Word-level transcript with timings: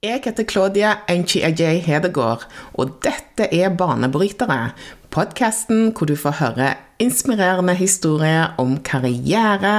Jeg 0.00 0.22
heter 0.24 0.46
Claudia 0.48 0.90
Enchi-Ajay 1.12 1.82
Hedegaard, 1.84 2.46
og 2.80 2.94
dette 3.04 3.50
er 3.52 3.74
Banebrytere. 3.76 4.70
Podkasten 5.12 5.90
hvor 5.92 6.08
du 6.08 6.14
får 6.16 6.38
høre 6.38 6.68
inspirerende 7.04 7.74
historier 7.76 8.54
om 8.56 8.78
karriere 8.80 9.74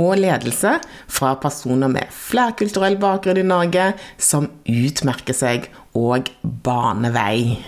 og 0.00 0.16
ledelse 0.22 0.78
fra 1.12 1.34
personer 1.42 1.92
med 1.92 2.08
flerkulturell 2.08 2.96
bakgrunn 3.02 3.42
i 3.42 3.44
Norge 3.44 3.90
som 4.16 4.48
utmerker 4.64 5.36
seg 5.36 5.68
og 5.92 6.32
banevei. 6.64 7.60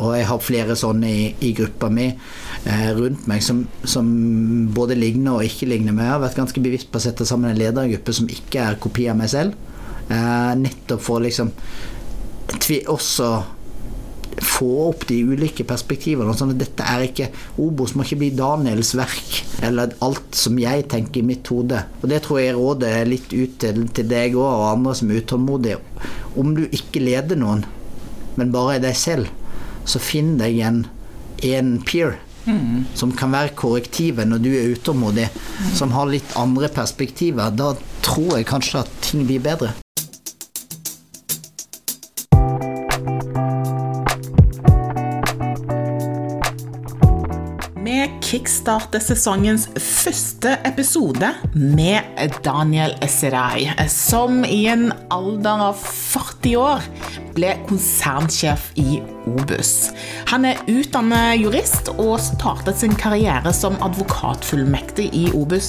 Og 0.00 0.16
jeg 0.16 0.30
har 0.32 0.40
flere 0.48 0.80
sånne 0.80 1.12
i, 1.12 1.30
i 1.44 1.52
gruppa 1.60 1.92
mi 1.92 2.08
eh, 2.08 2.90
rundt 2.96 3.28
meg 3.28 3.44
som, 3.44 3.66
som, 3.84 4.08
både 4.72 4.96
ligner 4.96 5.42
og 5.42 5.44
ikke 5.44 5.68
ligner. 5.68 5.92
meg. 5.92 6.06
jeg 6.08 6.16
har 6.16 6.24
vært 6.24 6.40
ganske 6.40 6.64
bevisst 6.64 6.88
på 6.88 6.96
å 6.96 7.04
sette 7.04 7.28
sammen 7.28 7.52
en 7.52 7.60
ledergruppe 7.60 8.16
som 8.16 8.32
ikke 8.32 8.64
er 8.64 8.80
kopi 8.80 9.10
av 9.12 9.20
meg 9.20 9.28
selv. 9.36 9.69
Eh, 10.10 10.52
nettopp 10.58 11.02
for 11.04 11.20
å 11.20 11.24
liksom 11.26 11.52
også 12.90 13.26
få 14.40 14.68
opp 14.88 15.04
de 15.08 15.18
ulike 15.26 15.64
perspektivene. 15.68 16.32
Sånn 16.36 16.54
at 16.54 16.60
dette 16.60 16.86
er 16.86 17.04
ikke 17.06 17.28
Obos 17.60 17.94
må 17.94 18.04
ikke 18.06 18.20
bli 18.22 18.30
Daniels 18.36 18.92
verk, 18.98 19.40
eller 19.66 19.94
alt 20.04 20.38
som 20.38 20.58
jeg 20.60 20.86
tenker 20.92 21.20
i 21.20 21.28
mitt 21.32 21.50
hode. 21.52 21.82
Og 22.00 22.08
det 22.10 22.22
tror 22.24 22.40
jeg 22.40 22.56
rådet 22.56 22.92
er 23.00 23.10
litt 23.10 23.34
ut 23.34 23.58
til, 23.62 23.84
til 23.94 24.08
deg 24.10 24.38
òg, 24.38 24.46
og 24.46 24.70
andre 24.70 24.96
som 24.98 25.10
er 25.10 25.20
utålmodige. 25.22 25.82
Om 26.40 26.54
du 26.56 26.64
ikke 26.68 27.04
leder 27.04 27.38
noen, 27.38 27.66
men 28.38 28.54
bare 28.54 28.78
er 28.78 28.86
deg 28.86 28.96
selv, 28.98 29.30
så 29.84 30.02
finn 30.02 30.36
deg 30.40 30.60
en, 30.64 30.82
en 31.50 31.76
peer. 31.86 32.18
Mm. 32.46 32.86
Som 32.96 33.12
kan 33.12 33.34
være 33.34 33.52
korrektivet 33.58 34.26
når 34.26 34.40
du 34.42 34.48
er 34.54 34.72
utålmodig, 34.72 35.28
mm. 35.28 35.74
som 35.76 35.92
har 35.92 36.08
litt 36.08 36.38
andre 36.40 36.70
perspektiver. 36.72 37.52
Da 37.52 37.74
tror 38.06 38.38
jeg 38.38 38.48
kanskje 38.48 38.84
at 38.86 38.98
ting 39.04 39.26
blir 39.28 39.42
bedre. 39.44 39.74
Vi 48.30 48.36
kickstarter 48.38 49.02
sesongens 49.02 49.64
første 49.82 50.52
episode 50.68 51.32
med 51.50 52.20
Daniel 52.44 52.92
Serai, 53.10 53.64
som 53.90 54.44
i 54.46 54.68
en 54.70 54.92
alder 55.10 55.64
av 55.64 55.80
40 55.82 56.54
år 56.60 56.86
ble 57.34 57.50
konsernsjef 57.66 58.68
i 58.78 59.00
Obus. 59.28 59.90
Han 60.30 60.46
er 60.48 60.60
utdannet 60.70 61.40
jurist 61.40 61.90
og 61.96 62.16
startet 62.22 62.80
sin 62.80 62.94
karriere 62.98 63.52
som 63.56 63.76
advokatfullmektig 63.84 65.08
i 65.16 65.24
Obus 65.36 65.68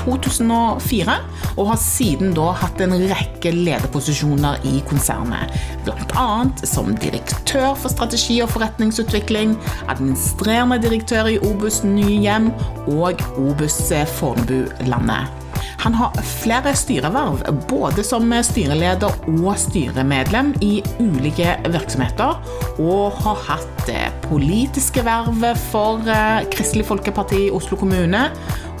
2004, 0.00 1.16
eh, 1.16 1.50
og 1.56 1.72
har 1.72 1.80
siden 1.82 2.34
da 2.36 2.52
hatt 2.62 2.80
en 2.84 2.94
rekke 3.10 3.54
lederposisjoner 3.56 4.62
i 4.68 4.78
konsernet. 4.88 5.52
Bl.a. 5.86 6.28
som 6.68 6.94
direktør 7.02 7.72
for 7.74 7.92
strategi 7.92 8.40
og 8.44 8.52
forretningsutvikling, 8.54 9.56
administrerende 9.92 10.80
direktør 10.82 11.32
i 11.32 11.38
Obus 11.42 11.82
Nye 11.86 12.20
Hjem 12.22 12.50
og 12.98 13.22
Obus 13.40 13.80
Fornebu 14.16 14.66
Landet. 14.86 15.41
Han 15.82 15.94
har 15.98 16.16
flere 16.42 16.74
styreverv, 16.78 17.42
både 17.68 18.04
som 18.06 18.30
styreleder 18.44 19.16
og 19.32 19.56
styremedlem 19.58 20.52
i 20.62 20.76
ulike 21.02 21.56
virksomheter, 21.72 22.38
og 22.78 23.18
har 23.24 23.40
hatt 23.48 23.90
eh, 23.90 24.10
politiske 24.28 25.02
verv 25.06 25.44
for 25.70 26.06
eh, 26.06 26.44
Kristelig 26.52 26.86
Folkeparti 26.90 27.46
i 27.48 27.50
Oslo 27.54 27.80
kommune, 27.80 28.28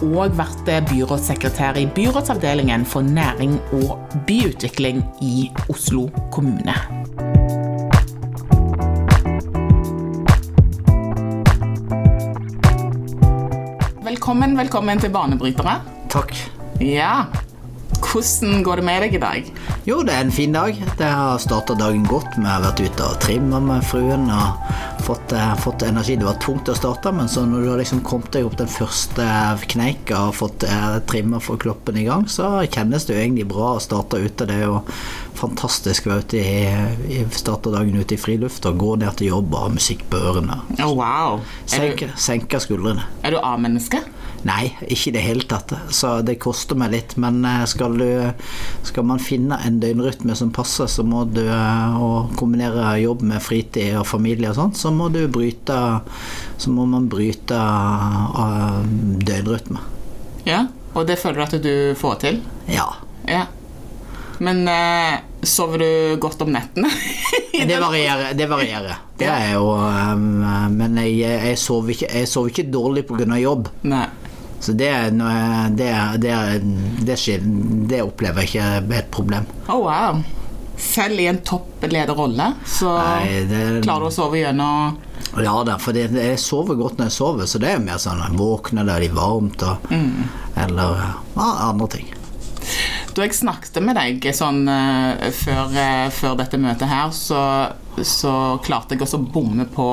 og 0.02 0.38
vært 0.38 0.70
eh, 0.70 0.82
byrådssekretær 0.90 1.78
i 1.82 1.88
byrådsavdelingen 1.96 2.86
for 2.86 3.02
næring 3.02 3.58
og 3.82 3.98
byutvikling 4.28 5.02
i 5.22 5.50
Oslo 5.72 6.08
kommune. 6.34 6.76
Velkommen, 14.02 14.58
velkommen 14.58 15.00
til 15.00 15.10
Banebrytere. 15.10 15.80
Takk. 16.12 16.61
Ja. 16.82 17.26
Hvordan 18.02 18.62
går 18.66 18.80
det 18.80 18.84
med 18.84 19.04
deg 19.04 19.14
i 19.14 19.20
dag? 19.22 19.50
Jo, 19.86 20.00
det 20.02 20.14
er 20.14 20.24
en 20.24 20.34
fin 20.34 20.52
dag. 20.54 20.76
Det 20.98 21.06
har 21.06 21.38
starta 21.38 21.76
dagen 21.78 22.02
godt. 22.08 22.34
Vi 22.36 22.44
har 22.48 22.64
vært 22.64 22.82
ute 22.82 23.06
og 23.06 23.20
trimma 23.22 23.60
med 23.62 23.86
fruen 23.86 24.26
og 24.34 25.01
fått, 25.12 25.32
eh, 25.32 25.56
fått, 25.56 25.82
energi. 25.82 26.16
Det 26.16 26.24
var 26.24 26.34
tungt 26.34 26.68
å 26.68 26.74
starte, 26.74 27.12
men 27.12 27.28
så 27.28 27.44
når 27.46 27.60
du 27.60 27.68
har 27.70 27.78
liksom 27.78 28.00
kommet 28.00 28.32
deg 28.32 28.46
opp 28.46 28.56
den 28.56 28.70
første 28.70 29.26
kneika 29.68 30.28
og 30.28 30.36
fått 30.38 30.64
eh, 30.64 30.98
trimma 31.08 31.40
for 31.40 31.60
kloppen 31.60 31.98
i 32.00 32.06
gang, 32.06 32.24
så 32.28 32.62
kjennes 32.64 33.04
det 33.04 33.16
jo 33.16 33.20
egentlig 33.20 33.48
bra 33.50 33.74
å 33.76 33.82
starte 33.82 34.22
ute. 34.22 34.46
Det 34.48 34.56
er 34.56 34.70
jo 34.70 34.80
fantastisk 35.36 36.06
å 36.06 36.14
være 36.14 36.26
ute 36.26 36.40
i, 36.40 37.20
starte 37.36 37.72
dagen 37.74 37.98
ute 37.98 38.16
i 38.16 38.20
friluft 38.20 38.64
og 38.68 38.80
gå 38.80 38.96
ned 39.02 39.18
til 39.18 39.32
jobb 39.34 39.52
og 39.52 39.66
ha 39.66 39.74
musikk 39.76 40.06
på 40.08 40.20
ørene. 40.32 40.62
Oh, 40.80 40.94
wow. 40.96 41.42
Senke, 41.68 42.12
senke 42.16 42.60
skuldrene. 42.62 43.04
Er 43.22 43.36
du 43.36 43.42
A-menneske? 43.42 44.00
Nei, 44.42 44.72
ikke 44.90 45.12
i 45.12 45.14
det 45.14 45.22
hele 45.22 45.44
tatt. 45.46 45.70
Så 45.94 46.16
det 46.26 46.40
koster 46.42 46.78
meg 46.78 46.94
litt. 46.96 47.14
Men 47.20 47.44
eh, 47.46 47.62
skal, 47.70 47.94
du, 48.00 48.32
skal 48.86 49.06
man 49.06 49.22
finne 49.22 49.60
en 49.62 49.78
døgnrytme 49.82 50.34
som 50.38 50.50
passer, 50.54 50.88
så 50.90 51.04
må 51.06 51.24
du 51.30 51.42
og 51.42 52.32
kombinere 52.38 52.96
jobb 53.02 53.22
med 53.26 53.42
fritid 53.42 53.96
og 54.00 54.06
familie 54.08 54.50
og 54.50 54.58
sånt, 54.58 54.78
så 54.78 54.90
må 54.94 55.01
du 55.10 55.24
bryte 55.32 55.78
Så 56.60 56.70
må 56.70 56.86
man 56.86 57.08
bryte 57.10 57.56
uh, 57.56 58.82
døgnrytme. 58.86 59.82
Ja, 60.46 60.66
og 60.94 61.06
det 61.08 61.18
føler 61.18 61.40
du 61.40 61.44
at 61.44 61.64
du 61.64 61.74
får 61.98 62.20
til? 62.22 62.40
Ja. 62.70 62.86
ja. 63.26 63.46
Men 64.42 64.62
uh, 64.68 65.18
sover 65.42 65.82
du 65.82 65.90
godt 66.22 66.42
om 66.42 66.52
nettene? 66.54 66.90
det 67.70 67.78
varierer. 67.80 68.34
Det 68.38 68.48
varierer. 68.50 69.00
Det 69.18 69.30
er 69.30 69.54
jo 69.54 69.70
um, 69.74 70.42
Men 70.74 70.98
jeg, 71.02 71.22
jeg, 71.22 71.58
sover 71.58 71.94
ikke, 71.94 72.10
jeg 72.10 72.30
sover 72.30 72.52
ikke 72.52 72.68
dårlig 72.70 73.06
pga. 73.08 73.26
jobb. 73.38 73.70
Nei. 73.86 74.06
Så 74.62 74.76
det, 74.78 74.92
det, 75.74 75.88
det, 76.22 77.16
det, 77.90 78.02
opplever 78.02 78.44
jeg 78.44 78.52
ikke 78.52 78.66
er 78.78 79.00
et 79.00 79.10
problem. 79.10 79.48
Oh, 79.66 79.82
wow. 79.88 80.22
Selv 80.82 81.20
i 81.22 81.28
en 81.30 81.38
topplederrolle 81.46 82.48
så 82.66 82.96
Nei, 82.98 83.80
klarer 83.84 84.06
du 84.06 84.08
å 84.08 84.12
sove 84.12 84.40
gjennom 84.40 84.96
Ja 85.40 85.54
da, 85.64 85.78
for 85.80 85.96
jeg 85.96 86.40
sover 86.42 86.76
godt 86.80 86.98
når 86.98 87.08
jeg 87.08 87.16
sover, 87.16 87.46
så 87.48 87.60
det 87.62 87.70
er 87.72 87.84
mer 87.84 88.00
sånn 88.02 88.20
jeg 88.20 88.36
våkner 88.40 88.88
det 88.88 88.98
er 88.98 89.14
varmt, 89.16 89.62
og, 89.64 89.86
mm. 89.92 90.26
eller 90.66 90.98
ja, 91.06 91.46
andre 91.70 91.88
ting. 91.94 92.10
Da 93.12 93.26
jeg 93.26 93.36
snakket 93.36 93.78
med 93.84 93.98
deg 93.98 94.26
sånn 94.36 94.64
uh, 94.68 95.28
før, 95.36 95.72
uh, 95.72 96.08
før, 96.14 96.36
dette 96.40 96.60
møtet 96.60 96.88
her, 96.88 97.12
så, 97.16 97.42
så 98.00 98.34
klarte 98.64 98.96
jeg 98.96 99.04
også 99.04 99.20
å 99.20 99.26
bomme 99.34 99.66
på 99.72 99.88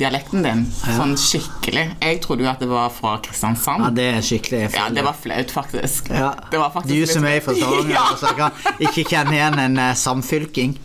dialekten 0.00 0.44
din 0.44 0.64
ja. 0.68 0.96
sånn 0.98 1.14
skikkelig. 1.20 1.84
Jeg 2.00 2.22
trodde 2.24 2.46
jo 2.46 2.50
at 2.50 2.62
det 2.62 2.70
var 2.70 2.90
fra 2.94 3.16
Kristiansand. 3.24 3.86
Ja, 3.86 3.92
det 3.94 4.08
er 4.16 4.24
skikkelig 4.24 4.64
Ja, 4.74 4.88
det 4.94 5.04
var 5.06 5.16
flaut, 5.18 5.54
faktisk. 5.54 6.10
Ja. 6.14 6.32
Var 6.52 6.72
faktisk 6.74 6.94
du 6.94 7.12
som 7.14 7.28
er 7.28 7.40
fra 7.44 7.54
Stavanger, 7.58 7.94
ja. 7.98 8.08
altså, 8.14 8.34
kan 8.38 8.82
ikke 8.82 9.06
kjenne 9.08 9.38
igjen 9.38 9.62
en 9.66 9.80
uh, 9.80 9.92
samfylking. 9.98 10.76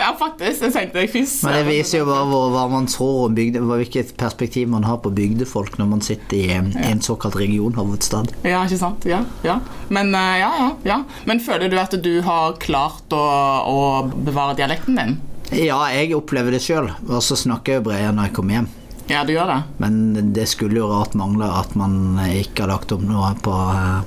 Ja, 0.00 0.14
faktisk. 0.18 0.62
Det 0.62 0.70
tenkte 0.72 1.02
jeg 1.02 1.10
først. 1.12 1.42
Men 1.44 1.56
det 1.58 1.64
viser 1.68 2.00
jo 2.00 2.08
bare 2.08 2.26
hva, 2.30 2.40
hva 2.54 2.64
man 2.72 2.86
tror 2.88 3.26
om 3.26 3.36
bygde, 3.36 3.62
hvilket 3.66 4.14
perspektiv 4.20 4.70
man 4.72 4.86
har 4.88 5.00
på 5.04 5.12
bygdefolk 5.14 5.76
når 5.80 5.90
man 5.90 6.04
sitter 6.04 6.36
i 6.38 6.44
en, 6.56 6.70
ja. 6.72 6.86
en 6.92 7.02
såkalt 7.04 7.36
regionhovedstad. 7.40 8.32
Ja, 8.46 8.62
ikke 8.64 8.80
sant. 8.80 9.04
Ja, 9.08 9.24
ja. 9.46 9.58
Men, 9.92 10.14
ja, 10.14 10.52
ja, 10.62 10.70
ja. 10.86 11.00
Men 11.28 11.42
føler 11.44 11.68
du 11.68 11.76
at 11.80 11.96
du 12.00 12.14
har 12.26 12.56
klart 12.62 13.12
å, 13.16 13.24
å 13.66 13.80
bevare 14.24 14.56
dialekten 14.62 15.00
din? 15.00 15.18
Ja, 15.50 15.80
jeg 15.90 16.14
opplever 16.14 16.54
det 16.54 16.62
sjøl. 16.62 16.90
Og 17.08 17.22
så 17.24 17.38
snakker 17.38 17.78
jeg 17.78 17.86
bredere 17.86 18.14
når 18.14 18.28
jeg 18.30 18.36
kommer 18.36 18.58
hjem. 18.58 18.68
Ja, 19.10 19.24
du 19.26 19.32
gjør 19.34 19.48
det. 19.50 19.58
Men 19.82 20.32
det 20.36 20.46
skulle 20.46 20.78
jo 20.78 20.86
rart 20.92 21.16
mangle 21.18 21.48
at 21.50 21.74
man 21.78 22.14
ikke 22.30 22.62
har 22.62 22.76
lagt 22.76 22.92
om 22.94 23.02
noe 23.08 23.32
på, 23.42 23.54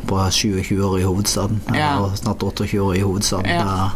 på 0.08 0.22
27 0.32 0.80
år 0.80 1.02
i 1.02 1.08
hovedstaden. 1.08 1.60
Ja. 1.76 1.98
Eller 1.98 2.16
snart 2.20 2.44
28 2.44 2.80
år 2.80 2.96
i 2.96 3.04
hovedstaden. 3.04 3.52
Ja. 3.52 3.90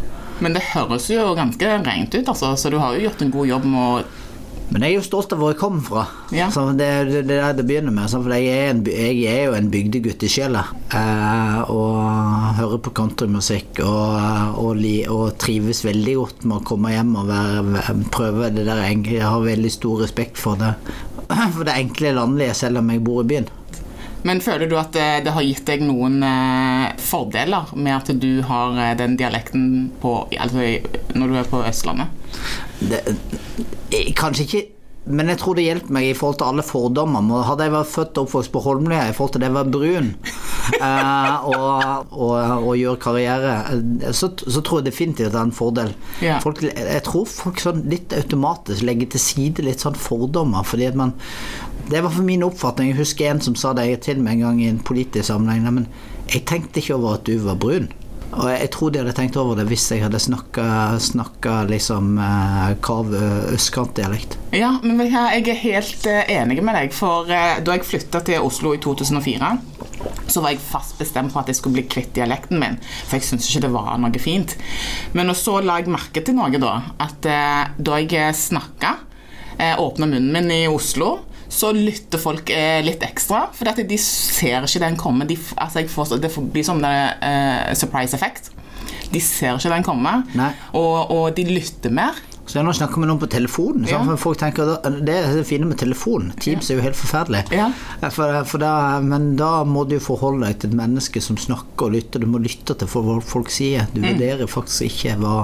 Men 0.44 0.54
det 0.54 0.66
høres 0.74 1.08
jo 1.10 1.32
ganske 1.38 1.70
rent 1.86 2.14
ut, 2.14 2.28
altså. 2.28 2.52
Så 2.60 2.70
du 2.70 2.76
har 2.78 2.94
jo 2.94 3.08
gjort 3.08 3.24
en 3.24 3.32
god 3.34 3.48
jobb 3.48 3.64
med 3.72 3.80
å 3.80 4.02
men 4.68 4.84
jeg 4.84 4.92
er 4.92 4.98
jo 4.98 5.04
stolt 5.06 5.32
av 5.32 5.40
hvor 5.40 5.52
jeg 5.54 5.58
kommer 5.62 5.84
fra. 5.84 6.02
Ja. 6.36 6.48
Det 6.52 6.84
er 6.84 7.06
det, 7.08 7.22
det, 7.30 7.38
det 7.56 7.64
begynner 7.64 7.94
med. 7.94 8.10
For 8.12 8.34
jeg 8.36 8.50
er, 8.52 8.66
en, 8.74 8.82
jeg 8.84 9.22
er, 9.24 9.46
jo 9.48 9.54
en 9.56 9.70
bygdegutt 9.72 10.26
i 10.26 10.30
sjela. 10.32 10.66
Eh, 10.92 11.70
og 11.72 12.58
hører 12.58 12.82
på 12.84 12.92
countrymusikk 12.98 13.80
og, 13.86 14.18
og, 14.60 14.82
og, 15.14 15.24
trives 15.40 15.80
veldig 15.88 16.16
godt 16.18 16.44
med 16.44 16.58
å 16.58 16.66
komme 16.68 16.92
hjem 16.92 17.14
og 17.16 17.30
være, 17.30 17.96
prøve 18.12 18.52
det 18.52 18.66
der. 18.68 18.84
Jeg 18.90 19.24
har 19.24 19.46
veldig 19.46 19.72
stor 19.72 20.04
respekt 20.04 20.40
for 20.40 20.60
det, 20.60 20.74
for 21.56 21.64
det 21.64 21.78
enkle 21.78 22.12
landlige, 22.20 22.58
selv 22.60 22.82
om 22.82 22.92
jeg 22.92 23.04
bor 23.08 23.24
i 23.24 23.30
byen. 23.32 23.48
Men 24.28 24.42
føler 24.44 24.68
du 24.68 24.74
at 24.76 24.92
det, 24.92 25.08
det 25.24 25.32
har 25.32 25.46
gitt 25.46 25.64
deg 25.68 25.84
noen 25.86 26.20
eh, 26.26 26.88
fordeler 27.00 27.72
med 27.78 27.94
at 27.94 28.12
du 28.20 28.42
har 28.44 28.76
eh, 28.76 28.96
den 28.98 29.16
dialekten 29.16 29.68
på, 30.02 30.18
altså, 30.36 30.74
når 31.14 31.30
du 31.30 31.38
er 31.38 31.52
på 31.56 31.64
Østlandet? 31.64 32.17
Det, 32.78 33.00
kanskje 34.16 34.44
ikke 34.44 34.66
men 35.08 35.30
jeg 35.32 35.40
tror 35.40 35.56
det 35.56 35.64
hjelper 35.64 35.94
meg 35.94 36.06
i 36.10 36.16
forhold 36.16 36.38
til 36.40 36.50
alle 36.50 36.64
fordommer. 36.66 37.44
Hadde 37.46 37.64
jeg 37.64 37.72
vært 37.72 37.90
født 37.90 38.18
og 38.20 38.26
oppvokst 38.26 38.52
på 38.52 38.62
Holmlia 38.64 39.06
i 39.08 39.14
forhold 39.16 39.34
til 39.36 39.42
det 39.44 39.48
å 39.48 39.56
være 39.56 39.72
brun, 39.72 40.10
eh, 40.88 41.46
og, 41.48 42.10
og, 42.12 42.34
og 42.58 42.74
gjøre 42.76 43.00
karriere, 43.00 43.54
eh, 43.72 44.10
så, 44.16 44.30
så 44.36 44.62
tror 44.64 44.82
jeg 44.82 44.90
definitivt 44.90 45.32
det 45.32 45.40
er 45.40 45.46
en 45.46 45.54
fordel. 45.56 45.94
Yeah. 46.20 46.42
Folk, 46.44 46.60
jeg 46.66 47.04
tror 47.08 47.24
folk 47.30 47.62
sånn 47.62 47.86
litt 47.88 48.12
automatisk 48.16 48.84
legger 48.84 49.14
til 49.14 49.24
side 49.24 49.64
litt 49.64 49.84
sånn 49.84 49.96
fordommer, 49.98 50.66
fordi 50.68 50.90
at 50.90 50.98
man 50.98 51.16
Det 51.88 52.02
var 52.04 52.12
for 52.12 52.20
min 52.20 52.42
oppfatning. 52.44 52.90
Jeg 52.90 52.98
husker 52.98 53.30
en 53.30 53.38
som 53.40 53.54
sa 53.56 53.70
det 53.72 53.86
til 54.04 54.18
meg 54.20 54.36
en 54.36 54.42
gang 54.44 54.58
i 54.60 54.66
en 54.68 54.82
politisk 54.84 55.30
sammenheng. 55.30 55.64
Men 55.72 55.86
jeg 56.28 56.42
tenkte 56.44 56.82
ikke 56.82 56.98
over 56.98 57.16
at 57.16 57.24
du 57.24 57.38
var 57.40 57.56
brun. 57.56 57.86
Og 58.36 58.50
jeg 58.52 58.68
tror 58.74 58.92
de 58.92 59.00
hadde 59.00 59.14
tenkt 59.16 59.38
over 59.40 59.56
det 59.56 59.64
hvis 59.70 59.86
jeg 59.92 60.02
hadde 60.04 60.20
snakka 60.20 61.54
liksom 61.70 62.18
eh, 62.20 62.74
kav 62.84 63.14
østkantdialekt. 63.54 64.36
Ja, 64.56 64.74
men 64.84 65.00
jeg 65.06 65.48
er 65.48 65.62
helt 65.62 66.08
eh, 66.10 66.28
enig 66.36 66.60
med 66.62 66.76
deg, 66.76 66.92
for 66.96 67.30
eh, 67.32 67.58
da 67.64 67.78
jeg 67.78 67.88
flytta 67.88 68.22
til 68.26 68.44
Oslo 68.44 68.74
i 68.76 68.82
2004 68.84 69.56
så 70.28 70.42
var 70.44 70.52
jeg 70.52 70.62
fast 70.62 70.98
bestemt 71.00 71.32
på 71.32 71.40
at 71.40 71.50
jeg 71.50 71.58
skulle 71.58 71.78
bli 71.80 71.88
kvitt 71.90 72.12
dialekten 72.16 72.60
min, 72.60 72.78
for 73.08 73.18
jeg 73.18 73.26
syntes 73.28 73.48
ikke 73.50 73.64
det 73.66 73.72
var 73.74 73.96
noe 74.00 74.22
fint. 74.22 74.54
Men 75.16 75.32
så 75.36 75.58
la 75.64 75.78
jeg 75.80 75.92
merke 75.92 76.22
til 76.24 76.36
noe, 76.38 76.52
da. 76.60 76.74
At 77.02 77.28
eh, 77.28 77.72
da 77.78 78.00
jeg 78.02 78.36
snakka, 78.36 78.94
eh, 79.56 79.74
åpna 79.80 80.08
munnen 80.10 80.30
min 80.34 80.52
i 80.54 80.62
Oslo, 80.70 81.16
så 81.58 81.72
lytter 81.74 82.20
folk 82.22 82.52
eh, 82.54 82.78
litt 82.86 83.02
ekstra. 83.02 83.48
For 83.56 83.66
de 83.66 83.98
ser 84.02 84.62
ikke 84.62 84.84
den 84.84 84.98
komme. 85.00 85.26
De, 85.28 85.38
altså 85.58 85.82
får, 85.90 86.16
det 86.22 86.30
blir 86.54 86.70
en 86.74 86.86
eh, 86.86 87.74
surprise 87.78 88.14
effect. 88.14 88.52
De 89.08 89.20
ser 89.24 89.56
ikke 89.56 89.72
den 89.72 89.86
komme, 89.86 90.18
og, 90.76 91.10
og 91.10 91.30
de 91.36 91.46
lytter 91.48 91.92
mer. 91.94 92.18
Så 92.48 92.62
nå 92.64 92.72
snakker 92.72 93.02
vi 93.02 93.08
noen 93.08 93.20
på 93.20 93.28
telefonen. 93.28 93.84
Ja. 93.88 93.98
folk 94.16 94.38
tenker, 94.40 94.78
Det 95.04 95.14
er 95.14 95.34
det 95.36 95.44
fine 95.48 95.66
med 95.68 95.76
telefon. 95.80 96.30
Teams 96.40 96.70
er 96.70 96.78
jo 96.78 96.84
helt 96.86 96.96
forferdelig. 96.96 97.42
Ja. 97.52 97.66
For, 98.08 98.38
for 98.48 98.62
da, 98.62 98.70
men 99.04 99.34
da 99.36 99.66
må 99.68 99.84
du 99.88 99.98
forholde 100.00 100.46
deg 100.46 100.62
til 100.62 100.72
et 100.72 100.78
menneske 100.78 101.20
som 101.24 101.36
snakker 101.36 101.90
og 101.90 101.98
lytter. 101.98 102.24
Du 102.24 102.30
må 102.30 102.40
lytte 102.40 102.76
til 102.78 102.88
hva 102.88 103.18
folk 103.20 103.52
sier. 103.52 103.84
Du 103.92 104.00
vurderer 104.00 104.48
faktisk 104.48 104.88
ikke 104.88 105.18
hva, 105.20 105.36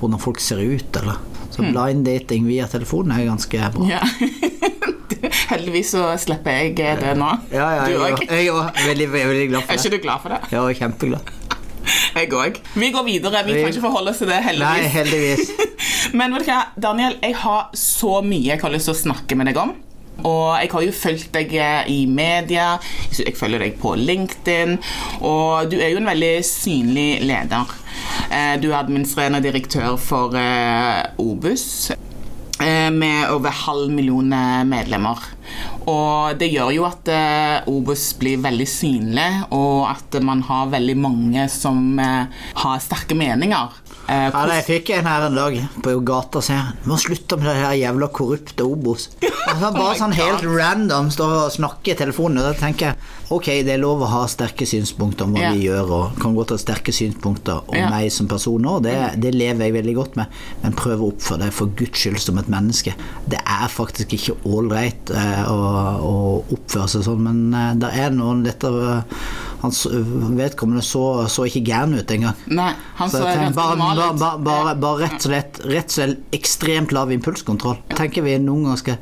hvordan 0.00 0.24
folk 0.24 0.40
ser 0.40 0.64
ut. 0.64 1.02
Eller. 1.02 1.20
Så 1.52 1.66
blind 1.68 2.08
dating 2.08 2.48
via 2.48 2.70
telefon 2.70 3.12
er 3.12 3.28
ganske 3.28 3.72
bra. 3.76 3.92
Ja. 3.92 4.00
Heldigvis 5.52 5.92
så 5.94 6.04
slipper 6.20 6.58
jeg 6.58 6.76
det 7.00 7.14
nå. 7.18 7.28
Ja, 7.54 7.68
ja, 7.78 7.84
du 7.88 7.98
òg. 8.04 8.22
jeg 8.28 8.48
er 8.52 8.86
veldig, 8.88 9.08
veldig 9.12 9.48
glad 9.54 9.62
Er 9.68 9.80
ikke 9.80 9.94
du 9.96 10.00
glad 10.04 10.22
for 10.24 10.34
det? 10.34 10.40
Ja, 10.52 10.62
jeg 10.68 10.76
er 10.76 10.80
kjempeglad. 10.84 11.34
Jeg 12.18 12.28
òg. 12.36 12.56
Vi 12.76 12.88
går 12.92 13.04
videre. 13.06 13.40
Vi 13.46 13.54
kan 13.62 13.70
ikke 13.72 13.80
forholde 13.86 14.10
oss 14.12 14.18
til 14.20 14.28
det, 14.28 14.38
heldigvis. 14.44 14.82
Nei, 14.82 14.88
heldigvis. 14.92 15.52
Men 16.18 16.34
vet 16.36 16.44
du 16.44 16.50
hva, 16.50 16.58
Daniel, 16.84 17.14
jeg 17.22 17.36
har 17.40 17.68
så 17.78 18.18
mye 18.24 18.50
jeg 18.50 18.60
har 18.60 18.72
lyst 18.74 18.90
til 18.90 18.96
å 18.96 18.98
snakke 19.06 19.36
med 19.38 19.48
deg 19.48 19.60
om. 19.62 19.72
Og 20.26 20.58
jeg 20.58 20.70
har 20.72 20.82
jo 20.84 20.92
fulgt 20.98 21.28
deg 21.36 21.52
eh, 21.54 21.88
i 21.94 21.98
media, 22.10 22.72
jeg 23.14 23.36
følger 23.38 23.62
deg 23.62 23.76
på 23.78 23.92
LinkedIn, 24.00 24.72
og 25.22 25.70
du 25.70 25.76
er 25.78 25.92
jo 25.92 26.00
en 26.00 26.10
veldig 26.10 26.32
synlig 26.48 27.20
leder. 27.22 27.70
Eh, 28.26 28.56
Du 28.58 28.66
er 28.72 28.80
administrerende 28.80 29.40
direktør 29.44 29.94
for 30.02 30.34
eh, 30.36 31.04
Obus, 31.22 31.92
med 32.94 33.30
over 33.32 33.54
halv 33.64 33.92
million 33.92 34.32
eh, 34.32 34.64
medlemmer. 34.68 35.20
Og 35.88 36.36
det 36.40 36.50
gjør 36.52 36.72
jo 36.76 36.84
at 36.88 37.08
Obos 37.08 37.64
Obus 37.68 38.10
blir 38.20 38.40
veldig 38.44 38.66
synlig, 38.68 39.28
og 39.54 39.88
at 39.88 40.18
man 40.24 40.42
har 40.44 40.72
veldig 40.74 40.96
mange 41.00 41.46
som 41.52 41.98
eh, 42.02 42.42
har 42.62 42.82
sterke 42.84 43.16
meninger. 43.16 43.72
Eh, 44.08 44.28
Ja, 44.32 44.44
jeg 44.56 44.64
fikk 44.64 44.90
en 44.96 45.08
her 45.08 45.26
en 45.26 45.36
dag 45.36 45.56
på 45.84 45.92
gata 46.00 46.40
og 46.40 46.46
Du 46.84 46.88
må 46.88 46.96
slutte 46.96 47.36
med 47.36 47.50
det 47.50 47.56
her 47.60 47.74
jævla 47.76 48.08
korrupte 48.08 48.64
Obos. 48.64 49.10
Altså, 49.48 49.70
bare 49.72 49.94
Oh 49.94 49.96
sånn 49.96 50.12
helt 50.12 50.42
God. 50.44 50.56
random 50.60 51.06
står 51.10 51.30
og 51.32 51.52
snakker 51.54 51.94
i 51.94 51.96
telefonen. 51.96 52.42
Og 52.42 52.50
da 52.50 52.52
tenker 52.58 52.90
jeg 52.90 52.96
ok, 53.32 53.46
det 53.64 53.72
er 53.74 53.80
lov 53.80 54.02
å 54.04 54.10
ha 54.12 54.20
sterke 54.28 54.66
synspunkter 54.68 55.24
om 55.24 55.32
hva 55.36 55.40
yeah. 55.40 55.56
vi 55.56 55.64
gjør, 55.64 55.92
og 55.96 56.18
kan 56.20 56.36
godt 56.36 56.52
ha 56.52 56.58
sterke 56.60 56.92
synspunkter 56.92 57.62
om 57.64 57.78
yeah. 57.78 57.88
meg 57.92 58.12
som 58.12 58.28
person 58.28 58.68
òg. 58.68 58.82
Det, 58.84 58.94
det 59.24 59.32
lever 59.32 59.68
jeg 59.68 59.76
veldig 59.78 59.96
godt 59.96 60.18
med. 60.20 60.38
Men 60.62 60.76
prøv 60.76 61.00
å 61.00 61.10
oppføre 61.14 61.46
deg 61.46 61.56
for 61.56 61.72
guds 61.80 62.04
skyld 62.04 62.20
som 62.20 62.40
et 62.40 62.52
menneske. 62.52 62.92
Det 63.28 63.40
er 63.40 63.72
faktisk 63.72 64.12
ikke 64.18 64.36
ålreit 64.48 65.12
eh, 65.16 65.42
å, 65.48 65.58
å 66.04 66.14
oppføre 66.56 66.88
seg 66.92 67.08
sånn, 67.08 67.24
men 67.24 67.44
eh, 67.56 67.74
det 67.80 67.92
er 68.04 68.12
noen 68.12 68.44
dette 68.44 68.72
Han 69.62 69.72
vedkommende 70.38 70.84
så, 70.86 71.04
så 71.30 71.46
ikke 71.48 71.64
gæren 71.66 71.96
ut 71.98 72.12
engang. 72.14 72.36
Nei, 72.46 72.70
han 73.00 73.10
Så 73.10 73.18
så 73.18 73.24
tenker, 73.26 73.56
bare, 73.56 73.78
bare, 73.80 74.12
bare, 74.20 74.38
bare, 74.46 74.76
bare 74.78 75.02
rett 75.02 75.18
og 75.18 75.26
slett, 75.26 75.58
rett 75.66 75.90
og 75.90 75.96
slett 75.96 76.38
ekstremt 76.38 76.94
lav 76.94 77.10
impulskontroll. 77.14 77.80
Tenker 77.96 78.22
vi 78.26 78.36
noen 78.42 78.68
ganger 78.68 78.82
skal 78.84 79.00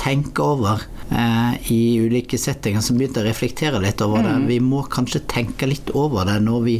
tenke 0.00 0.40
over 0.40 0.86
eh, 1.12 1.72
i 1.74 1.80
ulike 2.00 2.40
settinger, 2.40 2.80
så 2.80 2.96
begynte 2.96 3.20
jeg 3.20 3.28
å 3.28 3.30
reflektere 3.30 3.82
litt 3.84 4.00
over 4.04 4.24
det. 4.24 4.36
Vi 4.48 4.60
må 4.64 4.86
kanskje 4.88 5.20
tenke 5.28 5.68
litt 5.68 5.92
over 5.92 6.24
det 6.28 6.38
når 6.46 6.64
vi 6.64 6.78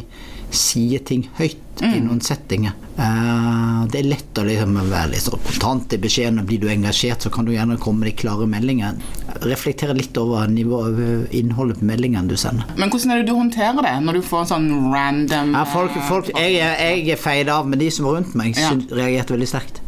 sier 0.55 1.03
ting 1.07 1.27
høyt 1.39 1.57
i 1.81 1.97
noen 2.03 2.19
settinger. 2.21 2.75
Uh, 2.97 3.87
det 3.89 4.01
er 4.01 4.09
lett 4.11 4.37
å 4.37 4.43
liksom 4.45 4.75
være 4.91 5.13
litt 5.15 5.23
sånn 5.23 5.41
kontant 5.41 5.95
i 5.95 5.99
beskjeden, 6.01 6.37
og 6.43 6.49
blir 6.49 6.61
du 6.61 6.67
engasjert, 6.69 7.23
så 7.25 7.31
kan 7.33 7.47
du 7.47 7.53
gjerne 7.55 7.79
komme 7.81 8.03
med 8.03 8.11
de 8.11 8.15
klare 8.21 8.45
meldingene. 8.49 9.01
Reflektere 9.47 9.95
litt 9.97 10.17
over 10.21 10.51
nivået, 10.51 11.31
innholdet 11.33 11.79
på 11.81 11.87
meldingene 11.89 12.29
du 12.29 12.37
sender. 12.37 12.69
Men 12.77 12.93
hvordan 12.93 13.15
er 13.15 13.23
det 13.23 13.31
du 13.31 13.33
håndterer 13.37 13.81
det 13.87 13.95
når 14.05 14.19
du 14.19 14.27
får 14.27 14.43
en 14.45 14.51
sånn 14.51 14.69
random 14.93 15.55
Ja, 15.57 15.63
folk, 15.71 15.97
folk, 16.09 16.29
jeg, 16.37 16.59
jeg 16.61 17.07
er 17.15 17.21
feid 17.21 17.49
av, 17.49 17.65
men 17.71 17.81
de 17.81 17.89
som 17.89 18.05
var 18.05 18.19
rundt 18.19 18.35
meg, 18.37 18.53
Ja. 18.59 18.75
reagerte 18.91 19.33
veldig 19.37 19.49
sterkt. 19.49 19.80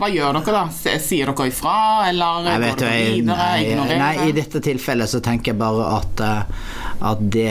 Hva 0.00 0.08
gjør 0.08 0.32
dere 0.38 0.52
da? 0.56 0.62
Sier 0.72 1.28
dere 1.28 1.46
ifra, 1.50 1.74
eller 2.08 2.44
Nei, 2.46 2.54
går 2.62 2.78
dere 2.80 2.92
videre? 3.14 3.36
nei, 3.36 3.64
ignorerer? 3.66 3.98
nei, 4.00 4.28
I 4.30 4.36
dette 4.38 4.62
tilfellet 4.64 5.10
så 5.12 5.20
tenker 5.20 5.52
jeg 5.52 5.58
bare 5.60 5.88
at, 5.98 6.22
eh, 6.24 6.70
at 7.10 7.24
det, 7.34 7.50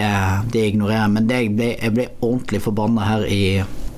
det 0.55 0.63
ignorerer. 0.71 1.11
Men 1.13 1.27
det 1.29 1.43
jeg, 1.43 1.51
ble, 1.59 1.67
jeg 1.77 1.93
ble 1.93 2.07
ordentlig 2.25 2.61
forbanna 2.65 3.05
her 3.05 3.27
i, 3.29 3.41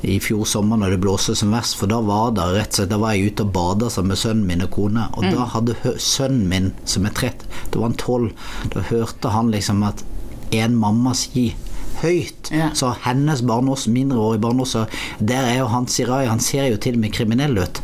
i 0.03 0.17
fjor 0.19 0.43
sommer 0.49 0.81
når 0.81 0.95
det 0.97 0.99
blåste 1.05 1.35
som 1.39 1.53
verst, 1.55 1.77
for 1.79 1.87
da 1.91 2.01
var 2.03 2.31
det 2.35 2.49
slett 2.73 2.89
Da 2.91 2.97
var 2.99 3.13
jeg 3.15 3.31
ute 3.31 3.45
og 3.47 3.53
bada 3.55 3.89
sammen 3.93 4.11
med 4.15 4.19
sønnen 4.19 4.47
min 4.49 4.65
og 4.67 4.71
kone, 4.75 5.07
og 5.15 5.23
Mm. 5.23 5.31
da 5.37 5.45
hadde 5.55 5.75
sønnen 6.01 6.47
min, 6.51 6.71
som 6.83 7.05
er 7.07 7.15
30, 7.15 7.47
da 7.71 7.79
var 7.79 7.87
han 7.87 7.97
12, 8.01 8.31
da 8.75 8.83
hørte 8.91 9.29
han 9.37 9.51
liksom 9.55 9.83
at 9.87 10.03
en 10.51 10.75
mamma 10.75 11.13
si 11.15 11.53
høyt. 12.01 12.49
Ja. 12.51 12.71
Så 12.75 12.89
hennes 13.05 13.43
barn 13.45 13.69
også, 13.71 13.91
mindreårige 13.93 14.41
barn 14.41 14.59
også, 14.59 14.87
der 15.21 15.45
er 15.53 15.57
jo 15.61 15.67
han 15.71 15.85
Sirai, 15.87 16.25
han 16.27 16.39
ser 16.43 16.67
jo 16.73 16.77
til 16.81 16.97
og 16.97 17.03
med 17.05 17.13
kriminell 17.15 17.55
ut. 17.61 17.79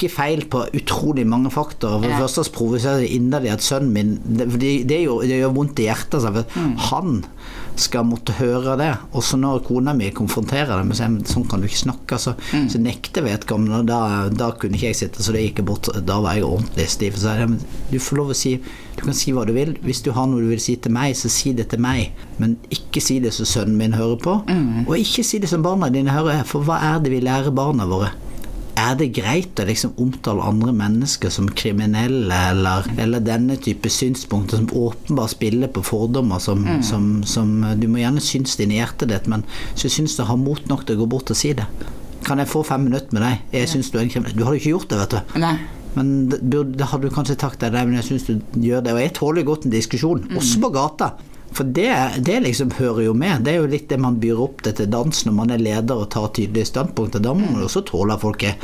Tikker 0.00 0.14
feil 0.14 0.44
på 0.48 0.62
utrolig 0.72 1.26
mange 1.28 1.50
faktorer. 1.52 2.00
For 2.00 2.08
det 2.08 2.16
Ja. 2.16 2.20
første 2.24 2.44
så 2.46 2.52
provoserer 2.54 3.00
det 3.00 3.10
inderlig 3.12 3.52
at 3.52 3.60
sønnen 3.60 3.92
min 3.92 4.14
Det, 4.24 4.48
det, 4.58 4.86
det, 4.88 5.06
det 5.28 5.40
gjør 5.42 5.52
vondt 5.54 5.78
i 5.78 5.88
hjertet. 5.88 6.22
For 6.22 6.44
Mm. 6.56 6.76
Han 6.78 7.24
skal 7.76 8.04
måtte 8.04 8.32
høre 8.32 8.76
det. 8.78 8.98
Og 9.14 9.22
så 9.22 9.36
når 9.38 9.62
kona 9.64 9.92
mi 9.94 10.10
konfronterer 10.10 10.76
det 10.78 10.86
med 10.86 10.98
men 11.10 11.24
sånn 11.24 11.48
kan 11.48 11.60
du 11.60 11.66
ikke 11.68 11.84
snakke, 11.84 12.18
så, 12.18 12.34
Mm. 12.52 12.68
så 12.68 12.78
nekter 12.80 13.22
vedkommende. 13.22 13.86
Da, 13.86 14.28
da 14.28 14.50
kunne 14.52 14.72
ikke 14.74 14.88
jeg 14.92 14.96
sitte, 14.96 15.22
så 15.22 15.32
det 15.32 15.42
gikk 15.42 15.56
jeg 15.56 15.66
bort. 15.66 15.88
Da 16.06 16.20
var 16.20 16.34
jeg 16.34 16.44
ordentlig 16.44 16.88
stiv. 16.88 17.12
Så 17.16 17.36
jeg, 17.36 17.58
du 17.90 17.98
får 17.98 18.16
lov 18.16 18.30
å 18.30 18.34
si 18.36 18.60
Du 18.96 19.04
kan 19.06 19.14
si 19.14 19.32
hva 19.32 19.46
du 19.46 19.52
vil. 19.54 19.74
Hvis 19.82 20.02
du 20.02 20.10
har 20.12 20.26
noe 20.26 20.40
du 20.42 20.48
vil 20.48 20.60
si 20.60 20.76
til 20.76 20.92
meg, 20.92 21.14
så 21.16 21.30
si 21.30 21.52
det 21.54 21.70
til 21.70 21.78
meg. 21.80 22.10
Men 22.38 22.58
ikke 22.70 23.00
si 23.00 23.18
det 23.18 23.32
som 23.32 23.46
sønnen 23.46 23.76
min 23.78 23.92
hører 23.92 24.18
på. 24.20 24.44
Mm. 24.46 24.86
Og 24.88 24.96
ikke 24.98 25.24
si 25.24 25.38
det 25.38 25.48
som 25.48 25.62
barna 25.62 25.88
dine 25.88 26.10
hører. 26.10 26.44
For 26.44 26.60
hva 26.62 26.76
er 26.82 26.98
det 27.00 27.10
vi 27.10 27.20
lærer 27.20 27.50
barna 27.54 27.86
våre? 27.86 28.10
Er 28.78 28.94
det 28.96 29.10
greit 29.16 29.58
å 29.60 29.66
liksom 29.68 29.92
omtale 30.00 30.42
andre 30.46 30.72
mennesker 30.72 31.30
som 31.32 31.48
kriminelle, 31.48 32.36
eller, 32.52 32.86
eller 33.00 33.20
denne 33.24 33.56
type 33.60 33.90
synspunkter 33.92 34.60
som 34.60 34.68
åpenbart 34.72 35.34
spiller 35.34 35.68
på 35.72 35.82
fordommer 35.84 36.38
som, 36.40 36.62
Mm. 36.64 36.82
som, 36.82 37.08
som 37.24 37.50
Du 37.80 37.88
må 37.88 37.98
gjerne 38.02 38.20
synes 38.20 38.56
det 38.56 38.64
inni 38.68 38.78
hjertet 38.80 39.08
ditt, 39.08 39.26
men 39.28 39.44
så 39.74 39.88
syns 39.90 40.16
du 40.16 40.22
har 40.24 40.36
mot 40.36 40.62
nok 40.68 40.86
til 40.86 40.96
å 40.96 41.02
gå 41.04 41.08
bort 41.16 41.30
og 41.30 41.36
si 41.36 41.52
det. 41.52 41.66
Kan 42.24 42.38
jeg 42.38 42.48
få 42.48 42.62
fem 42.64 42.84
minutter 42.84 43.12
med 43.16 43.22
deg? 43.22 43.38
Jeg 43.52 43.68
synes 43.68 43.90
Du 43.90 43.98
er 43.98 44.02
en 44.02 44.10
kriminell 44.12 44.36
Du 44.36 44.44
hadde 44.44 44.58
jo 44.58 44.60
ikke 44.60 44.74
gjort 44.76 44.88
det, 44.90 44.98
vet 44.98 45.10
du. 45.10 45.38
Nei. 45.40 45.54
Men 45.96 46.28
det 46.28 46.76
da 46.78 46.84
hadde 46.86 47.08
du 47.08 47.14
kanskje 47.14 47.34
sagt 47.40 47.58
det, 47.60 47.72
nei, 47.74 47.84
men 47.88 47.96
jeg 47.98 48.04
syns 48.10 48.26
du 48.28 48.60
gjør 48.62 48.84
det. 48.84 48.92
Og 48.94 49.00
jeg 49.00 49.12
tåler 49.16 49.42
godt 49.48 49.64
en 49.66 49.72
diskusjon, 49.74 50.28
også 50.36 50.60
på 50.62 50.70
gata. 50.76 51.08
For 51.52 51.66
det, 51.66 51.90
det 52.22 52.36
liksom 52.44 52.70
hører 52.78 53.02
jo 53.08 53.14
med. 53.18 53.42
Det 53.44 53.52
er 53.52 53.58
jo 53.64 53.70
litt 53.70 53.88
det 53.90 53.98
man 54.00 54.20
byr 54.22 54.38
opp 54.44 54.62
til 54.62 54.76
til 54.78 54.90
dans 54.92 55.24
når 55.26 55.34
man 55.34 55.50
er 55.50 55.62
leder 55.62 55.98
og 55.98 56.10
tar 56.14 56.28
tydelige 56.36 56.68
standpunkter. 56.70 57.22
Da 57.24 57.32
må 57.34 57.48
man 57.50 57.64
også 57.66 57.82
tåle 57.88 58.14
at 58.14 58.22
folk 58.22 58.44
er 58.46 58.54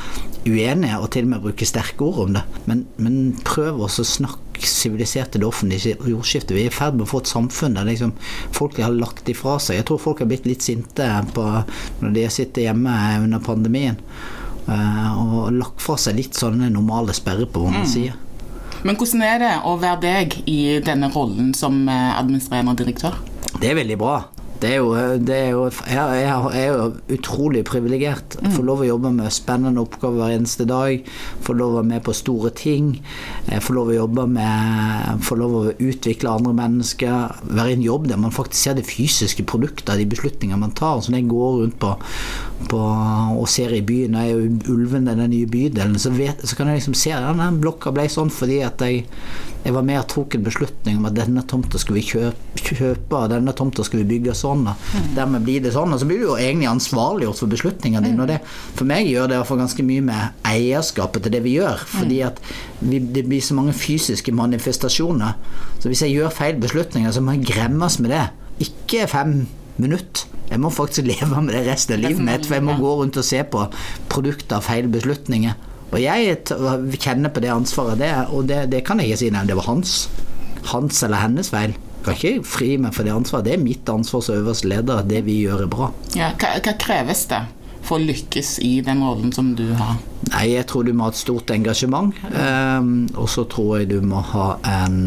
uenige, 0.46 0.98
og 1.00 1.10
til 1.10 1.26
og 1.26 1.32
med 1.32 1.42
bruke 1.42 1.66
sterke 1.66 2.06
ord 2.06 2.20
om 2.28 2.36
det. 2.38 2.44
Men, 2.70 2.84
men 3.02 3.16
prøv 3.46 3.82
også 3.88 4.04
å 4.06 4.10
snakke 4.12 4.70
sivilisert 4.70 5.34
til 5.34 5.42
det 5.42 5.48
offentlige 5.50 5.96
jordskiftet. 6.08 6.54
Vi 6.56 6.62
er 6.64 6.70
i 6.70 6.74
ferd 6.74 6.96
med 6.96 7.04
å 7.08 7.10
få 7.10 7.20
et 7.24 7.32
samfunn 7.32 7.74
der 7.76 7.88
liksom 7.90 8.14
folk 8.56 8.78
har 8.80 8.94
lagt 8.94 9.28
ifra 9.28 9.58
seg. 9.60 9.80
Jeg 9.80 9.88
tror 9.90 10.00
folk 10.00 10.22
har 10.22 10.30
blitt 10.30 10.46
litt 10.48 10.64
sinte 10.64 11.08
på, 11.36 11.44
når 12.00 12.14
de 12.16 12.28
sitter 12.32 12.68
hjemme 12.68 12.94
under 13.26 13.42
pandemien. 13.44 13.98
eh, 14.66 15.10
og 15.22 15.50
lagt 15.54 15.82
fra 15.82 15.98
seg 16.00 16.16
litt 16.18 16.38
sånne 16.38 16.70
normale 16.72 17.14
sperrer 17.14 17.46
på 17.50 17.62
hva 17.66 17.74
man 17.74 17.90
sier. 17.90 18.14
Men 18.84 18.98
hvordan 18.98 19.22
er 19.24 19.38
det 19.42 19.52
å 19.64 19.76
være 19.80 20.02
deg 20.04 20.36
i 20.50 20.60
denne 20.84 21.08
rollen 21.14 21.54
som 21.56 21.84
eh, 21.88 22.12
administrerende 22.18 22.76
direktør? 22.78 23.16
Det 23.60 23.70
er 23.70 23.78
veldig 23.78 23.98
bra. 24.00 24.18
Det 24.60 24.70
er 24.72 24.78
jo, 24.80 24.92
det 25.20 25.36
er 25.36 25.50
jo 25.52 25.64
jeg, 25.68 26.28
er 26.56 26.66
jo 26.70 26.86
utrolig 27.16 27.62
privilegert. 27.68 28.38
Får 28.54 28.64
lov 28.64 28.82
å 28.82 28.88
jobbe 28.88 29.12
med 29.18 29.34
spennende 29.34 29.82
oppgaver 29.82 30.22
hver 30.22 30.36
eneste 30.38 30.66
dag. 30.68 31.04
Får 31.44 31.58
lov 31.58 31.74
å 31.74 31.78
være 31.80 31.90
med 31.90 32.04
på 32.06 32.14
store 32.16 32.52
ting. 32.56 32.94
Jeg 33.50 33.64
får 33.64 33.76
lov 33.76 33.92
å 33.92 33.98
jobbe 33.98 34.26
med 34.36 35.24
Får 35.26 35.40
lov 35.40 35.56
å 35.58 35.62
utvikle 35.72 36.32
andre 36.32 36.54
mennesker. 36.56 37.36
Være 37.50 37.74
i 37.74 37.76
en 37.76 37.84
jobb 37.84 38.08
der 38.10 38.20
man 38.20 38.34
faktisk 38.34 38.68
ser 38.68 38.78
det 38.78 38.86
fysiske 38.88 39.44
produktet 39.48 39.92
av 39.92 40.00
de 40.00 40.08
beslutninger 40.08 40.60
man 40.60 40.74
tar. 40.76 41.02
Så 41.02 41.12
når 41.12 41.22
jeg 41.22 41.30
går 41.32 41.58
rundt 41.60 41.78
på, 41.82 41.92
på 42.72 42.82
og 43.36 43.48
ser 43.50 43.74
i 43.76 43.82
byen, 43.86 44.16
og 44.16 44.24
jeg 44.24 44.32
er 44.32 44.40
jo 44.40 44.76
Ulven, 44.76 45.10
den 45.10 45.24
nye 45.30 45.50
bydelen, 45.50 45.98
så, 46.00 46.12
vet, 46.16 46.40
så 46.46 46.56
kan 46.56 46.70
jeg 46.70 46.80
liksom 46.80 46.96
se 46.96 47.12
at 47.16 47.26
den 47.28 47.60
blokka 47.62 47.92
ble 47.94 48.08
sånn 48.12 48.32
fordi 48.32 48.62
at 48.66 48.82
jeg, 48.84 49.04
jeg 49.66 49.74
var 49.74 49.82
med 49.82 49.98
og 49.98 50.06
tok 50.12 50.36
en 50.36 50.44
beslutning 50.46 50.98
om 51.00 51.08
at 51.08 51.14
denne 51.16 51.42
tomta 51.50 51.78
skulle 51.82 51.98
vi 51.98 52.06
kjøpe, 52.06 52.60
kjøpe 52.62 53.22
denne 53.32 53.54
tomta 53.56 53.82
skulle 53.82 54.04
vi 54.04 54.14
bygge 54.14 54.36
sånn. 54.38 54.62
Mm. 54.62 55.08
Dermed 55.16 55.42
blir 55.42 55.64
det 55.64 55.72
sånn. 55.74 55.90
Og 55.90 55.98
så 55.98 56.06
blir 56.06 56.20
du 56.22 56.28
jo 56.28 56.36
egentlig 56.38 56.68
ansvarliggjort 56.70 57.40
for 57.42 57.50
beslutningene 57.50 58.06
dine. 58.06 58.22
Og 58.22 58.30
det, 58.30 58.38
for 58.78 58.86
meg 58.86 59.10
gjør 59.10 59.32
det 59.32 59.40
iallfall 59.40 59.58
ganske 59.64 59.86
mye 59.88 60.04
med 60.06 60.46
eierskapet 60.46 61.26
til 61.26 61.34
det 61.34 61.42
vi 61.42 61.56
gjør. 61.56 61.82
Fordi 61.96 62.22
at 62.28 62.38
vi, 62.78 63.02
det 63.02 63.26
blir 63.26 63.42
så 63.42 63.58
mange 63.58 63.74
fysiske 63.74 64.34
manifestasjoner. 64.38 65.34
Så 65.82 65.90
hvis 65.90 66.06
jeg 66.06 66.14
gjør 66.14 66.34
feil 66.38 66.62
beslutninger, 66.62 67.10
så 67.10 67.24
må 67.24 67.34
jeg 67.34 67.48
gremmes 67.50 67.98
med 67.98 68.14
det. 68.14 68.24
Ikke 68.68 69.08
fem 69.10 69.40
minutter. 69.82 70.30
Jeg 70.46 70.62
må 70.62 70.70
faktisk 70.70 71.08
leve 71.10 71.42
med 71.42 71.56
det 71.56 71.66
resten 71.66 71.98
av 71.98 72.06
livet 72.06 72.22
mitt, 72.22 72.46
for 72.46 72.60
jeg 72.60 72.70
må 72.70 72.78
gå 72.78 72.98
rundt 73.02 73.18
og 73.18 73.26
se 73.26 73.42
på 73.42 73.66
produkter 74.14 74.60
av 74.60 74.70
feil 74.70 74.86
beslutninger. 74.94 75.58
Og 75.92 75.98
jeg 76.02 76.38
kjenner 76.98 77.32
på 77.32 77.42
det 77.42 77.52
ansvaret, 77.52 78.00
det, 78.00 78.12
og 78.34 78.46
det, 78.50 78.64
det 78.72 78.82
kan 78.86 79.00
jeg 79.00 79.12
ikke 79.12 79.22
si 79.22 79.32
nei, 79.34 79.44
det 79.48 79.56
var 79.58 79.68
hans. 79.70 79.98
Hans 80.66 81.02
eller 81.06 81.22
hennes 81.22 81.46
feil 81.52 81.76
Jeg 81.76 82.06
kan 82.06 82.16
ikke 82.16 82.48
fri 82.50 82.70
meg 82.82 82.94
for 82.94 83.06
det 83.06 83.14
ansvaret. 83.14 83.46
Det 83.46 83.54
er 83.54 83.62
mitt 83.62 83.90
ansvar 83.90 84.24
som 84.24 84.38
øverste 84.38 84.70
leder. 84.70 85.06
Det 85.06 85.22
vi 85.26 85.40
gjør, 85.44 85.64
er 85.66 85.70
bra. 85.70 85.90
Ja, 86.18 86.32
hva, 86.38 86.56
hva, 86.62 86.74
kreves 86.82 87.24
det 87.30 87.42
for 87.86 88.00
å 88.00 88.06
lykkes 88.06 88.56
i 88.66 88.80
den 88.86 89.02
rollen 89.06 89.32
som 89.34 89.52
du 89.58 89.68
har? 89.78 89.98
Nei, 90.32 90.44
Jeg 90.56 90.66
tror 90.70 90.86
du 90.86 90.92
må 90.94 91.06
ha 91.06 91.14
et 91.14 91.18
stort 91.18 91.50
engasjement. 91.54 92.14
Um, 92.34 93.06
og 93.14 93.30
så 93.30 93.46
tror 93.50 93.80
jeg 93.80 93.90
du 93.94 94.00
må 94.02 94.22
ha 94.34 94.56
en 94.66 94.98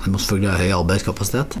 Du 0.00 0.08
må 0.08 0.16
selvfølgelig 0.16 0.52
ha 0.52 0.60
høy 0.60 0.76
arbeidskapasitet. 0.78 1.58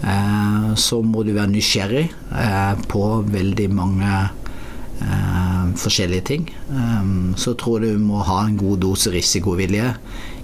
Uh, 0.00 0.72
så 0.80 1.00
må 1.04 1.24
du 1.24 1.34
være 1.36 1.52
nysgjerrig 1.52 2.06
uh, 2.32 2.76
på 2.88 3.04
veldig 3.32 3.68
mange 3.72 4.20
forskjellige 5.80 6.26
ting. 6.28 6.50
Um, 6.68 7.32
så 7.36 7.54
tror 7.58 7.80
jeg 7.80 7.96
du 7.96 8.04
må 8.04 8.20
ha 8.26 8.42
en 8.46 8.58
god 8.60 8.82
dose 8.84 9.12
risikovilje 9.14 9.94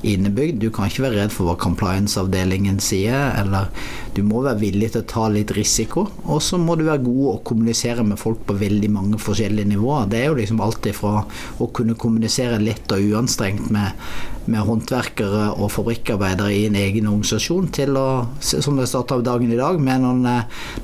innebygd. 0.07 0.61
Du 0.63 0.71
kan 0.71 0.91
ikke 0.91 1.07
være 1.07 1.23
redd 1.23 1.35
for 1.35 1.49
hva 1.49 1.57
compliance-avdelingen 1.61 2.81
sier, 2.83 3.33
eller 3.41 3.71
du 4.17 4.23
må 4.25 4.41
være 4.45 4.61
villig 4.63 4.93
til 4.95 5.03
å 5.03 5.09
ta 5.11 5.27
litt 5.33 5.53
risiko. 5.57 6.07
Og 6.25 6.41
så 6.45 6.59
må 6.61 6.77
du 6.79 6.87
være 6.87 7.05
god 7.05 7.27
å 7.33 7.41
kommunisere 7.47 8.05
med 8.07 8.21
folk 8.21 8.47
på 8.49 8.57
veldig 8.59 8.89
mange 8.95 9.21
forskjellige 9.21 9.71
nivåer. 9.75 10.09
Det 10.13 10.23
er 10.23 10.31
jo 10.31 10.39
liksom 10.39 10.63
alt 10.65 10.89
ifra 10.89 11.21
å 11.61 11.69
kunne 11.77 11.99
kommunisere 12.01 12.61
lett 12.63 12.93
og 12.95 13.05
uanstrengt 13.13 13.69
med, 13.75 14.07
med 14.49 14.65
håndverkere 14.69 15.51
og 15.57 15.71
fabrikkarbeidere 15.75 16.55
i 16.55 16.65
en 16.71 16.81
egen 16.81 17.11
organisasjon, 17.11 17.69
til 17.77 17.99
å, 18.01 18.09
som 18.41 18.81
det 18.81 18.89
starta 18.91 19.21
dagen 19.27 19.53
i 19.53 19.61
dag, 19.61 19.81
med 19.83 20.05
noen, 20.07 20.27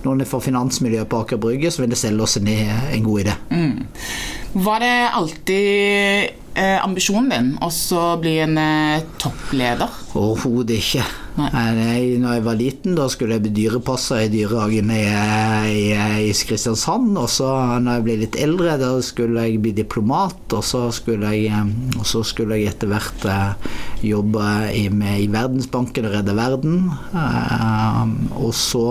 noen 0.05 0.29
fra 0.29 0.43
finansmiljøet 0.45 1.09
på 1.09 1.25
Aker 1.25 1.41
Brygge, 1.43 1.73
så 1.73 1.85
vil 1.85 1.95
det 1.95 2.01
selge 2.03 2.27
oss 2.27 2.39
en, 2.41 2.53
en 2.53 3.09
god 3.09 3.25
idé. 3.25 3.37
Mm. 3.53 3.75
Var 4.53 4.85
det 4.85 4.95
alltid 5.17 6.31
eh, 6.61 6.79
ambisjonen 6.85 7.33
din 7.33 7.53
å 7.97 8.07
bli 8.21 8.37
en 8.45 8.59
eh, 8.61 9.05
toppleder? 9.23 10.02
Overhodet 10.13 10.77
ikke. 10.77 11.03
Nei. 11.39 12.19
Når 12.21 12.35
jeg 12.37 12.45
var 12.45 12.57
liten, 12.59 12.97
da 12.99 13.07
skulle 13.09 13.39
jeg 13.39 13.45
bli 13.47 13.53
dyrepasser 13.57 14.27
i 14.27 14.33
dyrehagen 14.33 14.91
i, 14.93 15.05
i, 15.73 15.85
i, 16.29 16.35
Kristiansand. 16.49 17.15
Og 17.17 17.31
så 17.33 17.49
når 17.81 17.97
jeg 17.97 18.05
ble 18.05 18.17
litt 18.21 18.37
eldre, 18.45 18.75
da 18.81 18.91
skulle 19.05 19.47
jeg 19.47 19.63
bli 19.65 19.73
diplomat. 19.79 20.43
Og 20.53 20.67
så 20.69 20.85
skulle 20.93 21.33
jeg, 21.33 21.49
eh, 21.49 21.97
og 21.97 22.05
så 22.09 22.21
skulle 22.29 22.61
jeg 22.61 22.75
etter 22.75 22.93
hvert 22.93 23.25
eh, 23.25 23.71
jobbe 24.11 24.51
i, 24.77 24.85
med, 24.93 25.23
i 25.25 25.31
Verdensbanken 25.33 26.11
og 26.11 26.19
redde 26.19 26.37
verden. 26.37 26.77
Eh, 27.17 28.13
og 28.37 28.53
så 28.57 28.87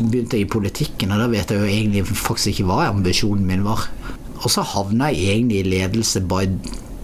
begynte 0.00 0.40
jeg 0.40 0.46
i 0.46 0.50
politikken, 0.50 1.12
og 1.12 1.20
da 1.22 1.28
vet 1.30 1.52
jeg 1.52 1.60
jo 1.60 1.68
egentlig 1.68 2.06
faktisk 2.08 2.54
ikke 2.54 2.70
hva 2.72 2.88
ambisjonen 2.88 3.44
min 3.46 3.68
var. 3.68 3.84
Og 4.40 4.48
så 4.52 4.64
havna 4.64 5.12
jeg 5.12 5.36
egentlig 5.36 5.60
i 5.60 5.70
ledelse 5.76 6.24
by, 6.24 6.48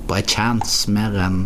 by 0.09 0.25
chance, 0.25 0.89
mer 0.91 1.15
enn 1.29 1.45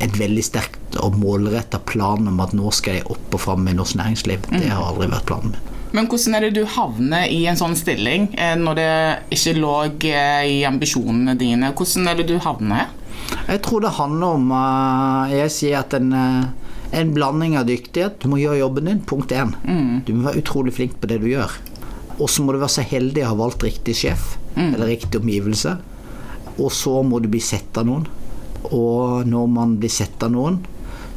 et 0.00 0.16
veldig 0.18 0.44
sterkt 0.44 0.98
og 1.00 1.18
målretta 1.20 1.80
plan 1.86 2.28
om 2.28 2.40
at 2.42 2.54
nå 2.56 2.70
skal 2.74 3.00
jeg 3.00 3.08
opp 3.10 3.36
og 3.36 3.42
fram 3.42 3.68
i 3.70 3.76
norsk 3.76 3.98
næringsliv. 4.00 4.48
Det 4.50 4.70
har 4.70 4.84
aldri 4.84 5.10
vært 5.10 5.28
planen 5.30 5.54
min. 5.54 5.76
Men 5.90 6.06
hvordan 6.06 6.36
er 6.38 6.46
det 6.46 6.52
du 6.54 6.62
havner 6.70 7.26
i 7.30 7.40
en 7.50 7.58
sånn 7.58 7.74
stilling 7.78 8.28
eh, 8.38 8.54
når 8.58 8.78
det 8.78 8.90
ikke 9.34 9.56
lå 9.58 9.74
eh, 10.06 10.44
i 10.46 10.58
ambisjonene 10.68 11.34
dine? 11.38 11.72
Hvordan 11.74 12.10
er 12.10 12.20
det 12.20 12.28
du 12.30 12.36
havner? 12.42 12.92
Jeg 13.48 13.62
tror 13.66 13.82
det 13.82 13.96
handler 13.98 14.38
om 14.38 14.52
eh, 14.54 15.34
Jeg 15.40 15.54
sier 15.54 15.80
at 15.80 15.96
en, 15.98 16.14
en 16.14 17.14
blanding 17.16 17.58
av 17.58 17.66
dyktighet. 17.66 18.20
Du 18.22 18.30
må 18.30 18.38
gjøre 18.38 18.62
jobben 18.62 18.90
din, 18.92 19.02
punkt 19.02 19.34
én. 19.34 19.56
Mm. 19.66 20.06
Du 20.06 20.14
må 20.14 20.28
være 20.28 20.44
utrolig 20.44 20.76
flink 20.78 20.94
på 21.02 21.10
det 21.10 21.18
du 21.24 21.26
gjør. 21.32 21.58
Og 22.20 22.30
så 22.30 22.44
må 22.44 22.54
du 22.54 22.60
være 22.60 22.76
så 22.76 22.86
heldig 22.86 23.24
å 23.24 23.32
ha 23.32 23.40
valgt 23.40 23.64
riktig 23.64 23.96
sjef, 24.02 24.34
mm. 24.54 24.74
eller 24.74 24.92
riktig 24.92 25.22
omgivelse. 25.22 25.74
Og 26.60 26.70
så 26.76 27.00
må 27.02 27.18
du 27.18 27.30
bli 27.32 27.40
sett 27.42 27.78
av 27.80 27.88
noen. 27.88 28.06
Og 28.68 29.26
når 29.28 29.50
man 29.50 29.78
blir 29.80 29.92
sett 29.92 30.22
av 30.22 30.32
noen 30.34 30.60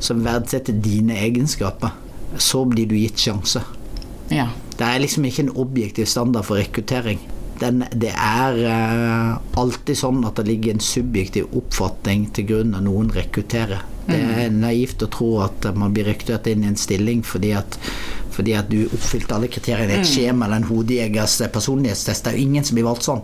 som 0.03 0.23
verdsetter 0.23 0.75
dine 0.83 1.15
egenskaper, 1.23 1.93
så 2.39 2.63
blir 2.67 2.89
du 2.89 2.95
gitt 2.97 3.21
sjanse. 3.21 3.61
Ja. 4.33 4.49
Det 4.73 4.87
er 4.87 5.03
liksom 5.03 5.25
ikke 5.27 5.45
en 5.45 5.55
objektiv 5.63 6.09
standard 6.09 6.47
for 6.47 6.59
rekruttering. 6.59 7.21
Den, 7.61 7.83
det 7.93 8.11
er 8.17 8.57
uh, 8.65 9.59
alltid 9.61 9.99
sånn 9.99 10.23
at 10.25 10.39
det 10.39 10.47
ligger 10.49 10.73
en 10.73 10.83
subjektiv 10.83 11.53
oppfatning 11.55 12.25
til 12.35 12.47
grunn 12.49 12.73
når 12.73 12.87
noen 12.87 13.11
rekrutterer. 13.13 13.85
Det 14.07 14.17
mm. 14.19 14.31
er 14.41 14.55
naivt 14.57 15.05
å 15.05 15.11
tro 15.13 15.29
at 15.45 15.69
man 15.79 15.93
blir 15.95 16.09
rekruttert 16.09 16.49
inn 16.51 16.65
i 16.65 16.71
en 16.73 16.79
stilling 16.79 17.21
fordi 17.23 17.53
at 17.55 17.77
fordi 18.33 18.55
at 18.57 18.69
du 18.71 18.87
oppfylte 18.87 19.35
alle 19.35 19.47
kriteriene 19.51 19.93
i 19.93 19.99
et 19.99 20.07
mm. 20.07 20.09
skjema 20.09 20.47
eller 20.47 20.63
en 20.63 20.71
hodejegers 20.71 21.35
personlighetstest. 21.53 22.25
Det 22.25 22.31
er 22.31 22.39
jo 22.39 22.47
ingen 22.47 22.65
som 22.65 22.79
blir 22.79 22.87
valgt 22.87 23.05
sånn. 23.05 23.21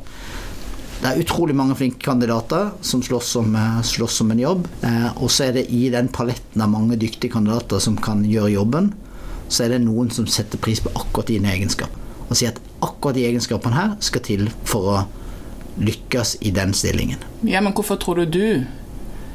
Det 1.00 1.08
er 1.08 1.22
utrolig 1.22 1.54
mange 1.56 1.78
flinke 1.80 2.04
kandidater 2.04 2.74
som 2.84 3.00
slåss 3.04 3.36
om, 3.40 3.54
eh, 3.56 3.82
slåss 3.82 4.22
om 4.22 4.32
en 4.32 4.40
jobb. 4.40 4.68
Eh, 4.84 5.24
og 5.24 5.30
så 5.30 5.48
er 5.48 5.54
det 5.54 5.72
i 5.72 5.90
den 5.90 6.10
paletten 6.10 6.62
av 6.62 6.70
mange 6.70 6.98
dyktige 6.98 7.32
kandidater 7.32 7.80
som 7.80 7.96
kan 7.96 8.26
gjøre 8.26 8.52
jobben, 8.52 8.94
så 9.48 9.64
er 9.64 9.70
det 9.70 9.86
noen 9.86 10.12
som 10.12 10.26
setter 10.28 10.58
pris 10.58 10.80
på 10.80 10.92
akkurat 10.94 11.28
dine 11.28 11.46
egenskaper. 11.46 11.96
Og 12.30 12.36
sier 12.36 12.50
at 12.50 12.60
akkurat 12.82 13.16
de 13.16 13.24
egenskapene 13.32 13.74
her 13.74 13.96
skal 14.02 14.22
til 14.22 14.50
for 14.66 14.82
å 14.82 15.06
lykkes 15.80 16.36
i 16.42 16.52
den 16.52 16.74
stillingen. 16.74 17.18
Ja, 17.44 17.62
Men 17.62 17.74
hvorfor 17.74 17.98
tror 17.98 18.16
du 18.16 18.26
du 18.26 18.66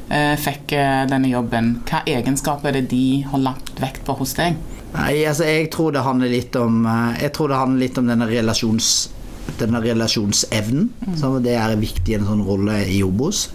eh, 0.09 0.35
fikk 0.37 0.67
denne 1.09 1.27
jobben? 1.27 1.81
Hva 1.83 2.05
egenskaper 2.05 2.67
er 2.67 2.71
det 2.73 2.89
de 2.89 3.23
har 3.23 3.39
lagt 3.39 3.81
vekt 3.81 4.05
på 4.05 4.15
hos 4.19 4.35
deg? 4.35 4.55
Nei, 4.93 5.25
altså 5.25 5.43
jeg 5.43 5.71
tror 5.71 5.91
det 5.91 6.03
handler 6.03 6.29
litt 6.29 6.55
om 6.55 6.85
Jeg 7.19 7.33
tror 7.33 7.49
det 7.49 7.57
handler 7.57 7.79
litt 7.79 7.97
om 7.97 8.07
denne 8.07 8.27
relasjons 8.29 9.09
denne 9.59 9.81
relasjonsevnen. 9.83 10.89
Mm. 11.05 11.43
det 11.43 11.55
er 11.55 11.75
viktig 11.79 12.13
i 12.13 12.17
en 12.17 12.27
sånn 12.27 12.43
rolle 12.45 12.81
i 12.91 13.01
Obos. 13.05 13.49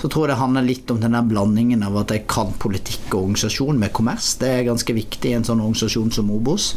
Så 0.00 0.08
tror 0.08 0.26
jeg 0.26 0.34
det 0.34 0.40
handler 0.42 0.66
litt 0.66 0.90
om 0.92 1.00
denne 1.00 1.22
blandingen 1.26 1.84
av 1.86 1.96
at 2.02 2.12
jeg 2.14 2.26
kan 2.30 2.52
politikk 2.58 3.14
og 3.14 3.22
organisasjon 3.28 3.80
med 3.80 3.94
kommers. 3.96 4.34
Det 4.40 4.50
er 4.52 4.68
ganske 4.68 4.96
viktig 4.96 5.32
i 5.32 5.38
en 5.38 5.46
sånn 5.46 5.62
organisasjon 5.64 6.12
som 6.14 6.30
Obos. 6.34 6.74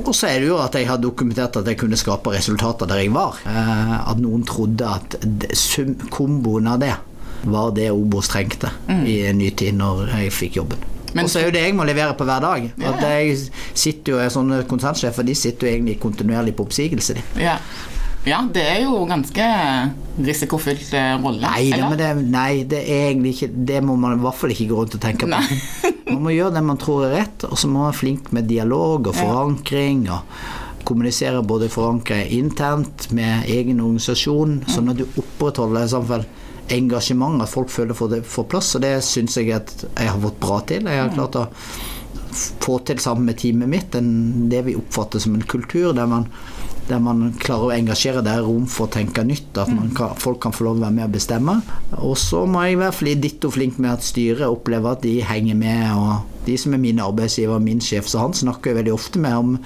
Og 0.00 0.14
så 0.14 0.30
er 0.30 0.40
det 0.40 0.50
jo 0.50 0.60
at 0.62 0.76
jeg 0.78 0.88
har 0.88 1.00
dokumentert 1.02 1.58
at 1.60 1.66
jeg 1.66 1.78
kunne 1.80 1.98
skape 1.98 2.32
resultater 2.32 2.88
der 2.88 3.02
jeg 3.02 3.12
var. 3.14 3.40
Eh, 3.48 3.96
at 3.98 4.20
noen 4.22 4.44
trodde 4.48 4.86
at 4.86 5.18
komboen 6.12 6.70
av 6.70 6.80
det 6.82 6.94
var 7.50 7.72
det 7.76 7.90
Obos 7.90 8.28
trengte 8.30 8.70
mm. 8.86 9.04
i 9.08 9.20
en 9.30 9.40
ny 9.40 9.50
tid 9.56 9.76
når 9.80 10.10
jeg 10.12 10.34
fikk 10.36 10.60
jobben. 10.60 10.88
Og 11.14 11.30
så 11.30 11.40
er 11.40 11.48
jo 11.48 11.54
det 11.54 11.62
jeg 11.64 11.76
må 11.76 11.86
levere 11.88 12.16
på 12.18 12.26
hver 12.28 12.42
dag. 12.44 12.66
At 12.90 13.00
jeg 13.04 13.38
sitter 13.74 14.14
jo, 14.14 14.26
Sånne 14.30 14.62
konsernsjefer 14.70 15.26
de 15.26 15.34
sitter 15.38 15.66
jo 15.66 15.72
egentlig 15.74 15.96
kontinuerlig 16.02 16.54
på 16.56 16.66
oppsigelse. 16.68 17.16
De. 17.18 17.24
Ja. 17.42 17.56
ja. 18.28 18.40
det 18.54 18.62
er 18.62 18.80
jo 18.84 19.02
ganske 19.10 19.48
risikofylt 20.30 20.94
eh, 20.94 21.12
rolle. 21.22 21.42
Nei, 21.42 21.70
det, 21.74 21.90
det, 22.00 22.10
nei, 22.30 22.52
det 22.70 22.82
er 22.84 23.10
egentlig 23.10 23.34
ikke 23.36 23.50
Det 23.72 23.82
må 23.86 23.98
man 24.00 24.18
i 24.18 24.24
hvert 24.24 24.38
fall 24.38 24.54
ikke 24.54 24.70
gå 24.70 24.80
rundt 24.80 24.98
og 24.98 25.04
tenke 25.04 25.28
på. 25.28 25.44
man 26.14 26.24
må 26.26 26.34
gjøre 26.36 26.56
det 26.58 26.64
man 26.70 26.80
tror 26.80 27.08
er 27.08 27.16
rett, 27.20 27.46
og 27.48 27.58
så 27.58 27.70
må 27.70 27.82
man 27.82 27.90
være 27.90 28.02
flink 28.04 28.34
med 28.36 28.50
dialog 28.50 29.10
og 29.12 29.16
forankring. 29.18 30.08
og 30.10 30.26
kommunisere 30.90 31.42
både 31.46 31.68
forankre 31.70 32.22
internt 32.34 33.10
med 33.14 33.44
egen 33.52 33.82
organisasjon, 33.84 34.62
sånn 34.66 34.90
at 34.90 34.98
du 34.98 35.04
opprettholder 35.20 35.90
samfunn 35.92 36.24
engasjement, 36.74 37.42
at 37.42 37.50
folk 37.50 37.70
føler 37.72 37.96
for 37.96 38.12
det 38.12 38.22
får 38.28 38.48
plass. 38.52 38.74
Og 38.76 38.84
det 38.84 38.96
syns 39.06 39.38
jeg 39.38 39.52
at 39.56 39.74
jeg 39.84 40.10
har 40.10 40.20
fått 40.22 40.40
bra 40.42 40.60
til. 40.68 40.88
Jeg 40.88 41.02
har 41.02 41.14
klart 41.14 41.38
å 41.40 41.46
få 42.62 42.78
til 42.86 43.00
sammen 43.02 43.26
med 43.26 43.40
teamet 43.40 43.70
mitt 43.70 43.94
en, 43.98 44.10
det 44.50 44.62
vi 44.68 44.78
oppfatter 44.78 45.22
som 45.22 45.34
en 45.34 45.46
kultur 45.50 45.90
der 45.96 46.06
man, 46.10 46.28
der 46.86 47.00
man 47.02 47.32
klarer 47.42 47.70
å 47.70 47.74
engasjere, 47.74 48.22
det 48.22 48.36
er 48.36 48.46
rom 48.46 48.68
for 48.70 48.86
å 48.86 48.94
tenke 48.94 49.24
nytt. 49.26 49.52
At 49.58 49.70
kan, 49.96 50.18
folk 50.20 50.42
kan 50.44 50.54
få 50.54 50.68
lov 50.68 50.78
å 50.78 50.84
være 50.86 50.98
med 50.98 51.08
og 51.08 51.16
bestemme. 51.18 51.60
Og 52.00 52.16
så 52.20 52.44
må 52.46 52.66
jeg 52.66 52.82
være 52.82 53.16
ditto 53.20 53.50
flink 53.54 53.80
med 53.82 53.96
at 53.96 54.06
styret 54.06 54.46
opplever 54.48 54.94
at 54.94 55.06
de 55.06 55.18
henger 55.26 55.58
med. 55.58 55.88
og 55.94 56.29
de 56.46 56.56
som 56.58 56.74
er 56.74 56.82
mine 56.82 57.04
arbeidsgiver, 57.04 57.60
min 57.62 57.82
sjef, 57.84 58.08
så 58.08 58.24
han 58.24 58.36
snakker 58.36 58.72
jo 58.72 58.80
veldig 58.80 58.94
ofte 58.94 59.22
med 59.22 59.36
om, 59.36 59.56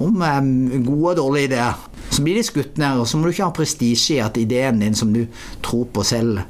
om 0.00 0.22
um, 0.22 0.52
gode 0.86 1.14
og 1.14 1.16
dårlige 1.20 1.50
ideer. 1.50 1.86
Så 2.12 2.22
blir 2.22 2.38
de 2.38 2.44
skutt 2.46 2.78
ned, 2.78 3.00
og 3.00 3.08
så 3.08 3.18
må 3.18 3.26
du 3.26 3.32
ikke 3.32 3.48
ha 3.48 3.56
prestisje 3.56 4.18
i 4.18 4.22
at 4.24 4.38
ideen 4.40 4.82
din 4.82 4.98
som 4.98 5.12
du 5.14 5.24
tror 5.64 5.88
på 5.92 6.04
selv, 6.06 6.42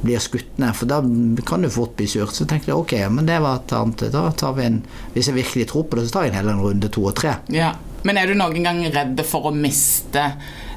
blir 0.00 0.20
skutt 0.22 0.56
ned, 0.56 0.72
for 0.76 0.88
da 0.88 1.00
kan 1.46 1.60
du 1.60 1.68
fort 1.72 1.92
bli 1.98 2.06
surt. 2.08 2.32
Så 2.32 2.46
tenkte 2.48 2.70
jeg 2.72 2.78
ok, 2.80 2.94
men 3.12 3.28
det 3.28 3.36
var 3.44 3.60
et 3.60 3.74
annet. 3.76 4.06
Da 4.14 4.30
tar 4.32 4.54
vi 4.56 4.64
en 4.64 4.82
Hvis 5.12 5.28
jeg 5.28 5.36
virkelig 5.36 5.66
tror 5.68 5.84
på 5.90 5.98
det, 5.98 6.06
så 6.08 6.14
tar 6.14 6.28
jeg 6.28 6.38
en 6.40 6.48
en 6.48 6.62
runde 6.64 6.88
to 6.88 7.04
og 7.04 7.14
tre. 7.14 7.34
Ja. 7.52 7.74
Men 8.06 8.16
er 8.16 8.30
du 8.30 8.36
noen 8.38 8.64
gang 8.64 8.80
redd 8.94 9.20
for 9.28 9.50
å 9.50 9.52
miste 9.54 10.22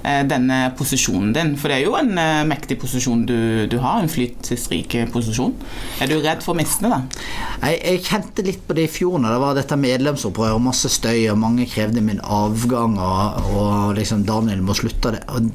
eh, 0.04 0.24
denne 0.28 0.74
posisjonen 0.78 1.32
din? 1.36 1.54
For 1.60 1.72
det 1.72 1.78
er 1.78 1.86
jo 1.86 1.96
en 2.00 2.12
eh, 2.20 2.42
mektig 2.50 2.78
posisjon 2.82 3.24
du, 3.30 3.38
du 3.72 3.78
har, 3.84 4.02
en 4.02 4.12
flytelsesrik 4.12 4.98
posisjon. 5.14 5.56
Er 6.04 6.12
du 6.12 6.18
redd 6.18 6.44
for 6.44 6.54
å 6.54 6.60
miste 6.60 6.92
det? 6.92 7.00
Jeg, 7.64 7.80
jeg 7.80 8.04
kjente 8.10 8.48
litt 8.48 8.66
på 8.68 8.76
det 8.78 8.88
i 8.90 8.92
fjor 8.92 9.22
når 9.24 9.36
det 9.36 9.44
var 9.46 9.60
dette 9.60 9.80
medlemsopprøret, 9.80 10.58
og 10.58 10.66
masse 10.68 10.92
støy, 10.92 11.30
og 11.32 11.40
mange 11.44 11.68
krevde 11.72 12.04
min 12.04 12.20
avgang, 12.24 12.98
og, 13.00 13.54
og 13.54 13.96
liksom 14.00 14.26
Daniel 14.28 14.66
må 14.66 14.76
slutte 14.78 15.16
det. 15.16 15.24
Og 15.32 15.48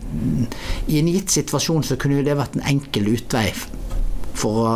I 0.89 1.03
en 1.03 1.13
gitt 1.13 1.37
situasjon 1.37 1.85
så 1.85 2.01
kunne 2.01 2.21
jo 2.21 2.27
det 2.27 2.39
vært 2.39 2.57
en 2.57 2.69
enkel 2.77 3.13
utvei 3.13 3.51
for 4.39 4.63
å, 4.65 4.73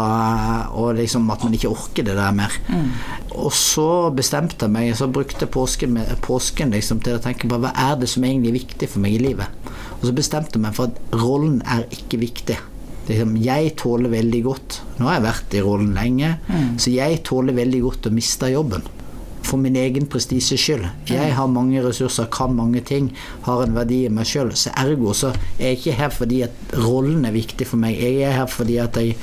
og 0.82 0.96
liksom 0.98 1.28
at 1.32 1.44
man 1.46 1.54
ikke 1.56 1.70
orker 1.72 2.06
det 2.06 2.16
der 2.18 2.34
mer. 2.36 2.56
Mm. 2.68 2.90
Og 3.38 3.52
så 3.56 3.88
bestemte 4.14 4.66
jeg 4.66 4.74
meg, 4.74 4.90
så 4.98 5.08
brukte 5.12 5.48
påsken, 5.50 6.00
påsken 6.24 6.74
liksom 6.74 7.02
til 7.04 7.18
å 7.18 7.22
tenke 7.22 7.50
på 7.50 7.60
hva 7.62 7.72
er 7.72 7.96
det 8.00 8.10
som 8.12 8.26
egentlig 8.26 8.52
er 8.52 8.60
viktig 8.60 8.90
for 8.90 9.04
meg 9.04 9.16
i 9.16 9.22
livet. 9.22 9.70
Og 10.00 10.08
så 10.08 10.14
bestemte 10.16 10.58
jeg 10.58 10.66
meg 10.66 10.76
for 10.76 10.90
at 10.90 11.16
rollen 11.22 11.60
er 11.62 11.86
ikke 11.94 12.20
viktig. 12.22 12.58
Liksom, 13.08 13.36
jeg 13.42 13.72
tåler 13.80 14.12
veldig 14.12 14.40
godt 14.44 14.76
Nå 15.00 15.08
har 15.08 15.16
jeg 15.16 15.24
vært 15.24 15.54
i 15.58 15.62
rollen 15.64 15.88
lenge, 15.96 16.36
mm. 16.46 16.76
så 16.78 16.92
jeg 16.94 17.22
tåler 17.26 17.56
veldig 17.56 17.80
godt 17.82 18.06
å 18.06 18.12
miste 18.14 18.50
jobben 18.52 18.84
for 19.52 19.60
min 19.60 19.76
egen 19.76 20.08
prestisjes 20.10 20.60
skyld. 20.60 20.88
Jeg 21.12 21.36
har 21.36 21.52
mange 21.52 21.84
ressurser, 21.84 22.30
kan 22.32 22.56
mange 22.56 22.80
ting, 22.88 23.12
har 23.44 23.62
en 23.62 23.76
verdi 23.76 24.06
i 24.06 24.12
meg 24.12 24.28
sjøl. 24.28 24.54
Så 24.56 24.72
ergo 24.80 25.12
så 25.16 25.34
er 25.58 25.72
jeg 25.72 25.80
ikke 25.80 25.98
her 26.00 26.12
fordi 26.16 26.42
at 26.48 26.76
rollen 26.80 27.26
er 27.28 27.36
viktig 27.36 27.68
for 27.68 27.82
meg. 27.82 28.00
Jeg 28.00 28.24
er 28.28 28.38
her 28.40 28.50
fordi 28.50 28.80
at 28.82 28.96
jeg 29.02 29.16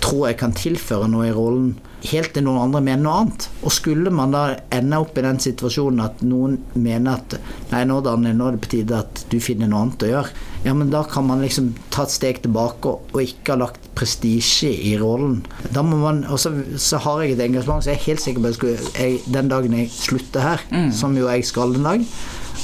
tror 0.00 0.30
jeg 0.30 0.40
kan 0.40 0.56
tilføre 0.56 1.10
noe 1.12 1.28
i 1.28 1.34
rollen 1.36 1.74
helt 2.10 2.32
til 2.34 2.44
noen 2.46 2.64
andre 2.64 2.82
mener 2.82 3.04
noe 3.04 3.18
annet. 3.22 3.48
Og 3.62 3.74
skulle 3.74 4.12
man 4.14 4.34
da 4.34 4.44
ende 4.74 5.00
opp 5.02 5.18
i 5.18 5.24
den 5.24 5.40
situasjonen 5.42 6.02
at 6.04 6.22
noen 6.26 6.58
mener 6.74 7.20
at 7.20 7.36
nei, 7.72 7.84
nå, 7.88 8.00
Daniel, 8.04 8.36
nå 8.38 8.48
er 8.48 8.56
det 8.56 8.64
på 8.64 8.72
tide 8.76 9.02
at 9.04 9.24
du 9.30 9.38
finner 9.42 9.70
noe 9.70 9.86
annet 9.86 10.06
å 10.06 10.10
gjøre, 10.12 10.34
ja, 10.62 10.74
men 10.78 10.92
da 10.92 11.02
kan 11.10 11.26
man 11.26 11.42
liksom 11.42 11.72
ta 11.94 12.06
et 12.06 12.14
steg 12.14 12.42
tilbake 12.44 12.90
og, 12.90 13.16
ikke 13.22 13.54
ha 13.54 13.62
lagt 13.64 13.81
prestisje 13.96 14.70
i 14.72 14.94
rollen. 15.00 15.42
Da 15.74 15.84
må 15.84 15.98
man, 16.00 16.22
og 16.24 16.40
så, 16.40 16.54
så, 16.80 17.00
har 17.04 17.22
jeg 17.22 17.36
et 17.36 17.44
engasjement, 17.44 17.84
så 17.84 17.92
jeg 17.92 18.00
er 18.00 18.06
helt 18.06 18.24
sikker 18.24 18.44
på 18.44 18.52
at 18.72 18.98
jeg, 18.98 19.20
den 19.34 19.52
dagen 19.52 19.76
jeg 19.76 19.92
slutter 19.92 20.46
her, 20.46 20.64
mm. 20.72 20.90
som 20.96 21.16
jo 21.18 21.28
jeg 21.28 21.46
skal 21.48 21.76
en 21.76 21.88
dag, 21.90 22.08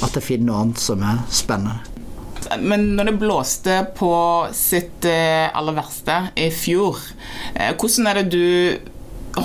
at 0.03 0.17
jeg 0.17 0.25
finner 0.25 0.49
noe 0.49 0.65
annet 0.65 0.83
som 0.83 1.05
er 1.05 1.23
spennende. 1.33 1.79
Men 2.63 2.95
når 2.97 3.11
det 3.11 3.17
blåste 3.21 3.75
på 3.97 4.13
sitt 4.55 5.05
eh, 5.05 5.49
aller 5.53 5.75
verste 5.77 6.15
i 6.39 6.47
fjor, 6.53 6.97
eh, 7.53 7.75
hvordan 7.75 8.09
er 8.09 8.21
det 8.21 8.31
du 8.33 8.95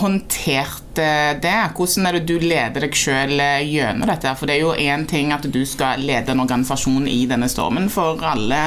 håndterte 0.01 1.07
det? 1.43 1.55
Hvordan 1.77 2.09
er 2.09 2.19
det 2.19 2.23
du 2.29 2.35
leder 2.43 2.85
deg 2.87 2.97
sjøl 2.99 3.35
eh, 3.43 3.65
gjennom 3.67 4.09
dette? 4.11 4.35
For 4.39 4.51
det 4.51 4.57
er 4.57 4.63
jo 4.63 4.75
én 4.75 5.07
ting 5.11 5.33
at 5.35 5.47
du 5.51 5.61
skal 5.69 6.03
lede 6.05 6.35
en 6.35 6.43
organisasjon 6.45 7.09
i 7.11 7.25
denne 7.31 7.49
stormen, 7.51 7.91
for 7.93 8.23
alle, 8.29 8.61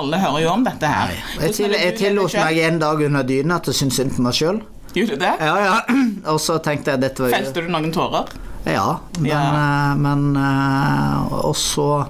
alle 0.00 0.22
hører 0.22 0.44
jo 0.44 0.52
om 0.54 0.66
dette 0.66 0.92
her. 0.92 1.16
Jeg, 1.40 1.56
til, 1.58 1.76
jeg 1.78 1.98
tillot 1.98 2.38
meg 2.38 2.62
en 2.68 2.80
dag 2.82 3.04
under 3.08 3.26
dyna 3.26 3.58
til 3.62 3.74
å 3.74 3.80
synes 3.82 4.00
synd 4.00 4.16
på 4.16 4.26
meg 4.26 4.38
sjøl. 4.38 4.62
Gjorde 4.92 5.16
du 5.16 5.24
det? 5.24 5.34
Ja, 5.40 5.54
ja. 5.66 5.76
Og 6.32 6.40
så 6.42 6.58
tenkte 6.64 6.94
jeg 6.94 7.04
dette 7.06 7.24
var 7.24 7.32
Felte 7.32 7.64
du 7.64 7.70
noen 7.72 7.92
tårer? 7.94 8.32
Ja, 8.68 9.00
men, 9.18 9.26
ja. 9.26 9.94
men 9.98 10.36
Og 10.38 11.56
så 11.58 12.04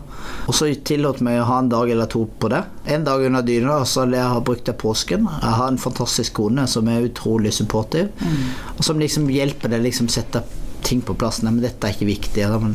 og 0.47 0.57
så 0.57 0.69
tillot 0.85 1.21
meg 1.23 1.39
å 1.41 1.47
ha 1.47 1.59
en 1.63 1.71
dag 1.71 1.91
eller 1.93 2.09
to 2.11 2.25
på 2.41 2.51
det. 2.51 2.63
En 2.91 3.05
dag 3.07 3.23
under 3.27 3.45
dyna, 3.47 3.77
så 3.87 4.09
jeg 4.11 4.23
har 4.23 4.43
brukt 4.45 4.67
det 4.67 4.75
påsken. 4.81 5.29
Jeg 5.31 5.59
har 5.59 5.71
en 5.71 5.79
fantastisk 5.79 6.35
kone 6.41 6.67
som 6.71 6.89
er 6.91 7.07
utrolig 7.07 7.55
supportiv, 7.55 8.11
mm. 8.19 8.43
og 8.77 8.83
som 8.87 9.01
liksom 9.03 9.31
hjelper 9.31 9.73
deg 9.73 9.85
liksom 9.87 10.11
sette 10.13 10.43
ting 10.83 11.03
på 11.07 11.15
plass. 11.15 11.43
Nei, 11.43 11.55
men 11.55 11.63
dette 11.65 11.87
er 11.87 11.95
ikke 11.95 12.11
viktig. 12.11 12.47
Men, 12.65 12.75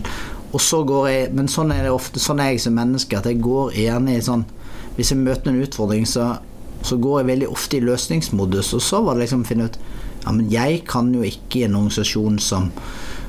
og 0.54 0.64
så 0.64 0.82
går 0.88 1.10
jeg, 1.12 1.32
men 1.36 1.52
sånn 1.52 1.74
er 1.76 1.84
det 1.88 1.96
ofte, 1.96 2.24
sånn 2.24 2.42
er 2.44 2.54
jeg 2.54 2.64
som 2.68 2.78
menneske, 2.78 3.20
at 3.20 3.28
jeg 3.28 3.42
går 3.44 3.76
gjerne 3.76 4.16
i 4.16 4.24
sånn 4.24 4.48
Hvis 4.98 5.12
jeg 5.14 5.22
møter 5.22 5.52
en 5.52 5.62
utfordring, 5.62 6.08
så, 6.10 6.40
så 6.82 6.96
går 6.98 7.20
jeg 7.20 7.28
veldig 7.28 7.50
ofte 7.54 7.78
i 7.78 7.84
løsningsmodus, 7.86 8.72
og 8.74 8.82
så 8.82 9.03
var 9.06 9.14
det 9.14 9.27
liksom 9.27 9.44
å 9.44 9.50
finne 9.50 9.68
ut 9.70 9.77
Ja, 10.24 10.32
men 10.32 10.48
jeg 10.50 10.80
kan 10.90 11.12
jo 11.14 11.22
ikke 11.24 11.60
i 11.60 11.68
en 11.68 11.75
organisasjon 11.77 12.40
som 12.42 12.72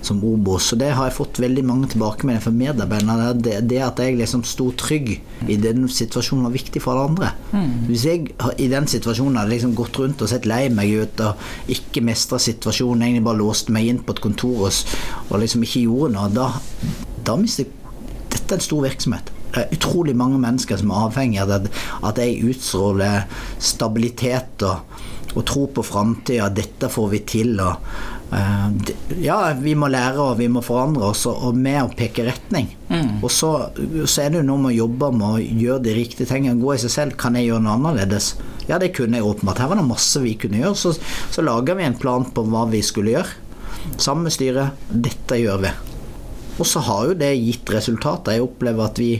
som 0.04 0.20
Obos. 0.24 0.72
Og 0.72 0.80
det 0.80 0.90
har 0.94 1.08
jeg 1.08 1.16
fått 1.16 1.40
veldig 1.42 1.64
mange 1.66 1.90
tilbakemeldinger 1.92 2.44
fra 2.44 2.52
medarbeiderne. 2.54 3.28
Det, 3.44 3.54
det, 3.70 3.80
at 3.84 4.02
jeg 4.02 4.18
liksom 4.18 4.44
sto 4.46 4.70
trygg 4.78 5.14
i 5.48 5.58
den 5.60 5.88
situasjonen 5.92 6.46
var 6.48 6.54
viktig 6.54 6.82
for 6.84 6.94
alle 6.94 7.08
andre. 7.12 7.32
Mm. 7.52 7.72
Hvis 7.88 8.06
jeg 8.08 8.28
i 8.58 8.68
den 8.70 8.88
situasjonen 8.90 9.40
hadde 9.40 9.54
liksom 9.54 9.74
gått 9.78 9.98
rundt 10.00 10.22
og 10.24 10.30
sett 10.30 10.48
lei 10.48 10.66
meg 10.74 10.94
ut 11.02 11.24
og 11.24 11.72
ikke 11.74 12.04
mestra 12.06 12.40
situasjonen, 12.42 13.06
egentlig 13.06 13.26
bare 13.28 13.42
låste 13.42 13.74
meg 13.74 13.90
inn 13.90 14.02
på 14.04 14.16
et 14.16 14.22
kontor 14.24 14.68
og, 14.68 14.94
og 15.28 15.42
liksom 15.42 15.66
ikke 15.66 15.84
gjorde 15.86 16.14
noe, 16.16 16.30
da, 16.34 16.52
da 17.26 17.38
mister 17.40 17.66
jeg 17.66 17.74
Dette 18.28 18.52
er 18.52 18.58
en 18.58 18.64
stor 18.64 18.82
virksomhet. 18.84 19.30
Det 19.54 19.62
er 19.62 19.70
utrolig 19.72 20.12
mange 20.16 20.36
mennesker 20.40 20.76
som 20.76 20.90
er 20.92 21.06
avhengig 21.06 21.38
av 21.40 21.54
at, 21.54 21.68
at 22.04 22.18
jeg 22.20 22.42
utstråler 22.50 23.22
stabilitet 23.56 24.64
og, 24.68 24.98
og 25.32 25.46
tro 25.48 25.62
på 25.72 25.84
framtida. 25.86 26.50
Dette 26.52 26.90
får 26.92 27.08
vi 27.14 27.22
til. 27.32 27.54
og 27.64 27.80
ja, 28.28 29.36
vi 29.56 29.72
må 29.78 29.88
lære 29.88 30.20
og 30.20 30.38
vi 30.40 30.48
må 30.52 30.60
forandre 30.64 31.06
oss, 31.08 31.24
og 31.30 31.56
med 31.56 31.78
å 31.80 31.92
peke 31.96 32.26
retning. 32.26 32.68
Mm. 32.90 33.22
Og 33.22 33.30
så, 33.32 33.52
så, 34.04 34.22
er 34.22 34.32
det 34.32 34.42
jo 34.42 34.48
noe 34.50 34.62
med 34.66 34.74
å 34.74 34.78
jobbe 34.82 35.10
med 35.16 35.28
å 35.28 35.62
gjøre 35.64 35.84
de 35.86 35.96
riktige 35.96 36.28
tingene. 36.28 36.60
Gå 36.60 36.74
i 36.74 36.82
seg 36.82 36.92
selv. 36.92 37.16
Kan 37.20 37.38
jeg 37.38 37.48
gjøre 37.48 37.64
noe 37.64 37.78
annerledes? 37.78 38.34
Ja, 38.68 38.76
det 38.80 38.92
kunne 38.98 39.20
jeg 39.20 39.28
åpenbart. 39.28 39.62
Her 39.64 39.72
var 39.72 39.80
det 39.80 39.88
masse 39.88 40.20
vi 40.24 40.36
kunne 40.40 40.60
gjøre. 40.60 40.76
Så, 40.76 40.94
så 41.32 41.44
laga 41.44 41.76
vi 41.78 41.88
en 41.88 41.96
plan 42.00 42.26
på 42.28 42.44
hva 42.52 42.66
vi 42.68 42.82
skulle 42.84 43.16
gjøre. 43.16 43.44
Sammen 43.96 44.28
med 44.28 44.36
styret. 44.36 44.88
Dette 44.92 45.40
gjør 45.40 45.64
vi. 45.64 45.74
Og 46.58 46.66
så 46.66 46.82
har 46.84 47.08
jo 47.08 47.18
det 47.18 47.32
gitt 47.38 47.70
resultater. 47.72 48.36
Jeg 48.36 48.44
opplever 48.44 48.90
at 48.90 49.00
vi 49.00 49.12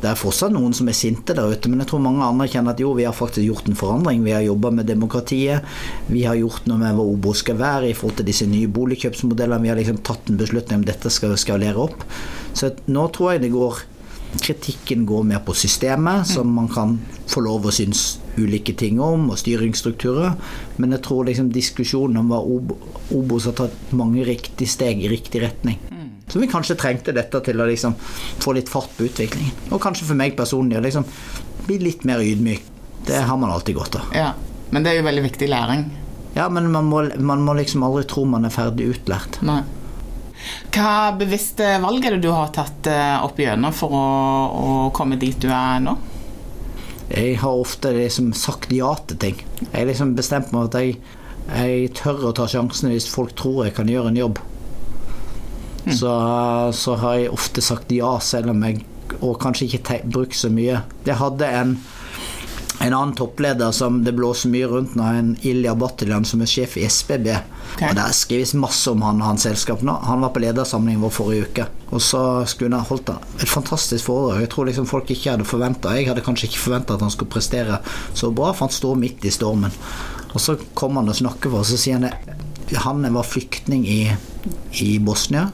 det 0.00 0.08
er 0.08 0.16
fortsatt 0.16 0.54
noen 0.54 0.72
som 0.76 0.88
er 0.88 0.96
sinte 0.96 1.34
der 1.36 1.52
ute, 1.52 1.68
men 1.68 1.82
jeg 1.82 1.90
tror 1.90 2.00
mange 2.04 2.24
andre 2.24 2.48
kjenner 2.48 2.72
at 2.72 2.80
jo, 2.80 2.94
vi 2.96 3.04
har 3.04 3.16
faktisk 3.16 3.44
gjort 3.44 3.68
en 3.68 3.76
forandring. 3.76 4.24
Vi 4.24 4.32
har 4.32 4.44
jobba 4.46 4.72
med 4.72 4.88
demokratiet. 4.88 5.66
Vi 6.08 6.24
har 6.24 6.38
gjort 6.40 6.68
noe 6.70 6.80
med 6.80 6.96
hva 6.96 7.04
Obo 7.04 7.34
skal 7.36 7.58
være 7.60 7.90
i 7.90 7.96
forhold 7.96 8.20
til 8.20 8.30
disse 8.30 8.48
nye 8.48 8.70
boligkjøpsmodellene. 8.72 9.60
Vi 9.66 9.72
har 9.72 9.80
liksom 9.80 10.00
tatt 10.06 10.32
en 10.32 10.40
beslutning 10.40 10.80
om 10.80 10.88
dette 10.88 11.12
skal 11.12 11.36
skalere 11.40 11.84
opp. 11.84 12.06
Så 12.56 12.72
nå 12.88 13.06
tror 13.14 13.34
jeg 13.34 13.44
det 13.46 13.54
går 13.54 13.86
Kritikken 14.30 15.02
går 15.06 15.24
mer 15.26 15.40
på 15.42 15.56
systemet, 15.58 16.28
som 16.30 16.52
man 16.54 16.68
kan 16.70 16.92
få 17.26 17.42
lov 17.42 17.64
å 17.66 17.72
synes 17.74 18.20
ulike 18.38 18.76
ting 18.78 19.00
om, 19.02 19.24
og 19.32 19.40
styringsstrukturer. 19.40 20.36
Men 20.78 20.94
jeg 20.94 21.02
tror 21.08 21.26
liksom 21.26 21.50
diskusjonen 21.50 22.20
om 22.22 22.30
hva 22.30 22.38
Obos 23.18 23.48
har 23.50 23.58
tatt 23.58 23.90
mange 23.90 24.22
riktige 24.28 24.70
steg 24.70 25.02
i 25.02 25.10
riktig 25.10 25.42
retning. 25.42 25.80
Så 26.30 26.38
vi 26.38 26.48
kanskje 26.50 26.78
trengte 26.78 27.14
dette 27.16 27.40
til 27.44 27.60
å 27.60 27.66
liksom 27.66 27.96
få 28.40 28.54
litt 28.54 28.70
fart 28.70 28.92
på 28.96 29.08
utviklingen. 29.08 29.70
Og 29.74 29.82
kanskje 29.82 30.06
for 30.08 30.18
meg 30.18 30.36
personlig 30.38 30.78
å 30.78 30.84
liksom 30.84 31.06
bli 31.66 31.80
litt 31.82 32.06
mer 32.08 32.22
ydmyk. 32.22 32.68
Det 33.06 33.24
har 33.26 33.36
man 33.40 33.50
alltid 33.50 33.74
godt 33.80 33.98
av. 33.98 34.14
Ja, 34.14 34.30
men 34.70 34.84
det 34.84 34.92
er 34.92 35.00
jo 35.00 35.08
veldig 35.08 35.26
viktig 35.26 35.48
læring. 35.50 35.88
Ja, 36.36 36.46
men 36.48 36.70
man 36.70 36.86
må, 36.86 37.02
man 37.18 37.42
må 37.42 37.56
liksom 37.58 37.82
aldri 37.82 38.04
tro 38.08 38.24
man 38.28 38.46
er 38.46 38.54
ferdig 38.54 38.92
utlært. 38.94 39.40
Nei. 39.46 39.62
Hva 40.72 41.12
bevisste 41.18 41.74
valg 41.82 42.06
er 42.06 42.16
det 42.16 42.24
du 42.24 42.30
har 42.32 42.52
tatt 42.54 42.86
eh, 42.88 43.16
opp 43.20 43.40
igjennom 43.40 43.74
for 43.76 43.92
å, 43.92 44.04
å 44.54 44.76
komme 44.96 45.18
dit 45.20 45.36
du 45.42 45.50
er 45.52 45.82
nå? 45.84 45.96
Jeg 47.10 47.40
har 47.42 47.58
ofte 47.58 47.90
liksom 47.96 48.30
sagt 48.38 48.70
ja 48.72 48.92
til 49.10 49.18
ting. 49.18 49.40
Jeg 49.64 49.74
har 49.74 49.88
liksom 49.90 50.14
bestemt 50.14 50.52
meg 50.54 50.70
at 50.70 50.78
jeg, 50.78 50.94
jeg 51.50 51.90
tør 51.98 52.28
å 52.30 52.36
ta 52.38 52.46
sjansene 52.48 52.94
hvis 52.94 53.10
folk 53.10 53.34
tror 53.38 53.64
jeg 53.66 53.74
kan 53.80 53.90
gjøre 53.90 54.12
en 54.12 54.20
jobb. 54.20 54.38
Mm. 55.84 55.94
Så, 55.96 56.12
så, 56.76 56.96
har 57.00 57.14
jeg 57.16 57.32
ofte 57.32 57.64
sagt 57.64 57.92
ja, 57.94 58.18
selv 58.20 58.52
om 58.52 58.64
jeg 58.66 58.82
og 59.20 59.40
kanskje 59.42 59.66
ikke 59.66 60.02
brukt 60.06 60.36
så 60.38 60.50
mye. 60.52 60.82
Jeg 61.06 61.16
hadde 61.18 61.46
en, 61.46 61.72
en 62.80 62.94
annen 62.94 63.14
toppleder 63.18 63.72
som 63.74 64.00
det 64.06 64.14
blåser 64.16 64.52
mye 64.52 64.68
rundt 64.70 64.94
nå, 64.96 65.08
en 65.18 65.32
Ilja 65.46 65.74
Battilian, 65.78 66.24
som 66.24 66.42
er 66.44 66.50
sjef 66.50 66.76
i 66.78 66.86
SBB. 66.86 67.26
Okay. 67.74 67.90
Og 67.90 67.98
Det 67.98 68.06
skrives 68.16 68.54
masse 68.58 68.90
om 68.90 69.02
han 69.06 69.20
og 69.22 69.32
hans 69.32 69.46
selskap 69.48 69.82
nå. 69.86 69.96
Han 70.06 70.22
var 70.24 70.32
på 70.34 70.42
ledersamlingen 70.44 71.02
vår 71.04 71.14
forrige 71.14 71.48
uke. 71.48 71.66
Og 71.90 72.02
så 72.04 72.22
skulle 72.50 72.76
han 72.76 72.86
holdt 72.86 73.12
et 73.12 73.50
fantastisk 73.50 74.06
foredrag. 74.06 74.44
Jeg 74.44 74.52
tror 74.54 74.70
liksom 74.70 74.88
folk 74.90 75.10
ikke 75.10 75.34
hadde 75.34 75.48
forventa 75.48 75.96
Jeg 75.98 76.08
hadde 76.10 76.24
kanskje 76.26 76.50
ikke 76.50 76.64
forventa 76.68 76.94
at 76.96 77.04
han 77.04 77.12
skulle 77.12 77.34
prestere 77.34 77.80
så 78.14 78.30
bra, 78.30 78.52
for 78.54 78.68
han 78.68 78.78
står 78.78 79.00
midt 79.00 79.26
i 79.26 79.34
stormen. 79.34 79.74
Og 80.30 80.38
så 80.38 80.54
kommer 80.78 81.02
han 81.02 81.10
og 81.10 81.18
snakker 81.18 81.50
for 81.50 81.64
oss, 81.64 81.74
og 81.74 81.78
så 81.78 81.82
sier 81.82 81.98
han 81.98 82.46
han 82.76 83.14
var 83.14 83.22
flyktning 83.26 83.86
i, 83.88 84.12
i 84.80 84.98
Bosnia 84.98 85.50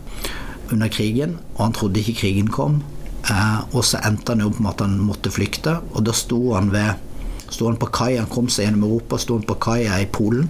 under 0.73 0.89
krigen, 0.89 1.39
og 1.55 1.61
han 1.65 1.73
trodde 1.73 2.01
ikke 2.03 2.19
krigen 2.21 2.49
kom. 2.53 2.83
Eh, 3.31 3.61
og 3.73 3.85
så 3.85 3.99
endte 4.07 4.33
han 4.35 4.41
jo 4.45 4.51
på 4.55 4.67
at 4.69 4.81
han 4.85 4.99
måtte 5.03 5.31
flykte, 5.35 5.79
og 5.95 6.05
da 6.07 6.13
sto 6.17 6.53
han 6.55 6.71
ved 6.75 6.95
Sto 7.47 7.69
han 7.69 7.77
på 7.79 7.87
kaia, 7.95 8.25
han 8.25 8.27
kom 8.31 8.49
seg 8.51 8.65
gjennom 8.67 8.83
Europa, 8.89 9.21
sto 9.23 9.37
han 9.39 9.45
på 9.47 9.55
kaia 9.63 10.01
i 10.03 10.07
Polen. 10.11 10.49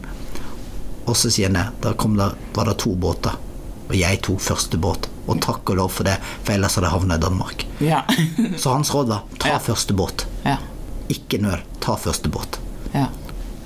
Og 1.05 1.12
så 1.12 1.29
sier 1.29 1.50
han 1.50 1.59
det, 1.59 1.64
da 1.85 1.90
kom 1.92 2.14
der, 2.16 2.33
var 2.57 2.70
det 2.70 2.79
to 2.81 2.94
båter, 2.96 3.35
og 3.85 3.92
jeg 3.94 4.22
tok 4.24 4.40
første 4.40 4.81
båt. 4.81 5.05
Og 5.29 5.37
takk 5.44 5.68
og 5.74 5.76
lov 5.76 5.90
for 5.92 6.09
det, 6.09 6.14
for 6.46 6.55
ellers 6.55 6.79
hadde 6.79 6.88
jeg 6.88 6.94
havna 6.96 7.18
i 7.20 7.22
Danmark. 7.26 7.66
Ja. 7.85 8.00
Så 8.62 8.72
hans 8.72 8.94
råd 8.96 9.12
var 9.12 9.26
ta 9.37 9.52
Ja. 9.52 9.59
første 9.61 9.92
båt. 9.94 10.24
ja. 10.48 10.57
Ikke 11.12 11.38
nøl, 11.38 11.61
ta 11.85 11.98
første 12.00 12.33
båt. 12.33 12.57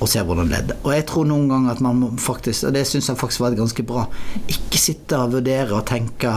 Og 0.00 0.08
se 0.08 0.22
hvordan 0.24 0.48
det 0.48 0.58
er. 0.58 0.76
Og 0.80 0.94
jeg 0.94 1.04
tror 1.10 1.26
noen 1.28 1.48
ganger 1.50 1.74
at 1.74 1.82
man 1.84 1.98
må 2.00 2.10
faktisk, 2.20 2.64
og 2.68 2.76
det 2.76 2.86
syns 2.88 3.10
jeg 3.10 3.20
faktisk 3.20 3.42
var 3.44 3.56
ganske 3.58 3.84
bra, 3.84 4.06
ikke 4.48 4.80
sitte 4.80 5.18
og 5.20 5.34
vurdere 5.34 5.76
og 5.76 5.84
tenke 5.90 6.32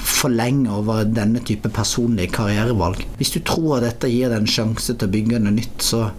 for 0.00 0.32
lenge 0.32 0.68
over 0.72 1.04
denne 1.08 1.40
type 1.44 1.68
personlige 1.72 2.34
karrierevalg. 2.36 3.06
Hvis 3.16 3.32
du 3.36 3.40
tror 3.44 3.78
at 3.78 3.86
dette 3.86 4.10
gir 4.12 4.32
deg 4.32 4.42
en 4.42 4.50
sjanse 4.50 4.92
til 4.92 5.08
å 5.08 5.12
bygge 5.12 5.40
noe 5.40 5.56
nytt, 5.56 5.80
så, 5.84 6.10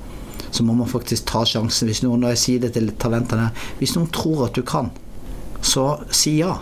så 0.50 0.66
må 0.66 0.74
man 0.78 0.90
faktisk 0.90 1.28
ta 1.30 1.44
sjansen. 1.46 1.90
Hvis 1.90 2.02
noen, 2.06 2.26
og 2.26 2.34
jeg 2.34 2.44
sier 2.46 2.66
det 2.66 2.74
til 2.78 2.90
talentene, 3.02 3.52
hvis 3.80 3.96
noen 3.98 4.10
tror 4.14 4.48
at 4.50 4.58
du 4.58 4.66
kan, 4.66 4.90
så 5.62 6.02
si 6.10 6.40
ja. 6.40 6.58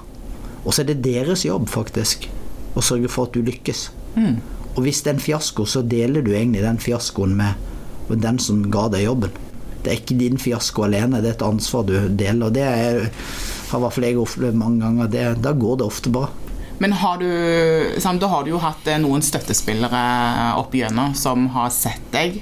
Og 0.66 0.74
så 0.76 0.84
er 0.84 0.92
det 0.92 1.02
deres 1.06 1.46
jobb, 1.48 1.70
faktisk, 1.72 2.28
å 2.76 2.84
sørge 2.84 3.12
for 3.12 3.30
at 3.30 3.36
du 3.36 3.44
lykkes. 3.48 3.88
Og 4.76 4.84
hvis 4.86 5.02
det 5.04 5.14
er 5.14 5.18
en 5.18 5.24
fiasko, 5.24 5.66
så 5.66 5.82
deler 5.82 6.24
du 6.24 6.34
egentlig 6.34 6.64
den 6.64 6.80
fiaskoen 6.80 7.36
med, 7.40 7.56
med 8.10 8.22
den 8.24 8.40
som 8.44 8.62
ga 8.72 8.88
deg 8.92 9.08
jobben. 9.08 9.32
Det 9.84 9.92
er 9.92 10.02
ikke 10.02 10.20
din 10.20 10.38
fiasko 10.42 10.86
alene, 10.90 11.22
det 11.24 11.34
er 11.34 11.38
et 11.38 11.48
ansvar 11.48 11.88
du 11.88 11.96
deler. 12.10 12.50
Og 12.50 12.54
det 12.58 12.66
er, 12.68 13.02
har 13.72 13.80
i 13.80 13.84
hvert 13.86 13.96
fall 13.96 14.08
jeg 14.10 14.20
opplevd 14.20 14.60
mange 14.60 14.84
ganger. 14.84 15.12
Det, 15.14 15.26
da 15.46 15.56
går 15.56 15.80
det 15.82 15.88
ofte 15.88 16.14
bra. 16.14 16.28
Men 16.80 16.94
har 16.96 17.18
du, 17.20 17.28
Sam, 18.00 18.20
da 18.20 18.28
har 18.32 18.46
du 18.48 18.54
jo 18.54 18.60
hatt 18.64 18.88
eh, 18.88 19.00
noen 19.04 19.20
støttespillere 19.24 20.04
opp 20.62 20.76
igjennom 20.78 21.12
som 21.18 21.50
har 21.52 21.74
sett 21.76 22.06
deg 22.14 22.38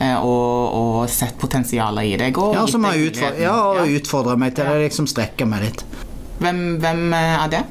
eh, 0.00 0.16
og, 0.16 0.78
og 0.78 1.10
sett 1.12 1.36
potensialet 1.40 2.08
i 2.08 2.14
deg. 2.22 2.40
Og 2.40 2.56
Ja, 2.56 2.64
som 2.72 2.88
har 2.88 2.96
utfordra, 2.96 3.36
ja, 3.36 3.58
Ja. 3.84 4.36
meg 4.40 4.56
til 4.56 4.64
det, 4.64 4.78
liksom 4.86 5.10
strekker 5.12 5.48
meg 5.48 5.66
litt. 5.66 5.84
Hvem, 6.40 6.62
hvem 6.80 7.04
eh, 7.12 7.36
er 7.44 7.52
det? 7.52 7.62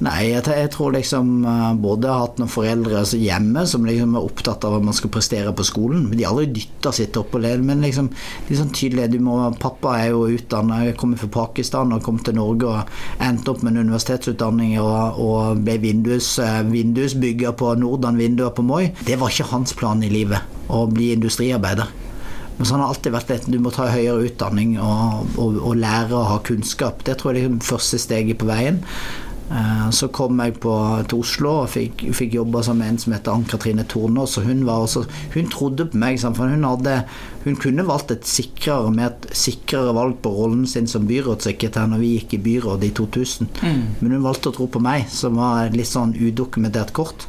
Nei, 0.00 0.30
jeg, 0.30 0.44
jeg 0.48 0.70
tror 0.72 0.94
liksom 0.94 1.42
både 1.82 2.08
jeg 2.08 2.14
har 2.14 2.22
hatt 2.24 2.38
noen 2.40 2.50
foreldre 2.50 3.02
altså 3.02 3.18
hjemme 3.20 3.66
som 3.68 3.84
liksom 3.84 4.14
er 4.16 4.28
opptatt 4.30 4.64
av 4.64 4.78
at 4.78 4.86
man 4.86 4.96
skal 4.96 5.12
prestere 5.12 5.52
på 5.52 5.66
skolen. 5.68 6.06
De 6.14 6.24
har 6.24 6.32
aldri 6.32 6.54
dytta 6.56 6.92
sitt 6.96 7.18
opp 7.20 7.36
og 7.36 7.44
led, 7.44 7.60
men 7.68 7.84
liksom 7.84 8.08
liksom 8.48 8.72
tydelig 8.76 9.10
du 9.12 9.18
må, 9.24 9.36
Pappa 9.60 9.98
er 10.00 10.14
jo 10.14 10.24
utdanna, 10.32 10.82
kommer 10.96 11.20
fra 11.20 11.28
Pakistan 11.34 11.92
og 11.92 12.04
kom 12.06 12.20
til 12.24 12.38
Norge 12.38 12.70
og 12.70 13.24
endte 13.26 13.52
opp 13.52 13.64
med 13.64 13.74
en 13.74 13.90
universitetsutdanning 13.90 14.78
og, 14.80 15.20
og 15.20 15.64
ble 15.66 15.76
vindus, 15.82 16.32
eh, 16.40 16.60
vindusbygger 16.70 17.56
på 17.60 17.74
Nordan 17.80 18.20
Vinduer 18.20 18.54
på 18.56 18.64
Moi. 18.64 18.86
Det 19.04 19.20
var 19.20 19.32
ikke 19.32 19.50
hans 19.52 19.76
plan 19.76 20.00
i 20.06 20.12
livet, 20.12 20.40
å 20.72 20.86
bli 20.88 21.12
industriarbeider. 21.16 21.92
Men 22.56 22.66
så 22.68 22.74
han 22.74 22.82
har 22.84 22.90
alltid 22.92 23.14
vært 23.14 23.30
at 23.32 23.46
du 23.48 23.56
må 23.62 23.70
ta 23.72 23.86
høyere 23.88 24.26
utdanning 24.28 24.74
og, 24.84 25.36
og, 25.40 25.54
og 25.70 25.78
lære 25.80 26.12
å 26.12 26.26
ha 26.28 26.40
kunnskap. 26.44 27.00
Det 27.06 27.14
tror 27.20 27.32
jeg 27.36 27.48
er 27.48 27.54
det 27.54 27.64
første 27.64 28.00
steget 28.00 28.40
på 28.40 28.48
veien. 28.50 28.82
Eh, 29.50 29.90
Så 29.90 30.08
kom 30.14 30.38
jeg 30.38 30.54
på, 30.62 30.72
til 31.10 31.18
Oslo 31.24 31.52
og 31.64 31.70
fikk, 31.72 32.04
fikk 32.14 32.36
jobba 32.36 32.62
med 32.78 32.92
en 32.92 32.98
som 33.02 33.14
heter 33.14 33.32
Ann-Katrine 33.34 33.84
Tornås. 33.90 34.36
Og 34.38 34.46
hun, 34.46 34.62
også, 34.68 35.02
hun 35.34 35.50
trodde 35.50 35.88
på 35.90 35.98
meg, 35.98 36.20
for 36.22 36.46
hun, 36.46 36.62
hadde, 36.64 37.00
hun 37.44 37.56
kunne 37.58 37.86
valgt 37.88 38.12
et 38.14 38.28
sikrere, 38.30 38.92
med 38.94 39.08
et 39.08 39.34
sikrere 39.36 39.94
valg 39.96 40.20
på 40.22 40.30
rollen 40.36 40.66
sin 40.70 40.86
som 40.86 41.08
byrådssekretær 41.10 41.90
når 41.90 42.02
vi 42.04 42.12
gikk 42.14 42.36
i 42.38 42.42
byrådet 42.46 42.92
i 42.92 42.94
2000. 43.00 43.50
Men 44.00 44.14
hun 44.14 44.22
valgte 44.28 44.52
å 44.52 44.56
tro 44.60 44.68
på 44.70 44.82
meg, 44.84 45.08
som 45.10 45.40
var 45.40 45.66
et 45.66 45.76
litt 45.76 45.90
sånn 45.90 46.14
udokumentert 46.14 46.94
kort. 46.94 47.26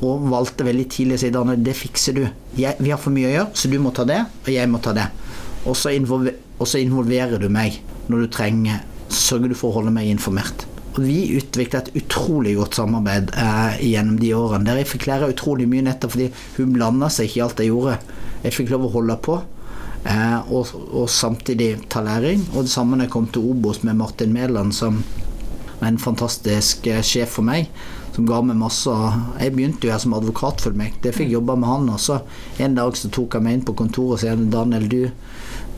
Og 0.00 0.26
valgte 0.32 0.64
veldig 0.66 0.88
tidlig 0.90 1.18
å 1.18 1.22
si 1.22 1.30
at 1.30 1.64
det 1.64 1.76
fikser 1.76 2.16
du. 2.16 2.24
Jeg, 2.58 2.74
vi 2.80 2.90
har 2.90 2.98
for 2.98 3.14
mye 3.14 3.28
å 3.30 3.34
gjøre, 3.36 3.54
så 3.54 3.70
du 3.70 3.78
må 3.78 3.92
ta 3.94 4.06
det, 4.08 4.24
og 4.42 4.50
jeg 4.50 4.72
må 4.72 4.80
ta 4.82 4.96
det. 4.96 5.06
Og 5.68 5.76
så, 5.76 5.92
involver, 5.94 6.34
involverer 6.80 7.38
du 7.38 7.50
meg 7.52 7.78
når 8.08 8.24
du 8.24 8.32
trenger. 8.32 8.82
Sørger 9.10 9.52
du 9.52 9.58
for 9.58 9.70
å 9.70 9.80
holde 9.80 9.94
meg 9.94 10.08
informert. 10.10 10.66
Vi 10.98 11.36
utviklet 11.38 11.88
et 11.88 12.02
utrolig 12.02 12.56
godt 12.58 12.80
samarbeid 12.80 13.30
eh, 13.38 13.78
gjennom 13.92 14.18
de 14.18 14.32
årene. 14.34 14.66
Der 14.66 14.80
jeg 14.80 14.90
fikk 14.90 15.06
lære 15.10 15.30
utrolig 15.30 15.68
mye 15.70 15.86
nettopp 15.86 16.16
fordi 16.16 16.30
hun 16.56 16.74
blanda 16.74 17.10
seg 17.12 17.28
ikke 17.28 17.38
i 17.38 17.44
alt 17.46 17.62
jeg 17.62 17.70
gjorde. 17.70 17.96
Jeg 18.42 18.56
fikk 18.56 18.72
lov 18.74 18.88
å 18.88 18.92
holde 18.96 19.16
på. 19.22 19.38
Eh, 20.00 20.50
og, 20.50 20.74
og 20.90 21.06
samtidig 21.12 21.74
ta 21.92 22.02
læring. 22.04 22.42
Og 22.54 22.66
det 22.66 22.74
samme 22.74 22.98
når 22.98 23.06
jeg 23.06 23.14
kom 23.14 23.30
til 23.30 23.46
Obos 23.52 23.82
med 23.86 24.00
Martin 24.00 24.34
Mæland, 24.34 24.74
som 24.74 25.02
var 25.78 25.88
en 25.88 26.00
fantastisk 26.00 26.90
eh, 26.90 27.02
sjef 27.06 27.36
for 27.38 27.46
meg. 27.46 27.70
Som 28.10 28.26
ga 28.26 28.40
meg 28.42 28.58
masse 28.58 28.90
Jeg 29.38 29.54
begynte 29.54 29.86
jo 29.86 29.92
her 29.94 30.02
som 30.02 30.16
advokatfullmektig. 30.18 31.12
Jeg 31.12 31.18
fikk 31.20 31.34
jobba 31.36 31.54
med 31.60 31.70
han, 31.70 31.90
og 31.94 32.00
så 32.02 32.20
en 32.58 32.74
dag 32.74 32.98
så 32.98 33.12
tok 33.12 33.38
han 33.38 33.46
meg 33.46 33.60
inn 33.60 33.66
på 33.68 33.76
kontoret 33.78 34.18
og 34.18 34.22
sier 34.24 34.42
Daniel, 34.50 34.88
du, 34.90 35.04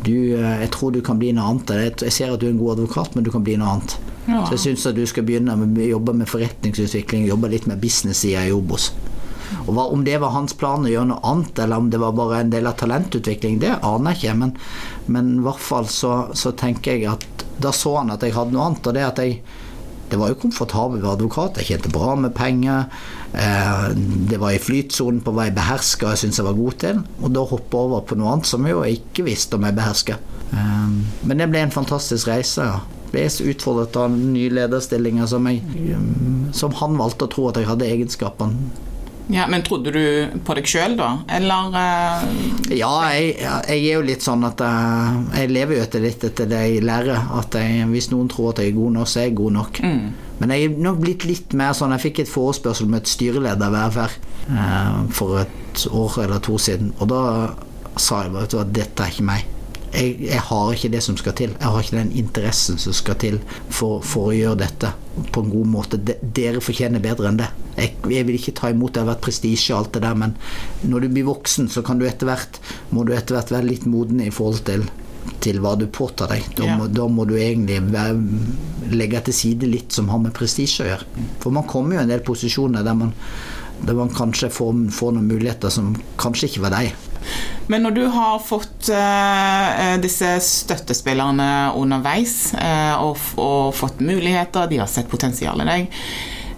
du 0.05 0.35
eh, 0.37 0.61
Jeg 0.65 0.71
tror 0.75 0.93
du 0.93 1.01
kan 1.05 1.19
bli 1.19 1.33
noe 1.33 1.45
annet. 1.53 1.71
Jeg- 2.03 2.13
ser 2.13 2.33
at 2.33 2.41
du 2.41 2.47
er 2.47 2.51
en 2.51 2.59
god 2.59 2.79
advokat, 2.79 3.15
men 3.15 3.25
du 3.25 3.31
kan 3.31 3.43
bli 3.45 3.57
noe 3.57 3.69
annet. 3.77 3.97
Ja. 4.29 4.45
Så 4.47 4.53
jeg 4.57 4.63
syns 4.67 4.87
at 4.87 4.95
du 4.95 5.05
skal 5.07 5.25
begynne 5.25 5.57
med 5.59 5.79
å 5.79 5.89
jobbe 5.99 6.15
med 6.15 6.29
forretningsutvikling, 6.31 7.27
jobbe 7.27 7.51
litt 7.51 7.67
med 7.67 7.81
business-sida 7.83 8.47
i 8.49 8.53
Obos. 8.53 8.93
Og 9.67 9.75
hva, 9.75 9.85
Om 9.93 10.05
det 10.05 10.19
var 10.21 10.31
hans 10.31 10.53
plan 10.57 10.85
å 10.87 10.89
gjøre 10.91 11.09
noe 11.11 11.21
annet, 11.29 11.59
eller 11.59 11.77
om 11.77 11.91
det 11.91 12.01
var 12.01 12.13
bare 12.13 12.41
en 12.41 12.51
del 12.51 12.67
av 12.67 12.77
talentutvikling, 12.81 13.59
det 13.61 13.79
aner 13.83 14.15
jeg 14.15 14.21
ikke. 14.23 14.37
Men, 14.39 14.57
men 15.07 15.33
i 15.39 15.43
hvert 15.45 15.61
fall 15.61 15.87
så, 15.87 16.13
så 16.35 16.53
tenker 16.57 16.97
jeg 16.97 17.11
at 17.11 17.27
da 17.63 17.71
så 17.73 17.97
han 17.99 18.11
at 18.15 18.23
jeg 18.25 18.33
hadde 18.35 18.53
noe 18.57 18.71
annet. 18.71 18.87
Og 18.87 18.95
det 18.95 19.05
at 19.05 19.19
jeg 19.23 19.41
det 20.13 20.21
var 20.21 20.33
jo 20.33 20.39
komfortabelt 20.43 21.03
være 21.03 21.17
advokat. 21.17 21.59
Jeg 21.63 21.71
tjente 21.71 21.93
bra 21.93 22.13
med 22.21 22.35
penger. 22.37 22.85
Eh, 23.33 23.87
det 24.29 24.41
var 24.43 24.53
i 24.53 24.61
flytsonen 24.61 25.23
på 25.25 25.33
hva 25.33 25.49
jeg 25.49 25.57
beherska 25.57 26.13
jeg 26.13 26.23
syntes 26.23 26.43
jeg 26.43 26.49
var 26.51 26.59
god 26.59 26.79
til. 26.85 27.01
Og 27.23 27.33
da 27.33 27.47
hoppe 27.49 27.81
over 27.81 28.05
på 28.05 28.19
noe 28.21 28.35
annet 28.35 28.51
som 28.51 28.69
jeg 28.69 28.77
jo 28.77 28.85
ikke 28.85 29.27
visste 29.31 29.57
om 29.57 29.65
jeg 29.65 29.79
beherska. 29.79 30.19
Eh, 30.53 30.99
men 31.25 31.41
det 31.41 31.49
ble 31.49 31.65
en 31.65 31.75
fantastisk 31.75 32.29
reise. 32.29 32.69
ja. 32.69 32.83
Ble 33.13 33.27
utfordret 33.29 33.97
av 34.01 34.13
nye 34.13 34.53
lederstillinger 34.53 35.27
som, 35.29 35.49
mm, 35.49 36.53
som 36.57 36.73
han 36.81 36.97
valgte 37.01 37.29
å 37.29 37.33
tro 37.33 37.49
at 37.51 37.61
jeg 37.61 37.69
hadde 37.69 37.89
egenskapene 37.89 38.92
Ja, 39.31 39.47
men 39.49 39.63
trodde 39.63 39.93
du 39.95 40.03
på 40.45 40.57
deg 40.59 40.67
sjøl, 40.69 40.97
da? 40.99 41.13
Eller 41.31 41.77
uh... 41.77 42.25
Ja, 42.75 42.91
jeg, 43.15 43.37
jeg 43.39 43.79
er 43.79 43.95
jo 43.95 44.03
litt 44.07 44.25
sånn 44.25 44.43
at 44.49 44.61
jeg, 44.65 45.23
jeg 45.37 45.53
lever 45.53 45.79
jo 45.79 45.85
etter 45.87 46.03
litt 46.03 46.27
etter 46.27 46.51
det 46.51 46.61
jeg 46.67 46.83
lærer. 46.85 47.31
At 47.39 47.57
jeg, 47.59 47.87
hvis 47.93 48.11
noen 48.13 48.31
tror 48.33 48.53
at 48.53 48.63
jeg 48.63 48.73
er 48.73 48.79
god 48.81 48.99
nok, 48.99 49.09
så 49.09 49.23
er 49.23 49.29
jeg 49.29 49.39
god 49.39 49.57
nok. 49.61 49.81
Men 50.43 50.55
jeg 50.55 50.67
er 50.67 50.79
nok 50.83 51.01
blitt 51.05 51.25
litt 51.29 51.53
mer 51.55 51.75
sånn 51.77 51.93
Jeg 51.95 52.03
fikk 52.09 52.25
et 52.25 52.31
forespørsel 52.31 52.89
med 52.91 53.05
et 53.05 53.11
styrelederverv 53.13 53.99
her 54.01 54.15
eh, 54.51 54.97
for 55.15 55.45
et 55.45 55.85
år 55.87 56.19
eller 56.25 56.43
to 56.43 56.59
siden. 56.59 56.91
Og 56.99 57.13
da 57.13 57.23
sa 57.95 58.25
jeg 58.25 58.35
bare 58.35 58.47
vet 58.47 58.55
du 58.55 58.59
hva, 58.59 58.69
dette 58.81 59.05
er 59.05 59.15
ikke 59.15 59.29
meg. 59.29 59.51
Jeg, 59.93 60.17
jeg 60.25 60.41
har 60.49 60.73
ikke 60.73 60.91
det 60.95 61.03
som 61.05 61.19
skal 61.21 61.37
til. 61.39 61.53
Jeg 61.55 61.69
har 61.69 61.85
ikke 61.85 61.99
den 62.01 62.15
interessen 62.19 62.81
som 62.81 62.97
skal 62.97 63.19
til 63.23 63.39
for, 63.69 64.01
for 64.03 64.33
å 64.33 64.37
gjøre 64.37 64.63
dette 64.65 64.95
på 65.31 65.45
en 65.45 65.53
god 65.53 65.75
måte. 65.77 66.01
De, 66.01 66.17
dere 66.35 66.65
fortjener 66.65 67.05
bedre 67.05 67.31
enn 67.31 67.39
det. 67.43 67.53
Jeg, 67.77 67.95
jeg 68.13 68.27
vil 68.29 68.37
ikke 68.37 68.55
ta 68.59 68.71
imot 68.73 68.93
det 68.95 69.01
har 69.05 69.09
vært 69.15 69.25
prestisje 69.25 69.73
og 69.75 69.79
alt 69.85 69.95
det 69.97 70.03
der, 70.05 70.19
men 70.19 70.35
når 70.85 71.07
du 71.07 71.13
blir 71.15 71.29
voksen, 71.31 71.71
så 71.73 71.83
kan 71.87 71.99
du 72.01 72.05
etter 72.09 72.29
hvert 72.29 72.59
må 72.93 73.05
du 73.09 73.15
etter 73.17 73.39
hvert 73.39 73.53
være 73.55 73.71
litt 73.71 73.87
moden 73.89 74.21
i 74.25 74.33
forhold 74.35 74.65
til 74.69 74.89
til 75.43 75.61
hva 75.63 75.77
du 75.79 75.85
påtar 75.87 76.33
deg. 76.33 76.43
Da, 76.59 76.65
Ja. 76.67 76.77
må, 76.77 76.89
da 76.91 77.05
må 77.07 77.23
du 77.31 77.37
egentlig 77.39 77.77
være, 77.93 78.17
legge 78.91 79.21
til 79.29 79.35
side 79.35 79.69
litt 79.71 79.95
som 79.95 80.09
har 80.11 80.19
med 80.19 80.35
prestisje 80.35 80.83
å 80.83 80.89
gjøre. 80.89 81.07
For 81.39 81.55
man 81.55 81.63
kommer 81.71 81.95
jo 81.95 82.01
i 82.01 82.03
en 82.03 82.11
del 82.11 82.25
posisjoner 82.27 82.83
der 82.83 82.97
man, 82.99 83.13
der 83.87 83.95
man 83.95 84.11
kanskje 84.11 84.51
får, 84.51 84.75
får 84.91 85.15
noen 85.15 85.31
muligheter 85.31 85.71
som 85.71 85.93
kanskje 86.19 86.51
ikke 86.51 86.65
var 86.67 86.75
deg. 86.75 86.91
Men 87.71 87.87
når 87.87 87.95
du 87.95 88.03
har 88.11 88.43
fått 88.43 88.91
eh, 88.91 89.95
disse 90.03 90.33
støttespillerne 90.43 91.49
underveis 91.79 92.53
eh, 92.59 92.95
og, 92.99 93.17
og 93.39 93.71
fått 93.79 94.03
muligheter, 94.03 94.67
de 94.71 94.81
har 94.83 94.91
sett 94.91 95.09
potensial 95.13 95.63
i 95.63 95.69
deg, 95.71 96.01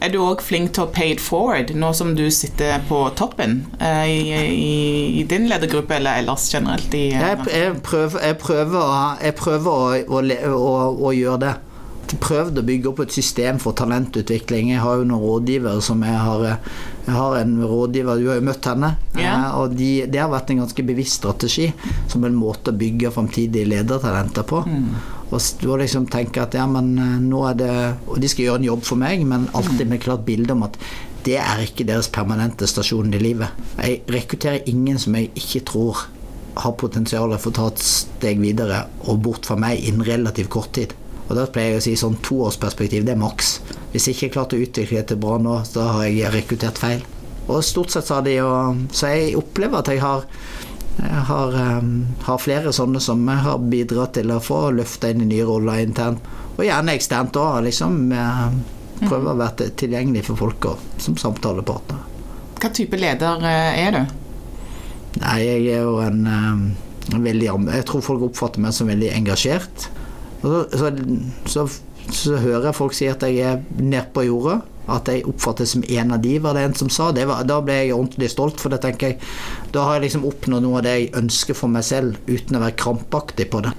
er 0.05 0.13
du 0.15 0.19
òg 0.23 0.43
flink 0.45 0.73
til 0.77 0.85
å 0.87 0.91
pay 0.95 1.15
it 1.15 1.21
forward, 1.25 1.73
nå 1.75 1.91
som 1.97 2.15
du 2.19 2.25
sitter 2.35 2.81
på 2.89 3.03
toppen 3.19 3.61
eh, 3.81 4.07
i, 4.13 4.23
i, 4.39 5.21
i 5.21 5.27
din 5.31 5.49
ledergruppe, 5.51 5.97
eller 5.99 6.23
ellers 6.23 6.49
generelt 6.53 6.95
i 6.95 7.07
eh, 7.13 7.21
Jeg, 7.21 7.45
jeg, 7.53 7.77
prøver, 7.87 8.21
jeg 8.31 8.39
prøver, 8.43 8.97
jeg 9.25 9.39
prøver 9.41 9.71
å, 9.71 10.19
å, 10.21 10.59
å, 10.59 10.75
å 11.11 11.15
gjøre 11.17 11.41
det. 11.49 11.55
Jeg 12.05 12.19
prøvde 12.21 12.61
å 12.61 12.67
bygge 12.69 12.91
opp 12.91 13.01
et 13.03 13.15
system 13.17 13.57
for 13.59 13.75
talentutvikling. 13.75 14.69
Jeg 14.75 14.83
har 14.85 15.01
jo 15.01 15.07
noen 15.09 15.23
rådgivere 15.25 15.81
som 15.83 16.03
jeg 16.05 16.15
har 16.21 16.43
Jeg 16.45 17.15
har 17.17 17.35
en 17.41 17.55
rådgiver, 17.65 18.21
du 18.21 18.29
har 18.29 18.37
jo 18.39 18.45
møtt 18.45 18.69
henne. 18.71 18.91
Eh, 19.17 19.57
Og 19.59 19.73
de, 19.77 19.89
det 20.07 20.21
har 20.21 20.29
vært 20.33 20.53
en 20.53 20.61
ganske 20.63 20.85
bevisst 20.87 21.19
strategi 21.23 21.71
som 22.13 22.25
en 22.29 22.37
måte 22.37 22.71
å 22.71 22.77
bygge 22.77 23.11
framtidige 23.17 23.67
ledertalenter 23.73 24.47
på. 24.49 24.63
Og 25.35 25.67
og 25.67 25.81
liksom 25.81 26.07
tenke 26.13 26.45
at 26.45 26.55
ja, 26.55 26.67
men 26.71 26.95
eh, 26.99 27.19
nå 27.23 27.41
er 27.49 27.59
det 27.59 27.75
Og 28.07 28.21
de 28.23 28.31
skal 28.31 28.47
gjøre 28.47 28.63
en 28.63 28.69
jobb 28.71 28.85
for 28.87 29.01
meg, 29.01 29.25
men 29.27 29.49
alltid 29.53 29.89
med 29.91 30.03
klart 30.05 30.25
bilde 30.27 30.55
om 30.55 30.67
at 30.69 30.79
det 31.25 31.39
er 31.41 31.63
ikke 31.65 31.87
deres 31.89 32.11
permanente 32.13 32.67
stasjon 32.69 33.15
i 33.17 33.19
livet. 33.19 33.49
Jeg 33.79 34.03
rekrutterer 34.13 34.67
ingen 34.69 34.99
som 35.01 35.15
jeg 35.17 35.31
ikke 35.41 35.63
tror 35.71 36.03
har 36.61 36.75
potensial 36.77 37.33
for 37.39 37.51
å 37.51 37.57
ta 37.57 37.69
et 37.71 37.81
steg 37.81 38.43
videre 38.43 38.83
og 39.09 39.23
bort 39.25 39.49
fra 39.49 39.57
meg 39.57 39.81
innen 39.81 40.05
relativt 40.05 40.53
kort 40.53 40.75
tid. 40.77 40.93
Og 41.25 41.33
da 41.39 41.47
pleier 41.49 41.75
jeg 41.75 41.81
å 41.81 41.85
si 41.87 41.95
sånn 41.97 42.19
toårsperspektiv, 42.25 43.07
det 43.07 43.15
er 43.15 43.23
maks. 43.23 43.57
Hvis 43.95 44.11
jeg 44.11 44.19
ikke 44.19 44.27
har 44.27 44.35
klart 44.37 44.57
å 44.57 44.61
utvikle 44.67 45.01
det 45.01 45.07
til 45.15 45.23
bra 45.25 45.39
nå, 45.41 45.57
så 45.65 45.89
har 45.97 46.05
jeg 46.11 46.35
rekruttert 46.35 46.81
feil. 46.83 47.01
Og 47.49 47.65
stort 47.65 47.93
sett 47.93 48.07
sa 48.09 48.23
de 48.25 48.39
jo 48.39 48.51
Så 48.89 49.11
jeg 49.13 49.35
opplever 49.37 49.83
at 49.83 49.91
jeg 49.93 50.01
har 50.01 50.23
jeg 50.99 51.23
har, 51.29 51.55
um, 51.79 52.07
har, 52.23 52.39
flere 52.39 52.73
sånne 52.73 53.01
som 53.03 53.23
jeg 53.29 53.43
har 53.45 53.63
bidratt 53.71 54.15
til 54.19 54.31
å 54.31 54.41
få 54.43 54.69
løfta 54.77 55.11
inn 55.11 55.25
i 55.25 55.31
nye 55.33 55.47
roller 55.49 55.83
internt. 55.83 56.23
Og 56.55 56.63
gjerne 56.63 56.95
eksternt 56.95 57.37
òg. 57.41 57.65
Liksom, 57.67 57.97
prøve 59.03 59.33
å 59.33 59.39
være 59.39 59.73
tilgjengelig 59.81 60.23
for 60.29 60.39
folk 60.45 60.69
og, 60.71 60.85
som 61.03 61.17
samtalepartner. 61.19 62.05
Hva 62.63 62.71
type 62.73 62.97
leder 62.97 63.43
er 63.45 63.97
du? 63.97 64.15
Nei, 65.21 65.39
jeg 65.43 65.65
er 65.75 65.83
jo 65.85 65.99
en, 66.03 66.23
en 66.27 67.27
veldig 67.27 67.51
Jeg 67.75 67.87
tror 67.91 68.03
folk 68.07 68.25
oppfatter 68.31 68.63
meg 68.63 68.75
som 68.75 68.91
veldig 68.91 69.11
engasjert. 69.19 69.89
Og 70.45 70.71
så, 70.73 70.93
så, 71.51 71.67
så, 71.67 71.67
så 72.13 72.39
hører 72.39 72.71
jeg 72.71 72.79
folk 72.79 72.97
si 72.97 73.11
at 73.11 73.27
jeg 73.27 73.43
er 73.43 73.61
nede 73.81 74.07
på 74.15 74.27
jorda. 74.29 74.61
At 74.91 75.09
jeg 75.09 75.25
oppfattes 75.29 75.73
som 75.73 75.85
en 75.89 76.13
av 76.13 76.21
de, 76.21 76.35
var 76.45 76.57
det 76.57 76.65
en 76.67 76.75
som 76.77 76.91
sa. 76.93 77.11
Var, 77.17 77.45
da 77.49 77.61
ble 77.65 77.79
jeg 77.79 77.95
ordentlig 77.97 78.31
stolt, 78.33 78.61
for 78.61 78.75
det 78.75 78.83
tenker 78.85 79.15
jeg 79.15 79.21
Da 79.73 79.87
har 79.87 79.99
jeg 79.99 80.09
liksom 80.09 80.27
oppnådd 80.29 80.65
noe 80.65 80.81
av 80.81 80.85
det 80.87 80.97
jeg 80.99 81.15
ønsker 81.23 81.57
for 81.57 81.73
meg 81.73 81.87
selv, 81.87 82.19
uten 82.29 82.59
å 82.59 82.65
være 82.65 82.79
krampaktig 82.81 83.49
på 83.53 83.63
det. 83.65 83.73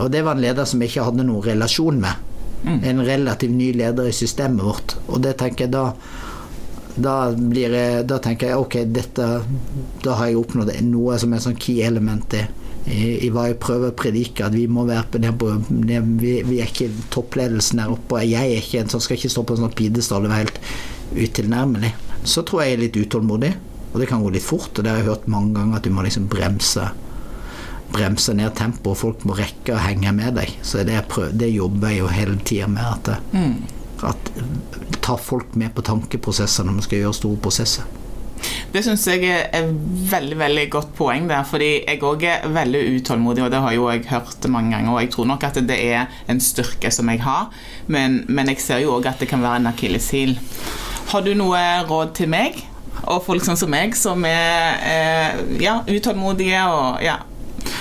Og 0.00 0.10
det 0.10 0.24
var 0.26 0.36
en 0.36 0.42
leder 0.42 0.66
som 0.66 0.82
jeg 0.82 0.92
ikke 0.92 1.06
hadde 1.10 1.26
noen 1.26 1.46
relasjon 1.46 2.02
med. 2.02 2.26
Mm. 2.64 2.80
En 2.90 3.04
relativt 3.06 3.56
ny 3.56 3.70
leder 3.78 4.10
i 4.10 4.14
systemet 4.14 4.64
vårt. 4.64 4.96
Og 5.08 5.22
det 5.24 5.36
tenker 5.40 5.66
jeg 5.66 5.74
da 5.76 5.90
da, 7.00 7.30
blir 7.32 7.72
jeg, 7.72 8.04
da 8.10 8.18
tenker 8.18 8.50
jeg 8.50 8.60
ok, 8.60 8.74
dette 8.90 9.26
Da 10.02 10.16
har 10.18 10.28
jeg 10.28 10.40
oppnådd 10.40 10.72
noe 10.88 11.18
som 11.22 11.32
er 11.32 11.42
sånn 11.44 11.58
key 11.60 11.78
element 11.86 12.34
i 12.36 12.42
i, 12.88 13.28
hva 13.32 13.48
jeg 13.50 13.58
prøver 13.60 13.92
å 13.92 13.96
predike, 13.96 14.46
at 14.46 14.54
vi 14.56 14.64
må 14.70 14.86
være 14.88 15.32
på, 15.36 15.50
det, 15.68 16.00
vi, 16.20 16.38
vi, 16.46 16.60
er 16.60 16.70
ikke 16.70 16.88
toppledelsen 17.12 17.82
der 17.82 17.92
oppe. 17.92 18.22
Jeg 18.24 18.54
er 18.54 18.62
ikke 18.62 18.80
en 18.80 18.92
som 18.92 19.02
skal 19.04 19.18
ikke 19.18 19.32
stå 19.32 19.44
på 19.44 19.56
en 19.56 19.66
sånn 19.66 19.76
pidestall 19.76 20.24
og 20.24 20.32
være 20.32 20.46
helt 20.46 20.62
utilnærmelig. 21.28 21.92
Så 22.24 22.44
tror 22.46 22.62
jeg 22.62 22.72
jeg 22.72 22.78
er 22.78 22.82
litt 22.86 22.98
utålmodig, 23.04 23.52
og 23.90 24.00
det 24.00 24.08
kan 24.08 24.24
gå 24.24 24.32
litt 24.32 24.46
fort. 24.46 24.72
Og 24.72 24.82
det 24.84 24.92
har 24.92 25.02
jeg 25.02 25.10
hørt 25.10 25.30
mange 25.30 25.54
ganger, 25.58 25.76
at 25.78 25.86
du 25.86 25.94
må 25.94 26.06
liksom 26.06 26.28
bremse 26.32 26.88
bremse 27.90 28.34
ned 28.38 28.54
tempoet, 28.54 28.92
og 28.94 29.00
folk 29.00 29.24
må 29.26 29.34
rekke 29.38 29.74
å 29.74 29.82
henge 29.82 30.12
med 30.14 30.36
deg. 30.38 30.52
Så 30.62 30.84
det, 30.86 31.00
prøver, 31.10 31.34
det 31.36 31.50
jobber 31.50 31.90
jeg 31.90 32.04
jo 32.04 32.10
hele 32.14 32.36
tida 32.46 32.68
med. 32.70 32.86
At, 32.86 33.32
mm. 33.34 33.56
at 34.06 34.30
Ta 35.00 35.16
folk 35.18 35.56
med 35.58 35.72
på 35.74 35.82
tankeprosesser 35.82 36.66
når 36.66 36.76
man 36.76 36.86
skal 36.86 37.00
gjøre 37.02 37.16
store 37.18 37.40
prosesser. 37.42 37.88
Det 38.70 38.84
syns 38.86 39.02
jeg 39.10 39.26
er 39.26 39.48
et 39.56 39.70
veldig 40.12 40.36
veldig 40.38 40.64
godt 40.70 40.92
poeng 40.94 41.24
der, 41.26 41.42
fordi 41.48 41.70
jeg 41.80 41.98
òg 42.06 42.22
er 42.28 42.44
veldig 42.54 42.82
utålmodig, 43.00 43.42
og 43.42 43.50
det 43.50 43.62
har 43.64 43.74
jo 43.74 43.88
jeg 43.90 44.04
hørt 44.12 44.46
mange 44.46 44.70
ganger. 44.76 44.92
Og 44.92 45.00
jeg 45.02 45.10
tror 45.10 45.26
nok 45.32 45.46
at 45.48 45.58
det 45.66 45.78
er 45.90 46.20
en 46.30 46.42
styrke 46.42 46.92
som 46.94 47.10
jeg 47.10 47.24
har, 47.24 47.48
men, 47.90 48.20
men 48.28 48.52
jeg 48.52 48.62
ser 48.62 48.84
jo 48.84 48.94
òg 48.94 49.10
at 49.10 49.18
det 49.18 49.30
kan 49.32 49.42
være 49.42 49.64
en 49.64 49.72
akilleshæl. 49.72 50.36
Har 51.10 51.26
du 51.26 51.32
noe 51.34 51.58
råd 51.90 52.14
til 52.20 52.30
meg, 52.30 52.62
og 53.10 53.24
folk 53.26 53.42
sånn 53.42 53.58
som 53.58 53.74
meg, 53.74 53.98
som 53.98 54.22
er 54.28 54.78
eh, 54.86 55.42
ja, 55.64 55.80
utålmodige 55.90 56.62
og 56.70 57.02
ja. 57.02 57.18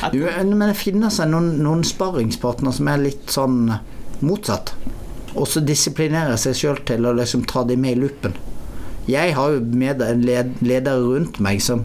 At... 0.01 0.15
Jo, 0.15 0.25
men 0.25 0.71
det 0.71 0.77
finnes 0.79 1.21
noen, 1.27 1.57
noen 1.61 1.85
sparringspartnere 1.85 2.73
som 2.73 2.89
er 2.89 3.03
litt 3.03 3.29
sånn 3.29 3.61
motsatt. 4.25 4.73
Og 5.37 5.45
så 5.45 5.61
disiplinere 5.61 6.39
seg 6.41 6.57
sjøl 6.57 6.81
til 6.87 7.05
å 7.05 7.13
liksom 7.13 7.45
ta 7.45 7.61
dem 7.67 7.83
med 7.85 7.97
i 7.97 8.01
loopen. 8.07 8.33
Jeg 9.09 9.33
har 9.35 9.55
jo 9.55 9.63
med 9.63 10.03
en 10.05 10.21
leder 10.21 10.99
rundt 11.01 11.39
meg 11.41 11.63
som 11.65 11.81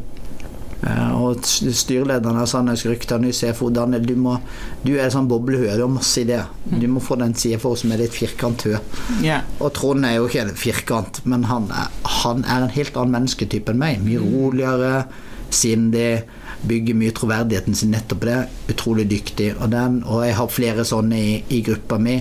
eh, 0.85 1.13
og 1.17 1.45
styrelederen 1.47 2.41
av 2.41 2.49
Sandnes 2.51 2.85
Rykta, 2.85 3.17
ny 3.23 3.33
CFO 3.33 3.71
Daniel, 3.73 4.05
du, 4.05 4.15
må, 4.21 4.37
du 4.85 4.93
er 4.99 5.13
sånn 5.15 5.29
boblehue, 5.31 5.73
du 5.73 5.87
har 5.87 5.93
masse 5.93 6.21
ideer. 6.21 6.51
Du 6.69 6.87
må 6.91 7.03
få 7.05 7.17
den 7.21 7.37
CFO 7.39 7.75
som 7.81 7.95
er 7.95 8.05
litt 8.05 8.17
firkanthue. 8.17 8.81
Yeah. 9.25 9.47
Og 9.61 9.73
Trond 9.79 10.05
er 10.05 10.19
jo 10.19 10.29
ikke 10.29 10.45
en 10.45 10.57
firkant, 10.59 11.23
men 11.25 11.49
han 11.49 11.71
er, 11.73 11.93
han 12.21 12.45
er 12.45 12.67
en 12.67 12.75
helt 12.77 12.99
annen 13.01 13.17
mennesketype 13.19 13.73
enn 13.73 13.81
meg. 13.81 14.03
Mye 14.05 14.21
roligere, 14.21 14.97
sindig 15.55 16.09
bygger 16.65 16.97
mye 16.97 17.13
troverdigheten 17.15 17.77
sin 17.77 17.93
nettopp 17.95 18.23
på 18.23 18.29
det. 18.29 18.39
Utrolig 18.73 19.09
dyktig. 19.11 19.53
Og, 19.59 19.69
den, 19.73 20.03
og 20.05 20.25
jeg 20.27 20.37
har 20.39 20.53
flere 20.53 20.85
sånne 20.89 21.21
i, 21.21 21.33
i 21.57 21.63
gruppa 21.65 22.01
mi 22.01 22.19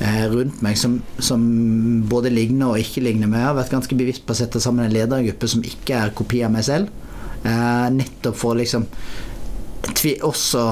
rundt 0.00 0.62
meg 0.64 0.78
som, 0.80 0.94
som, 1.20 1.42
både 2.08 2.32
ligner 2.32 2.72
og 2.72 2.80
ikke 2.80 3.02
ligner. 3.04 3.28
Men 3.28 3.42
jeg 3.42 3.48
har 3.50 3.58
vært 3.58 3.74
ganske 3.74 3.98
bevisst 3.98 4.24
på 4.26 4.32
å 4.32 4.38
sette 4.38 4.62
sammen 4.62 4.86
en 4.86 4.94
ledergruppe 4.94 5.50
som 5.50 5.64
ikke 5.66 5.98
er 5.98 6.14
kopi 6.16 6.40
av 6.46 6.54
meg 6.54 6.64
selv. 6.68 6.88
Eh, 7.44 7.88
nettopp 7.92 8.36
for 8.36 8.54
å 8.54 8.60
liksom 8.60 8.86
også 10.24 10.64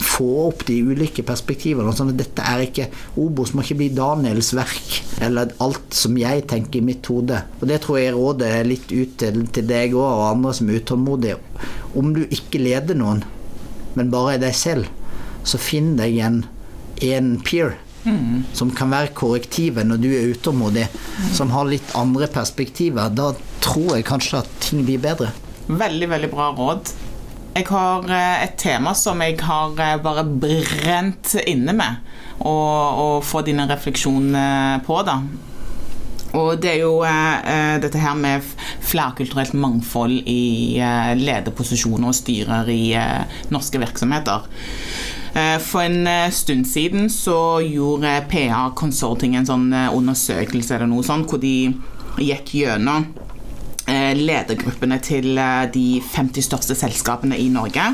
få 0.00 0.26
opp 0.48 0.64
de 0.66 0.76
ulike 0.82 1.22
perspektivene. 1.26 1.92
Sånn 1.94 2.12
at 2.12 2.18
dette 2.18 2.44
er 2.44 2.64
ikke 2.64 2.88
Obos 3.20 3.52
må 3.54 3.64
ikke 3.64 3.78
bli 3.82 3.90
Daniels 3.94 4.52
verk, 4.56 4.98
eller 5.24 5.54
alt 5.62 5.94
som 5.94 6.16
jeg 6.18 6.46
tenker 6.50 6.80
i 6.80 6.86
mitt 6.88 7.06
hode. 7.10 7.40
Og 7.60 7.68
det 7.70 7.80
tror 7.84 8.00
jeg 8.00 8.14
rådet 8.16 8.50
er 8.50 8.68
litt 8.68 8.90
ut 8.90 9.16
til, 9.20 9.44
til 9.54 9.68
deg 9.68 9.94
òg, 9.94 10.08
og 10.08 10.26
andre 10.32 10.54
som 10.56 10.70
er 10.70 10.80
utålmodige. 10.82 11.38
Om 11.94 12.12
du 12.16 12.24
ikke 12.24 12.62
leder 12.62 12.98
noen, 12.98 13.22
men 13.94 14.12
bare 14.12 14.36
er 14.36 14.44
deg 14.48 14.56
selv, 14.58 14.90
så 15.46 15.60
finn 15.60 15.94
deg 16.00 16.18
en, 16.24 16.42
en 17.04 17.34
peer. 17.44 17.76
Mm. 18.04 18.44
Som 18.52 18.72
kan 18.76 18.92
være 18.92 19.14
korrektivet 19.16 19.86
når 19.88 20.02
du 20.02 20.10
er 20.12 20.34
utålmodig, 20.34 20.86
mm. 20.92 21.30
som 21.36 21.52
har 21.54 21.68
litt 21.68 21.94
andre 21.96 22.28
perspektiver. 22.32 23.12
Da 23.14 23.32
tror 23.64 23.96
jeg 23.96 24.08
kanskje 24.08 24.42
at 24.42 24.52
ting 24.64 24.84
blir 24.84 25.00
bedre. 25.02 25.32
Veldig, 25.68 26.10
veldig 26.12 26.30
bra 26.32 26.50
råd. 26.56 26.92
Jeg 27.54 27.68
har 27.70 28.10
eh, 28.10 28.44
et 28.44 28.58
tema 28.58 28.92
som 28.98 29.22
jeg 29.22 29.38
har 29.46 29.78
eh, 29.78 29.96
bare 30.02 30.26
brent 30.26 31.36
inne 31.46 31.74
med, 31.76 32.14
å 32.44 33.20
få 33.24 33.44
dine 33.46 33.68
refleksjoner 33.70 34.82
på. 34.84 35.00
da. 35.06 35.20
Og 36.34 36.58
det 36.58 36.72
er 36.72 36.80
jo 36.82 36.96
eh, 37.06 37.76
dette 37.82 38.00
her 38.02 38.16
med 38.18 38.42
flerkulturelt 38.84 39.54
mangfold 39.54 40.26
i 40.26 40.80
eh, 40.82 41.12
lederposisjoner 41.18 42.10
og 42.10 42.16
styrer 42.18 42.70
i 42.74 42.82
eh, 42.98 43.36
norske 43.54 43.78
virksomheter. 43.78 44.48
Eh, 45.34 45.58
for 45.58 45.82
en 45.82 46.06
stund 46.32 46.66
siden 46.70 47.10
så 47.10 47.58
gjorde 47.66 48.20
PA 48.30 48.68
Consulting 48.78 49.34
en 49.36 49.48
sånn 49.48 49.68
undersøkelse 49.74 50.76
eller 50.76 50.90
noe 50.90 51.06
sånt, 51.06 51.26
hvor 51.26 51.42
de 51.42 51.74
gikk 52.22 52.54
gjennom 52.60 53.08
Eh, 53.08 53.23
ledergruppene 54.16 54.98
til 55.04 55.36
eh, 55.38 55.66
de 55.74 56.00
50 56.00 56.46
største 56.46 56.76
selskapene 56.78 57.36
i 57.40 57.50
Norge. 57.52 57.90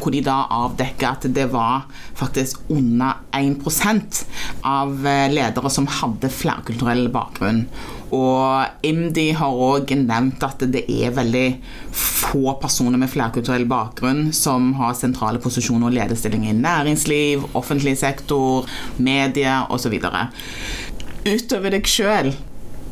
Hvor 0.00 0.14
de 0.14 0.22
da 0.26 0.42
avdekka 0.50 1.14
at 1.14 1.28
det 1.34 1.46
var 1.52 1.86
faktisk 2.18 2.64
under 2.72 3.20
1% 3.36 4.24
av 4.66 5.06
eh, 5.06 5.28
ledere 5.32 5.70
som 5.72 5.88
hadde 6.00 6.32
flerkulturell 6.34 7.06
bakgrunn. 7.14 7.64
Og 8.10 8.86
IMDi 8.86 9.28
har 9.38 9.54
òg 9.54 9.92
nevnt 9.94 10.42
at 10.42 10.64
det 10.74 10.82
er 10.90 11.14
veldig 11.14 11.46
få 11.94 12.56
personer 12.58 12.98
med 12.98 13.12
flerkulturell 13.12 13.68
bakgrunn 13.70 14.32
som 14.34 14.72
har 14.80 14.98
sentrale 14.98 15.38
posisjoner 15.42 15.90
og 15.90 15.94
lederstillinger 15.94 16.50
i 16.50 16.58
næringsliv, 16.58 17.46
offentlig 17.54 17.94
sektor, 18.02 18.66
media 18.98 19.62
osv. 19.70 19.94
Utover 21.20 21.76
deg 21.76 21.86
sjøl, 21.86 22.32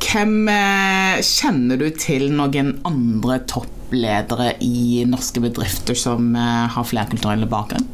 hvem 0.02 0.48
eh, 0.52 1.20
kjenner 1.24 1.80
du 1.80 1.88
til 1.96 2.28
noen 2.34 2.76
andre 2.88 3.40
toppledere 3.50 4.54
i 4.64 5.04
norske 5.08 5.42
bedrifter 5.42 5.98
som 5.98 6.34
eh, 6.36 6.66
har 6.74 6.86
flerkulturelle 6.86 7.48
bakgrunn? 7.50 7.88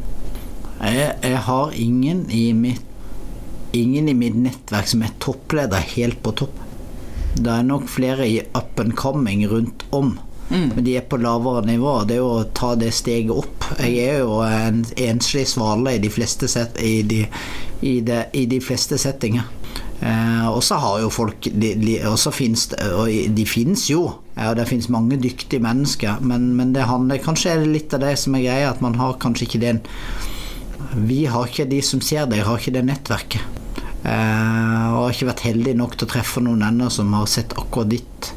Jeg, 0.84 1.14
jeg, 1.22 1.40
har 1.46 1.72
ingen 1.80 2.26
i, 2.30 2.44
mitt, 2.52 2.84
ingen 3.72 4.10
i 4.10 4.16
mitt 4.18 4.36
nettverk 4.36 4.90
som 4.90 5.04
er 5.06 5.14
toppleder 5.22 5.86
helt 5.94 6.20
på 6.24 6.34
topp. 6.42 6.60
Det 7.34 7.50
er 7.50 7.66
nok 7.66 7.88
flere 7.90 8.28
i 8.28 8.38
up 8.54 8.78
and 8.78 8.94
coming 8.98 9.46
rundt 9.50 9.86
om. 9.90 10.14
Mm. 10.50 10.68
Men 10.74 10.84
de 10.84 10.96
er 10.98 11.06
på 11.08 11.18
lavere 11.18 11.64
nivå. 11.66 11.96
Det 12.04 12.18
er 12.18 12.22
jo 12.22 12.30
å 12.36 12.48
ta 12.54 12.74
det 12.78 12.92
steget 12.94 13.32
opp. 13.32 13.64
Jeg 13.80 13.96
er 14.04 14.20
jo 14.22 14.42
en 14.44 14.84
enslig 15.08 15.46
svale 15.50 15.96
i 15.96 16.02
de 16.02 16.12
fleste, 16.12 16.50
set, 16.50 16.76
i 16.84 17.00
de, 17.02 17.24
i 17.80 17.98
de, 18.04 18.20
i 18.36 18.44
de 18.50 18.60
fleste 18.62 19.00
settinger. 19.00 19.48
Eh, 20.04 20.46
og 20.50 20.60
så 20.64 20.76
har 20.82 20.98
jo 21.00 21.08
folk 21.12 21.46
de, 21.48 21.70
de, 21.80 21.94
finnes, 22.36 22.66
de 22.68 23.46
finnes 23.48 23.86
jo, 23.88 24.02
og 24.34 24.56
det 24.58 24.68
finnes 24.68 24.90
mange 24.92 25.16
dyktige 25.20 25.62
mennesker, 25.64 26.20
men, 26.20 26.50
men 26.58 26.74
det 26.76 26.84
handler 26.90 27.22
kanskje 27.24 27.54
er 27.54 27.64
litt 27.64 27.94
av 27.96 28.04
det 28.04 28.12
som 28.20 28.36
er 28.36 28.44
greia, 28.44 28.72
at 28.74 28.84
man 28.84 28.98
har 29.00 29.16
kanskje 29.22 29.48
ikke 29.48 29.62
den 29.64 29.80
Vi 31.08 31.24
har 31.30 31.48
ikke 31.48 31.64
de 31.70 31.80
som 31.82 32.02
ser 32.04 32.28
deg, 32.28 32.44
har 32.44 32.60
ikke 32.60 32.74
det 32.74 32.84
nettverket. 32.84 33.62
Eh, 34.04 34.86
og 34.92 35.06
har 35.06 35.14
ikke 35.14 35.30
vært 35.30 35.46
heldig 35.46 35.72
nok 35.80 35.96
til 35.96 36.06
å 36.06 36.12
treffe 36.12 36.42
noen 36.44 36.66
ennå 36.66 36.90
som 36.92 37.14
har 37.16 37.30
sett 37.30 37.56
akkurat 37.56 37.94
ditt 37.94 38.34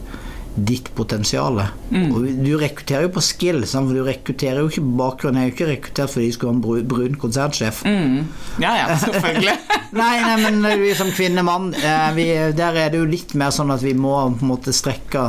ditt 0.57 0.89
potensial. 0.95 1.59
Mm. 1.89 2.43
Du 2.43 2.57
rekrutterer 2.57 3.05
jo 3.05 3.11
på 3.17 3.21
skill, 3.21 3.61
for 3.67 3.93
du 3.93 4.01
rekrutterer 4.05 4.63
jo 4.63 4.71
ikke 4.71 4.83
bakgrunnen. 4.99 5.41
Jeg 5.41 5.45
er 5.45 5.51
jo 5.51 5.55
ikke 5.55 5.69
rekruttert 5.71 6.13
fordi 6.13 6.25
jeg 6.25 6.37
skulle 6.37 6.53
være 6.55 6.81
en 6.81 6.87
brun 6.93 7.19
konsernsjef. 7.21 7.83
Mm. 7.85 8.17
Ja, 8.63 8.73
ja, 8.79 8.97
selvfølgelig. 9.03 9.53
nei, 10.01 10.15
nei, 10.23 10.37
men 10.41 10.81
vi 10.81 10.95
som 10.97 11.11
kvinnemann, 11.13 11.69
vi, 12.17 12.27
der 12.57 12.81
er 12.81 12.91
det 12.93 13.01
jo 13.01 13.09
litt 13.09 13.35
mer 13.37 13.53
sånn 13.55 13.71
at 13.75 13.85
vi 13.85 13.93
må 13.97 14.15
på 14.39 14.45
en 14.45 14.51
måte 14.51 14.73
strekke 14.75 15.27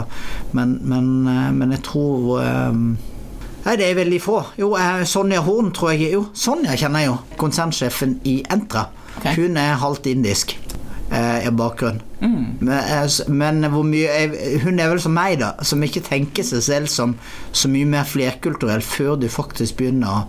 Men, 0.57 0.79
men, 0.89 1.09
eh, 1.29 1.51
men 1.55 1.73
jeg 1.75 1.83
tror 1.87 2.41
um, 2.41 2.83
Nei, 3.65 3.75
det 3.77 3.89
er 3.89 3.99
veldig 3.99 4.21
få. 4.23 4.39
Jo, 4.57 4.71
Sonja 5.09 5.43
Horn 5.45 5.73
tror 5.77 5.93
jeg 5.93 6.15
Jo, 6.15 6.23
Sonja 6.33 6.77
kjenner 6.79 7.05
jeg 7.05 7.11
jo. 7.11 7.17
Konsernsjefen 7.41 8.17
i 8.29 8.39
Entra. 8.49 8.87
Okay. 9.19 9.35
Hun 9.37 9.59
er 9.61 9.77
halvt 9.83 10.09
indisk. 10.09 10.57
eh, 11.11 11.51
bakgrunn. 11.51 12.01
Men, 12.21 12.79
eh, 12.79 13.19
men 13.31 13.63
hvor 13.71 13.85
mye 13.87 14.09
Hun 14.65 14.81
er 14.81 14.89
vel 14.91 15.01
som 15.03 15.15
meg, 15.15 15.39
da, 15.39 15.53
som 15.63 15.83
ikke 15.85 16.03
tenker 16.07 16.47
seg 16.47 16.65
selv 16.67 16.91
som 16.91 17.15
så 17.53 17.71
mye 17.71 17.87
mer 17.87 18.09
flerkulturell 18.09 18.83
før 18.83 19.19
du 19.21 19.29
faktisk 19.31 19.79
begynner 19.79 20.09
å, 20.09 20.25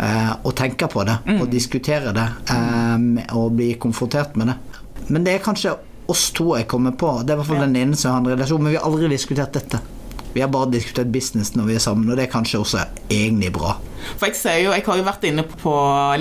eh, 0.00 0.32
å 0.42 0.54
tenke 0.56 0.88
på 0.88 1.04
det 1.08 1.18
og 1.36 1.50
diskutere 1.52 2.14
det 2.16 2.28
um, 2.52 3.18
og 3.36 3.58
bli 3.58 3.74
konfrontert 3.80 4.36
med 4.40 4.52
det. 4.52 4.56
Men 5.08 5.24
det 5.24 5.36
er 5.36 5.44
kanskje 5.44 5.76
oss 6.08 6.30
to 6.32 6.54
jeg 6.56 6.68
kommer 6.68 6.96
på. 6.96 7.20
Det 7.22 7.32
er 7.32 7.36
i 7.36 7.42
hvert 7.42 7.50
fall 7.50 7.66
den 7.66 7.76
ene 7.76 7.96
som 7.96 8.14
har 8.14 8.22
en 8.22 8.32
relasjon, 8.32 8.62
men 8.62 8.72
vi 8.72 8.80
har 8.80 8.88
aldri 8.88 9.10
diskutert 9.12 9.52
dette. 9.56 9.80
Vi 10.32 10.40
har 10.40 10.48
bare 10.52 10.70
diskutert 10.72 11.12
business 11.12 11.54
når 11.56 11.68
vi 11.68 11.76
er 11.76 11.84
sammen, 11.84 12.08
og 12.08 12.16
det 12.16 12.28
er 12.28 12.32
kanskje 12.32 12.62
også 12.62 12.84
egentlig 13.12 13.52
bra. 13.56 13.76
For 14.18 14.26
jeg 14.30 14.36
ser 14.38 14.58
jo, 14.62 14.70
jeg 14.74 14.82
har 14.86 14.96
jo 15.00 15.04
vært 15.06 15.24
inne 15.28 15.42
på 15.48 15.72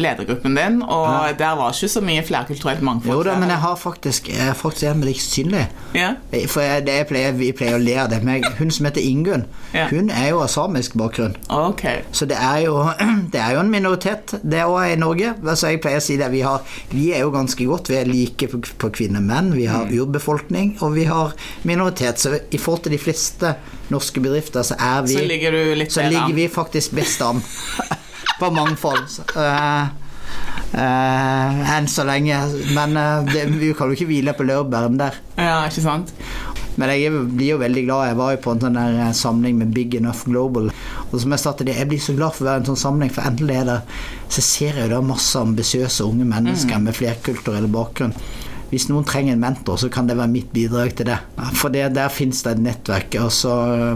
ledergruppen 0.02 0.56
din, 0.58 0.80
og 0.84 1.38
der 1.40 1.56
var 1.60 1.74
ikke 1.76 1.90
så 1.92 2.02
mye 2.04 2.24
flerkulturelt 2.26 2.82
mangfold. 2.86 3.14
Jo 3.16 3.24
da, 3.28 3.36
men 3.40 3.50
jeg 3.54 3.62
har 3.64 3.76
faktisk, 3.80 4.30
jeg 4.34 4.50
er 4.52 4.58
faktisk 4.58 4.88
en 4.92 5.00
med 5.02 5.08
deg 5.12 5.22
synlig. 5.22 5.66
ja. 5.98 6.14
For 6.48 6.62
jeg, 6.62 6.86
det 6.88 6.96
jeg 7.00 7.08
pleier, 7.10 7.32
vi 7.38 7.52
pleier 7.56 7.78
å 7.78 7.82
le 7.82 7.96
av 8.02 8.10
det. 8.12 8.22
Men 8.26 8.44
hun 8.60 8.72
som 8.72 8.86
heter 8.90 9.02
Ingunn, 9.04 9.46
Ja. 9.74 9.88
hun 9.92 10.10
er 10.10 10.30
jo 10.30 10.42
av 10.44 10.48
samisk 10.54 10.94
bakgrunn. 11.00 11.36
Okay. 11.50 12.02
Så 12.12 12.26
det 12.30 12.38
er 12.40 12.64
jo, 12.66 12.76
det 13.34 13.42
er 13.42 13.54
jo 13.58 13.60
en 13.64 13.72
minoritet, 13.72 14.36
det 14.44 14.64
òg 14.66 14.94
i 14.94 15.00
Norge. 15.00 15.34
Altså 15.46 15.72
jeg 15.74 15.82
pleier 15.84 16.02
å 16.02 16.06
si 16.06 16.18
det, 16.20 16.30
vi, 16.32 16.42
har, 16.46 16.64
vi 16.92 17.12
er 17.14 17.26
jo 17.26 17.32
ganske 17.36 17.66
godt. 17.68 17.90
Vi 17.92 17.98
er 18.00 18.08
like 18.10 18.48
på, 18.52 18.62
på 18.80 18.90
kvinner 18.96 19.20
og 19.24 19.28
menn. 19.30 19.52
Vi 19.58 19.66
har 19.70 19.90
urbefolkning, 19.92 20.78
og 20.82 20.96
vi 20.98 21.06
har 21.10 21.34
minoritet. 21.68 22.20
Så 22.22 22.38
i 22.52 22.58
forhold 22.62 22.86
til 22.88 22.96
de 22.96 23.02
fleste 23.02 23.56
norske 23.94 24.22
bedrifter, 24.24 24.66
så 24.68 24.78
er 24.80 25.06
vi 25.08 25.16
Så 25.16 25.24
ligger 25.28 25.86
så 25.90 26.10
ligger 26.10 26.36
vi 26.36 26.48
faktisk 26.52 26.92
best 26.98 27.22
an 27.22 27.42
på 28.40 28.52
mangfold. 28.54 29.08
Uh, 29.36 29.88
eh, 30.78 31.72
enn 31.78 31.88
så 31.90 32.06
lenge. 32.08 32.38
Men 32.76 32.98
uh, 32.98 33.26
det, 33.28 33.48
vi 33.58 33.74
kan 33.78 33.90
jo 33.90 33.98
ikke 33.98 34.10
hvile 34.12 34.36
på 34.38 34.46
laurbærene 34.48 35.00
der. 35.02 35.20
Ja, 35.40 35.64
ikke 35.66 35.86
sant? 35.86 36.14
Men 36.78 36.92
jeg 36.94 37.10
blir 37.34 37.56
jo 37.56 37.62
veldig 37.62 37.84
glad. 37.88 38.10
Jeg 38.12 38.18
var 38.20 38.34
jo 38.36 38.42
på 38.44 38.54
en 38.54 38.62
sånn 38.62 38.78
der 38.78 39.14
samling 39.18 39.58
med 39.58 39.72
Big 39.74 39.96
Enough 39.98 40.28
Global. 40.30 40.70
Og 41.08 41.16
som 41.24 41.34
Jeg 41.34 41.42
sa 41.42 41.54
til 41.58 41.70
det, 41.70 41.78
jeg 41.80 41.90
blir 41.90 42.04
så 42.04 42.14
glad 42.18 42.36
for 42.36 42.46
å 42.46 42.50
være 42.52 42.62
i 42.62 42.64
en 42.64 42.70
sånn 42.70 42.84
samling, 42.84 43.14
for 43.14 43.26
endelig 43.26 43.56
er 43.62 43.70
det 43.72 43.80
Så 44.34 44.44
ser 44.46 44.78
jeg 44.78 44.86
jo 44.86 44.92
da 44.94 45.02
masse 45.02 45.40
ambisiøse 45.40 46.06
unge 46.06 46.28
mennesker 46.28 46.84
med 46.84 46.98
flerkulturell 46.98 47.70
bakgrunn. 47.72 48.14
Hvis 48.70 48.90
noen 48.90 49.06
trenger 49.08 49.34
en 49.38 49.40
mentor, 49.40 49.78
så 49.80 49.88
kan 49.90 50.08
det 50.10 50.18
være 50.20 50.28
mitt 50.34 50.50
bidrag 50.52 50.96
til 51.00 51.08
det. 51.08 51.18
For 51.56 51.72
det, 51.72 51.86
der 51.96 52.10
finnes 52.12 52.42
det 52.44 52.52
et 52.58 52.64
nettverk. 52.66 53.16
Også, 53.24 53.54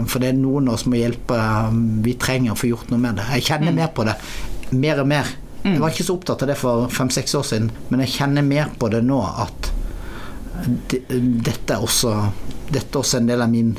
for 0.08 0.22
det 0.22 0.30
er 0.32 0.38
noen 0.38 0.70
av 0.70 0.78
oss 0.78 0.86
må 0.88 0.96
hjelpe. 0.96 1.36
Vi 2.06 2.14
trenger 2.22 2.54
å 2.54 2.56
få 2.56 2.70
gjort 2.70 2.90
noe 2.90 3.02
med 3.02 3.20
det. 3.20 3.26
Jeg 3.36 3.44
kjenner 3.50 3.76
mer 3.76 3.90
på 3.92 4.06
det. 4.08 4.14
Mer 4.72 5.02
og 5.04 5.10
mer. 5.12 5.28
Jeg 5.62 5.78
var 5.78 5.92
ikke 5.92 6.06
så 6.08 6.16
opptatt 6.16 6.42
av 6.42 6.48
det 6.50 6.56
for 6.58 6.88
fem-seks 6.90 7.36
år 7.38 7.44
siden, 7.46 7.68
men 7.92 8.00
jeg 8.02 8.14
kjenner 8.16 8.42
mer 8.42 8.72
på 8.80 8.88
det 8.90 9.04
nå 9.06 9.20
at 9.44 9.68
det- 10.90 11.04
dette 11.44 11.70
er 11.76 11.80
også 11.82 12.14
Dette 12.72 12.96
er 12.96 13.02
også 13.02 13.18
en 13.18 13.26
del 13.28 13.42
av 13.42 13.50
min, 13.50 13.74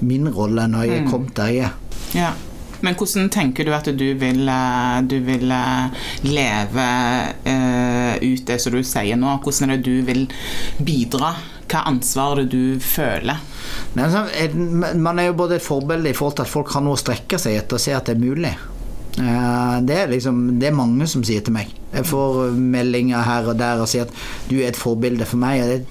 min 0.00 0.28
rolle 0.32 0.62
når 0.72 0.84
jeg 0.86 1.02
er 1.02 1.10
kommet 1.10 1.34
der 1.36 1.48
jeg 1.52 1.64
er. 1.66 1.72
Ja. 2.14 2.30
Men 2.80 2.94
hvordan 2.94 3.28
tenker 3.28 3.64
du 3.66 3.72
at 3.74 3.84
du 3.98 4.14
vil, 4.14 4.48
eh, 4.48 5.00
du 5.02 5.18
vil 5.20 5.50
eh, 5.52 5.88
leve 6.22 6.84
eh, 7.44 7.87
ut 8.22 8.44
det 8.48 8.58
som 8.62 8.72
du 8.74 8.82
sier 8.86 9.16
nå? 9.20 9.36
Hvordan 9.44 9.70
er 9.74 9.80
det 9.80 9.86
du 9.88 10.02
vil 10.06 10.26
bidra? 10.84 11.34
Hva 11.68 11.82
ansvar 11.90 12.38
er 12.38 12.46
det 12.46 12.50
du 12.56 12.80
føler? 12.80 13.40
Altså, 13.98 14.24
Man 14.96 15.18
er 15.18 15.28
jo 15.30 15.36
både 15.38 15.58
et 15.58 15.64
forbilde 15.66 16.10
i 16.10 16.16
forhold 16.16 16.38
til 16.38 16.46
at 16.46 16.52
folk 16.52 16.72
har 16.72 16.84
noe 16.86 16.96
å 16.96 17.00
strekke 17.00 17.38
seg 17.40 17.58
etter 17.60 17.76
og 17.76 17.82
se 17.84 17.92
at 17.96 18.08
det 18.08 18.16
er 18.16 18.22
mulig. 18.24 18.54
Eh, 19.18 19.80
Det 19.84 19.96
er 19.96 20.08
liksom 20.08 20.58
Det 20.58 20.68
er 20.68 20.76
mange 20.78 21.06
som 21.06 21.24
sier 21.24 21.40
til 21.44 21.52
meg. 21.52 21.68
Jeg 21.92 22.04
får 22.04 22.52
meldinger 22.56 23.22
her 23.24 23.48
og 23.48 23.58
der 23.58 23.80
og 23.80 23.88
sier 23.88 24.02
at 24.08 24.12
du 24.48 24.56
er 24.60 24.68
et 24.68 24.76
forbilde 24.76 25.26
for 25.26 25.36
meg. 25.40 25.60
Det, 25.64 25.86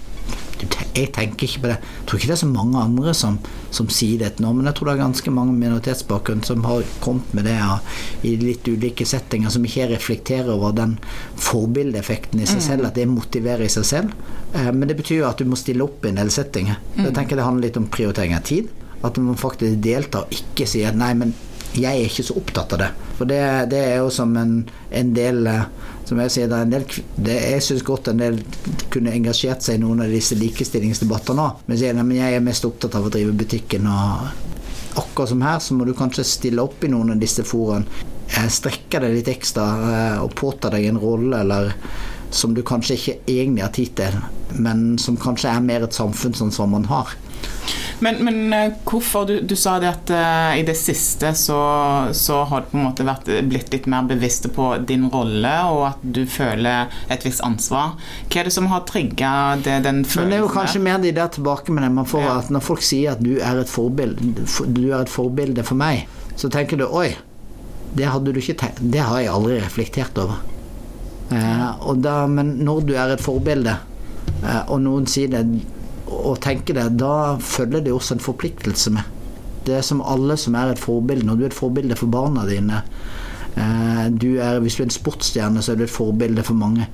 jeg 0.95 1.11
tenker 1.13 1.45
ikke 1.47 1.61
på 1.61 1.67
det. 1.71 1.77
Jeg 1.77 2.05
tror 2.07 2.17
ikke 2.19 2.27
det 2.31 2.37
er 2.37 2.45
så 2.45 2.49
mange 2.51 2.81
andre 2.81 3.13
som, 3.13 3.37
som 3.69 3.89
sier 3.91 4.19
det 4.21 4.39
nå, 4.39 4.53
men 4.55 4.65
jeg 4.69 4.77
tror 4.77 4.87
det 4.89 4.93
er 4.95 5.01
ganske 5.03 5.31
mange 5.33 5.53
minoritetsbakgrunn 5.59 6.43
som 6.47 6.63
har 6.67 6.83
kommet 7.03 7.33
med 7.35 7.45
det 7.49 7.55
ja, 7.57 7.79
i 8.23 8.35
litt 8.39 8.67
ulike 8.67 9.05
settinger, 9.05 9.49
som 9.53 9.65
ikke 9.67 9.89
reflekterer 9.91 10.53
over 10.53 10.75
den 10.77 10.97
forbildeeffekten 11.41 12.41
i 12.43 12.47
seg 12.49 12.61
selv, 12.63 12.87
at 12.89 12.97
det 12.97 13.07
motiverer 13.11 13.65
i 13.67 13.71
seg 13.71 13.85
selv. 13.87 14.13
Eh, 14.53 14.71
Men 14.71 14.87
det 14.89 14.97
betyr 14.99 15.21
jo 15.23 15.29
at 15.29 15.41
du 15.41 15.45
må 15.49 15.59
stille 15.59 15.83
opp 15.85 16.05
i 16.05 16.11
en 16.13 16.19
del 16.21 16.31
settinger. 16.33 16.79
Jeg 16.97 17.13
tenker 17.17 17.35
det 17.39 17.47
handler 17.47 17.67
litt 17.69 17.79
om 17.81 17.89
prioritering 17.91 18.35
av 18.37 18.45
tid. 18.47 18.69
At 19.05 19.17
må 19.21 19.35
faktisk 19.37 19.77
delta 19.83 20.23
og 20.25 20.33
ikke 20.33 20.65
si 20.69 20.81
at 20.87 20.97
nei, 20.97 21.11
men 21.13 21.35
jeg 21.77 21.91
er 21.93 22.07
ikke 22.07 22.25
så 22.25 22.37
opptatt 22.39 22.73
av 22.73 22.79
det. 22.81 22.89
For 23.19 23.29
det, 23.29 23.41
det 23.69 23.81
er 23.91 23.97
jo 24.01 24.09
som 24.13 24.31
en, 24.39 24.55
en 24.91 25.11
del 25.13 25.45
eh, 25.51 25.67
Som 26.07 26.21
jeg 26.23 26.31
sier, 26.31 26.47
det 26.47 26.55
er 26.55 26.67
en 26.67 26.71
del 26.71 26.85
det, 27.19 27.37
Jeg 27.51 27.63
syns 27.65 27.83
godt 27.83 28.07
en 28.11 28.21
del 28.21 28.37
kunne 28.93 29.11
engasjert 29.11 29.65
seg 29.65 29.75
i 29.75 29.83
noen 29.83 30.05
av 30.05 30.13
disse 30.13 30.37
likestillingsdebattene. 30.39 31.47
Men 31.67 32.13
jeg 32.15 32.37
er 32.37 32.45
mest 32.45 32.67
opptatt 32.67 32.95
av 32.95 33.09
å 33.09 33.13
drive 33.13 33.35
butikken 33.35 33.89
og 33.91 34.45
Akkurat 34.97 35.29
som 35.29 35.41
her, 35.45 35.59
så 35.61 35.75
må 35.77 35.85
du 35.85 35.91
kanskje 35.93 36.23
stille 36.25 36.63
opp 36.63 36.81
i 36.81 36.89
noen 36.89 37.13
av 37.13 37.19
disse 37.21 37.43
foraene. 37.45 37.85
Eh, 38.33 38.47
Strekke 38.49 38.97
deg 39.03 39.13
litt 39.13 39.29
ekstra 39.29 39.65
eh, 39.91 40.23
og 40.23 40.33
påta 40.33 40.71
deg 40.73 40.87
en 40.89 40.97
rolle 40.97 41.43
eller 41.43 41.69
som 42.33 42.55
du 42.57 42.63
kanskje 42.65 42.97
ikke 42.97 43.15
egentlig 43.29 43.63
har 43.63 43.73
tid 43.75 43.93
til, 43.99 44.17
men 44.57 44.97
som 44.99 45.19
kanskje 45.21 45.51
er 45.53 45.63
mer 45.63 45.85
et 45.85 45.95
samfunnsansvar 45.95 46.71
man 46.71 46.87
har. 46.89 47.13
Men, 47.99 48.19
men 48.21 48.53
eh, 48.53 48.73
hvorfor 48.85 49.25
du, 49.25 49.39
du 49.41 49.55
sa 49.57 49.77
det 49.81 49.89
at 49.89 50.11
uh, 50.13 50.57
i 50.59 50.63
det 50.65 50.75
siste 50.77 51.31
så, 51.37 51.57
så 52.13 52.41
har 52.49 52.61
du 52.61 52.71
på 52.71 52.77
en 52.77 52.85
måte 52.85 53.05
vært, 53.07 53.29
blitt 53.49 53.71
litt 53.73 53.87
mer 53.89 54.05
bevisst 54.09 54.45
på 54.53 54.69
din 54.87 55.07
rolle, 55.13 55.53
og 55.73 55.83
at 55.89 56.03
du 56.03 56.21
føler 56.29 56.93
et 57.13 57.25
visst 57.25 57.41
ansvar. 57.45 57.95
Hva 58.27 58.41
er 58.41 58.49
det 58.49 58.53
som 58.53 58.69
har 58.69 58.85
trigga 58.89 59.31
den 59.63 60.03
følelsen? 60.05 60.27
Men 60.27 60.35
det 60.35 60.37
er 60.37 60.45
jo 60.45 60.51
kanskje 60.53 60.83
mer 60.85 61.01
de 61.01 61.13
der 61.17 61.31
tilbakemeldingene 61.33 62.01
man 62.01 62.09
får 62.09 62.27
Ja. 62.27 62.35
at 62.41 62.51
når 62.53 62.65
folk 62.65 62.83
sier 62.85 63.15
at 63.15 63.23
du 63.23 63.37
er 63.39 63.61
et 63.61 63.71
forbilde, 63.71 64.45
du 64.67 64.83
er 64.91 64.99
et 65.01 65.11
forbilde 65.11 65.65
for 65.65 65.79
meg, 65.79 66.05
så 66.37 66.51
tenker 66.53 66.77
du 66.77 66.85
oi, 66.85 67.15
det 67.97 68.09
hadde 68.11 68.33
du 68.33 68.37
ikke 68.37 68.57
tenkt 68.59 68.81
Det 68.93 68.99
har 69.01 69.21
jeg 69.23 69.31
aldri 69.31 69.57
reflektert 69.61 70.17
over. 70.21 70.43
Uh, 71.31 71.93
da, 71.99 72.19
men 72.29 72.59
når 72.63 72.85
du 72.87 72.93
er 72.95 73.15
et 73.15 73.23
forbilde, 73.23 73.73
uh, 74.43 74.61
og 74.67 74.81
noen 74.85 75.07
sier 75.09 75.31
det 75.33 75.41
og 76.07 76.39
tenker 76.43 76.77
det, 76.77 76.87
da 76.99 77.37
følger 77.43 77.83
det 77.83 77.93
også 77.93 78.17
en 78.17 78.23
forpliktelse 78.23 78.93
med. 78.95 79.15
Det 79.67 79.75
er 79.75 79.83
som 79.83 80.01
alle 80.05 80.37
som 80.39 80.55
er 80.55 80.71
et 80.71 80.79
forbilde. 80.79 81.25
Når 81.27 81.35
du 81.35 81.43
er 81.43 81.51
et 81.51 81.57
forbilde 81.57 81.97
for 81.99 82.11
barna 82.11 82.45
dine 82.47 82.81
eh, 83.57 84.05
du 84.15 84.37
er, 84.39 84.59
Hvis 84.63 84.77
du 84.77 84.83
er 84.83 84.87
en 84.87 84.95
sportsstjerne, 84.95 85.61
så 85.61 85.73
er 85.73 85.81
du 85.81 85.83
et 85.83 85.91
forbilde 85.91 86.43
for 86.47 86.55
mange. 86.55 86.87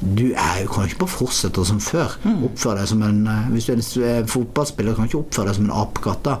Du 0.00 0.26
er 0.32 0.66
kan 0.66 0.84
jo 0.84 0.90
ikke 0.90 1.04
bare 1.04 1.14
fortsette 1.14 1.64
som 1.64 1.78
før. 1.80 2.18
Oppføre 2.48 2.80
deg 2.80 2.90
som 2.90 3.04
en 3.06 3.22
eh, 3.30 3.48
Hvis 3.54 3.68
du 3.68 3.72
er 3.72 3.78
en 3.78 4.10
eh, 4.10 4.26
fotballspiller, 4.26 4.94
kan 4.94 5.06
du 5.06 5.12
ikke 5.12 5.22
oppføre 5.22 5.52
deg 5.52 5.60
som 5.60 5.68
en 5.68 5.76
apekatt. 5.84 6.32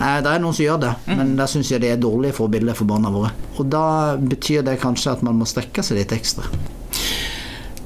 Nei, 0.00 0.14
det 0.24 0.32
er 0.32 0.40
noen 0.42 0.56
som 0.56 0.64
gjør 0.64 0.80
det, 0.82 0.94
men 1.06 1.36
der 1.38 1.46
syns 1.46 1.68
jeg 1.70 1.80
det 1.84 1.92
er 1.92 2.00
dårlige 2.02 2.34
forbilder 2.34 2.74
for 2.74 2.90
barna 2.90 3.12
våre. 3.14 3.30
Og 3.54 3.68
da 3.70 4.16
betyr 4.18 4.64
det 4.66 4.80
kanskje 4.82 5.12
at 5.14 5.22
man 5.24 5.38
må 5.38 5.46
strekke 5.46 5.84
seg 5.86 6.00
litt 6.00 6.12
ekstra. 6.16 6.48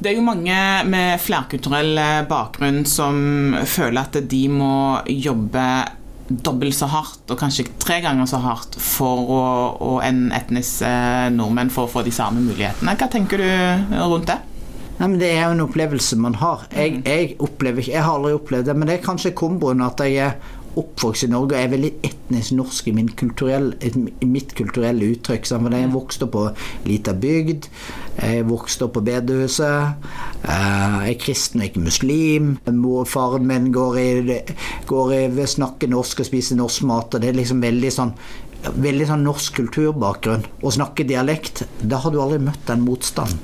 Det 0.01 0.09
er 0.09 0.17
jo 0.17 0.25
mange 0.25 0.57
med 0.89 1.21
flerkulturell 1.21 1.99
eh, 2.01 2.21
bakgrunn 2.29 2.85
som 2.89 3.57
føler 3.69 4.01
at 4.01 4.17
de 4.31 4.45
må 4.49 4.75
jobbe 5.13 5.65
dobbelt 6.31 6.77
så 6.77 6.87
hardt, 6.89 7.25
og 7.29 7.41
kanskje 7.41 7.67
tre 7.83 7.99
ganger 8.05 8.29
så 8.31 8.39
hardt, 8.41 8.79
for 8.81 9.33
å, 9.35 9.41
og 9.83 9.99
en 10.07 10.29
etnisk 10.33 10.87
eh, 10.87 11.27
nordmenn 11.35 11.73
for 11.75 11.85
å 11.85 11.93
få 11.93 12.05
de 12.07 12.15
samme 12.15 12.41
mulighetene. 12.45 12.95
Hva 12.97 13.11
tenker 13.13 13.43
du 13.43 13.99
rundt 13.99 14.31
det? 14.31 14.39
Nei, 15.01 15.09
men 15.09 15.19
Det 15.21 15.31
er 15.33 15.43
jo 15.47 15.53
en 15.55 15.65
opplevelse 15.65 16.17
man 16.21 16.35
har. 16.43 16.67
Jeg, 16.77 17.01
jeg 17.05 17.37
opplever 17.41 17.87
jeg 17.89 18.05
har 18.05 18.19
aldri 18.19 18.35
opplevd 18.37 18.69
det, 18.69 18.77
men 18.77 18.89
det 18.89 18.99
er 18.99 19.05
kanskje 19.05 19.37
komboen 19.37 19.81
at 19.85 20.01
jeg 20.05 20.21
er 20.21 20.59
oppvokst 20.79 21.27
i 21.27 21.31
Norge 21.31 21.57
og 21.57 21.63
er 21.65 21.73
veldig 21.73 21.91
etnisk 22.07 22.55
norsk 22.55 22.91
i, 22.91 22.95
kulturell, 23.19 23.73
mitt 24.29 24.55
kulturelle 24.59 25.09
uttrykk. 25.15 25.49
For 25.51 25.75
Jeg 25.75 25.93
vokste 25.93 26.27
opp 26.27 26.35
på 26.37 26.45
lita 26.87 27.15
bygd, 27.15 27.69
jeg 28.21 28.47
vokste 28.49 28.87
opp 28.87 28.95
på 28.99 29.05
bedehuset, 29.07 29.95
eh, 30.45 30.99
jeg 31.07 31.17
er 31.17 31.23
kristen 31.23 31.61
og 31.61 31.71
ikke 31.71 31.87
muslim. 31.87 32.53
Faren 33.07 33.47
min 33.47 33.73
går 33.73 33.99
i, 33.99 34.41
går 34.87 35.15
i 35.15 35.47
snakker 35.47 35.91
norsk 35.91 36.21
og 36.21 36.27
spiser 36.27 36.57
norsk 36.57 36.87
mat, 36.87 37.15
og 37.15 37.21
det 37.21 37.31
er 37.31 37.41
liksom 37.41 37.61
veldig 37.61 37.93
sånn 37.97 38.15
Veldig 38.61 39.07
sånn 39.09 39.23
norsk 39.25 39.55
kulturbakgrunn. 39.57 40.43
Å 40.61 40.69
snakke 40.69 41.07
dialekt, 41.09 41.63
da 41.81 41.97
har 41.97 42.13
du 42.13 42.19
aldri 42.21 42.43
møtt 42.45 42.67
den 42.69 42.83
motstanden. 42.85 43.39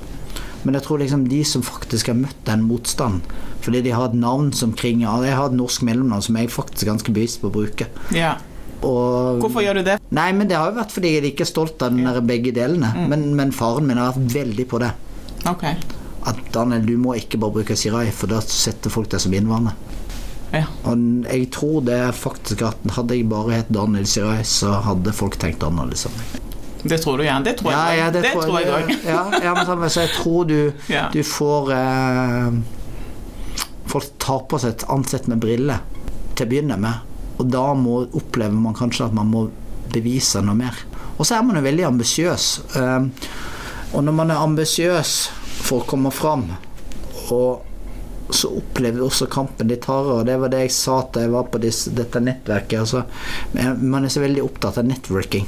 Men 0.61 0.77
jeg 0.77 0.85
tror 0.85 1.01
liksom 1.01 1.23
de 1.31 1.39
som 1.47 1.63
faktisk 1.65 2.11
har 2.11 2.19
møtt 2.19 2.43
den 2.45 2.67
motstanden, 2.67 3.23
fordi 3.67 3.83
de 3.85 3.91
har 3.95 4.07
et 4.09 4.15
navn 4.17 4.53
som 4.55 4.71
kringer 4.77 5.25
Jeg 5.27 5.35
har 5.35 5.49
et 5.51 5.57
norsk 5.59 5.83
mellomnavn 5.87 6.23
som 6.23 6.37
jeg 6.39 6.47
er 6.47 6.53
faktisk 6.53 6.87
ganske 6.87 7.13
bevisst 7.13 7.41
på 7.43 7.51
å 7.51 7.55
bruke. 7.59 7.89
Ja. 8.15 8.37
Og, 8.85 9.41
Hvorfor 9.41 9.63
gjør 9.65 9.79
du 9.79 9.87
det? 9.87 9.97
Nei, 10.13 10.29
men 10.37 10.49
det 10.49 10.57
har 10.59 10.69
jo 10.71 10.77
vært 10.77 10.93
fordi 10.93 11.15
jeg 11.15 11.31
ikke 11.31 11.43
er 11.47 11.49
stolt 11.49 11.81
av 11.83 11.95
den 11.95 12.05
der 12.07 12.19
begge 12.25 12.53
delene. 12.55 12.91
Men, 13.09 13.31
men 13.37 13.51
faren 13.55 13.87
min 13.89 13.99
har 13.99 14.13
vært 14.15 14.35
veldig 14.37 14.67
på 14.69 14.81
det. 14.83 14.91
Ok. 15.49 15.65
At 16.27 16.41
Daniel, 16.53 16.85
du 16.85 16.95
må 17.01 17.15
ikke 17.17 17.39
bare 17.41 17.55
bruke 17.59 17.77
Sirai, 17.79 18.07
for 18.13 18.29
da 18.31 18.41
setter 18.43 18.93
folk 18.93 19.09
deg 19.13 19.23
som 19.23 19.33
innvandrer. 19.37 19.77
Ja. 20.53 20.63
Og 20.87 21.25
jeg 21.27 21.49
tror 21.51 21.81
det 21.87 21.97
er 22.05 22.15
faktisk 22.15 22.63
at 22.69 22.85
hadde 22.95 23.17
jeg 23.17 23.27
bare 23.31 23.57
hett 23.57 23.71
Daniel 23.73 24.07
Sirai, 24.07 24.43
så 24.47 24.77
hadde 24.85 25.15
folk 25.15 25.39
tenkt 25.41 25.65
annerledes 25.65 26.07
om 26.07 26.15
meg. 26.19 26.43
Det 26.87 26.99
tror 27.01 27.17
du 27.19 27.25
gjerne. 27.25 27.43
Det 27.43 27.57
tror 27.59 27.73
jeg 27.73 27.99
òg. 28.05 28.13
det, 28.13 28.23
tror 28.37 28.59
jeg 28.61 28.71
òg. 28.71 28.91
ja, 29.09 29.21
ja, 29.43 29.53
men 29.57 29.89
så 29.89 30.05
jeg 30.05 30.13
tror 30.15 30.45
du, 30.47 30.57
Ja. 30.93 31.07
du 31.11 31.19
får 31.25 31.71
eh, 31.75 32.59
Folk 33.87 34.17
tar 34.21 34.43
på 34.49 34.59
seg 34.61 34.75
et 34.75 34.87
ansett 34.91 35.29
med 35.31 35.41
briller 35.43 35.83
til 36.35 36.45
å 36.45 36.51
begynne 36.51 36.77
med. 36.81 37.15
Og 37.37 37.49
da 37.53 37.69
må, 37.77 38.01
opplever 38.17 38.55
man 38.57 38.75
kanskje 38.77 39.07
at 39.07 39.15
man 39.15 39.29
må 39.31 39.47
bevise 39.93 40.41
noe 40.43 40.57
mer. 40.57 40.77
Og 41.17 41.25
så 41.25 41.37
er 41.37 41.45
man 41.45 41.59
jo 41.59 41.65
veldig 41.65 41.85
ambisiøs. 41.87 42.47
Eh, 42.77 43.31
og 43.93 44.03
når 44.03 44.17
man 44.17 44.33
er 44.33 44.43
ambisiøs 44.43 45.13
for 45.67 45.81
å 45.81 45.89
komme 45.89 46.11
fram, 46.13 46.49
og 47.33 47.63
så 48.29 48.49
opplever 48.59 48.99
du 48.99 49.05
også 49.05 49.29
kampen 49.31 49.69
litt 49.71 49.87
hardere. 49.87 50.19
Og 50.19 50.27
det 50.27 50.35
var 50.41 50.51
det 50.51 50.65
jeg 50.65 50.75
sa 50.75 50.99
da 51.13 51.23
jeg 51.23 51.33
var 51.33 51.47
på 51.51 51.61
dette 51.63 52.23
nettverket. 52.23 52.79
Altså, 52.81 53.03
man 53.79 54.05
er 54.05 54.13
så 54.13 54.23
veldig 54.23 54.43
opptatt 54.43 54.81
av 54.81 54.87
networking. 54.87 55.47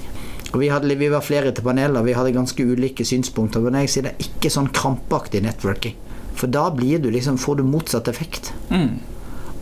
Og 0.49 0.61
vi, 0.63 0.69
hadde, 0.71 0.95
vi 0.97 1.11
var 1.11 1.25
flere 1.25 1.51
til 1.53 1.65
paneler, 1.65 2.05
vi 2.05 2.15
hadde 2.17 2.33
ganske 2.33 2.63
ulike 2.65 3.05
synspunkter. 3.05 3.61
Men 3.65 3.83
jeg 3.83 3.93
sier 3.93 4.07
det 4.07 4.15
er 4.15 4.29
ikke 4.29 4.53
sånn 4.53 4.71
krampaktig 4.73 5.43
networking. 5.45 5.97
For 6.39 6.51
da 6.51 6.69
blir 6.71 7.01
du 7.03 7.09
liksom, 7.11 7.37
får 7.37 7.59
du 7.59 7.65
motsatt 7.67 8.07
effekt. 8.07 8.53
Mm. 8.71 8.99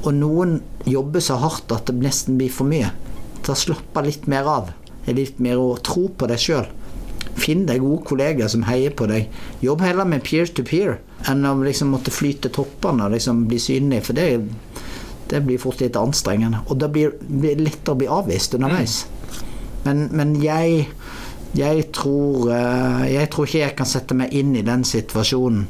Og 0.05 0.11
noen 0.13 0.59
jobber 0.85 1.23
så 1.23 1.39
hardt 1.41 1.73
at 1.73 1.89
det 1.89 1.97
nesten 2.03 2.37
blir 2.37 2.53
for 2.53 2.69
mye. 2.69 2.91
Ta 3.45 3.55
slapp 3.57 3.97
litt 4.05 4.27
mer 4.29 4.49
av. 4.49 4.73
Er 5.07 5.17
litt 5.17 5.39
mer 5.41 5.57
å 5.57 5.77
tro 5.81 6.07
på 6.13 6.29
deg 6.29 6.41
sjøl. 6.41 6.67
Finn 7.37 7.65
deg 7.67 7.81
gode 7.83 8.03
kollegaer 8.07 8.49
som 8.51 8.65
heier 8.67 8.93
på 8.97 9.07
deg. 9.09 9.31
Jobb 9.65 9.83
heller 9.85 10.09
med 10.09 10.25
peer 10.25 10.49
to 10.49 10.65
peer 10.67 10.99
enn 11.29 11.45
å 11.45 11.55
liksom 11.63 11.91
måtte 11.93 12.13
flyte 12.13 12.51
toppene 12.53 13.07
og 13.07 13.15
liksom 13.15 13.45
bli 13.49 13.57
synlig, 13.61 14.03
for 14.05 14.17
det, 14.17 14.27
det 15.31 15.41
blir 15.45 15.61
fort 15.61 15.81
litt 15.81 15.97
anstrengende. 15.97 16.61
Og 16.69 16.77
da 16.81 16.89
blir 16.91 17.15
det 17.21 17.57
lettere 17.61 17.95
å 17.95 17.99
bli 18.01 18.09
avvist 18.19 18.57
underveis. 18.57 18.99
Men, 19.85 20.07
men 20.17 20.35
jeg, 20.43 20.85
jeg, 21.57 21.87
tror, 21.95 22.51
eh, 22.53 23.03
jeg 23.15 23.31
tror 23.33 23.49
ikke 23.49 23.63
jeg 23.63 23.75
kan 23.79 23.89
sette 23.89 24.17
meg 24.17 24.33
inn 24.37 24.53
i 24.57 24.65
den 24.65 24.85
situasjonen. 24.87 25.67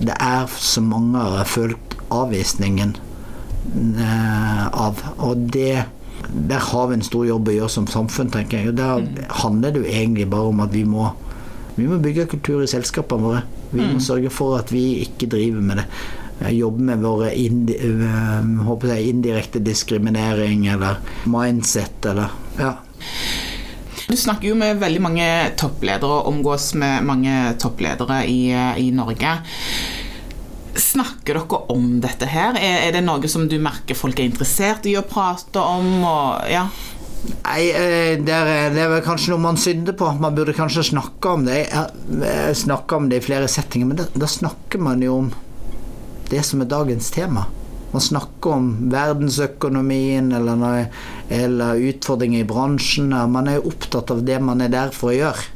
Det 0.00 0.16
er 0.16 0.50
så 0.56 0.82
mange 0.84 1.20
har 1.20 1.48
følt 1.48 1.96
avvisningen 2.10 2.96
eh, 4.00 4.66
av. 4.66 5.02
Og 5.18 5.48
det 5.52 5.84
der 6.28 6.58
har 6.58 6.86
vi 6.86 6.98
en 6.98 7.04
stor 7.04 7.26
jobb 7.26 7.48
å 7.48 7.54
gjøre 7.54 7.72
som 7.72 7.88
samfunn, 7.90 8.30
tenker 8.32 8.60
jeg. 8.60 8.72
Og 8.72 8.78
Der 8.78 9.28
handler 9.42 9.72
det 9.72 9.82
jo 9.82 9.90
egentlig 9.90 10.28
bare 10.30 10.52
om 10.52 10.62
at 10.64 10.72
vi 10.74 10.84
må, 10.88 11.10
vi 11.76 11.88
må 11.88 11.98
bygge 12.02 12.28
kultur 12.30 12.64
i 12.64 12.70
selskapene 12.70 13.24
våre. 13.24 13.44
Vi 13.70 13.84
må 13.86 14.00
sørge 14.02 14.32
for 14.34 14.58
at 14.58 14.72
vi 14.74 15.02
ikke 15.06 15.30
driver 15.30 15.64
med 15.64 15.82
det. 15.82 15.86
Jobbe 16.56 16.86
med 16.88 17.02
våre 17.04 17.34
indi, 17.36 17.76
jeg, 17.76 19.08
indirekte 19.10 19.60
diskriminering 19.60 20.64
eller 20.72 21.02
mindset 21.28 22.06
eller 22.08 22.32
ja. 22.56 22.72
Du 24.10 24.16
snakker 24.16 24.48
jo 24.48 24.56
med 24.58 24.80
veldig 24.80 25.00
mange 25.04 25.26
toppledere 25.60 26.16
og 26.18 26.30
omgås 26.32 26.72
med 26.74 27.04
mange 27.06 27.34
toppledere 27.62 28.24
i, 28.26 28.50
i 28.82 28.88
Norge. 28.90 29.36
Snakker 30.74 31.38
dere 31.38 31.60
om 31.70 31.84
dette 32.02 32.26
her? 32.26 32.58
Er, 32.58 32.88
er, 32.88 32.96
det 32.96 33.04
noe 33.06 33.30
som 33.30 33.46
du 33.46 33.54
merker 33.62 33.98
folk 33.98 34.18
er 34.18 34.26
interessert 34.26 34.88
i 34.90 34.96
å 34.98 35.04
prate 35.06 35.62
om? 35.62 35.92
Og, 36.02 36.42
ja? 36.50 36.64
Nei, 37.44 37.60
eh, 37.68 38.16
det 38.18 38.34
er, 38.34 38.74
det 38.74 38.82
er, 38.88 38.96
kanskje 39.06 39.36
noe 39.36 39.44
man 39.46 39.60
synder 39.60 39.94
på. 39.94 40.10
Man 40.18 40.34
burde 40.34 40.56
kanskje 40.58 40.88
snakke 40.90 41.36
om 41.36 41.46
det. 41.46 41.60
Snakke 42.58 42.98
om 42.98 43.06
det 43.12 43.22
i 43.22 43.26
flere 43.28 43.46
settinger, 43.52 43.92
men 43.92 44.02
da, 44.02 44.10
da 44.10 44.30
snakker 44.30 44.82
man 44.90 45.06
jo 45.06 45.20
om 45.20 45.30
det 46.34 46.42
som 46.50 46.66
er 46.66 46.72
dagens 46.74 47.14
tema. 47.14 47.46
Man 47.90 48.02
snakker 48.04 48.54
om 48.54 48.66
verdensøkonomien 48.92 50.30
eller, 50.36 50.90
eller 51.28 51.80
utfordringer 51.90 52.44
i 52.44 52.46
bransjen. 52.46 53.10
Man 53.10 53.50
er 53.50 53.58
jo 53.58 53.72
opptatt 53.72 54.12
av 54.14 54.22
det 54.26 54.38
man 54.42 54.62
er 54.62 54.70
der 54.70 54.94
for 54.94 55.10
å 55.10 55.16
gjøre. 55.16 55.46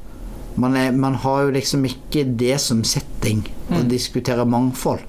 Man, 0.59 0.77
er, 0.79 0.93
man 0.95 1.19
har 1.23 1.47
jo 1.47 1.55
liksom 1.55 1.87
ikke 1.87 2.25
det 2.39 2.57
som 2.63 2.85
setting 2.87 3.43
å 3.71 3.81
mm. 3.81 3.91
diskutere 3.91 4.47
mangfold. 4.47 5.03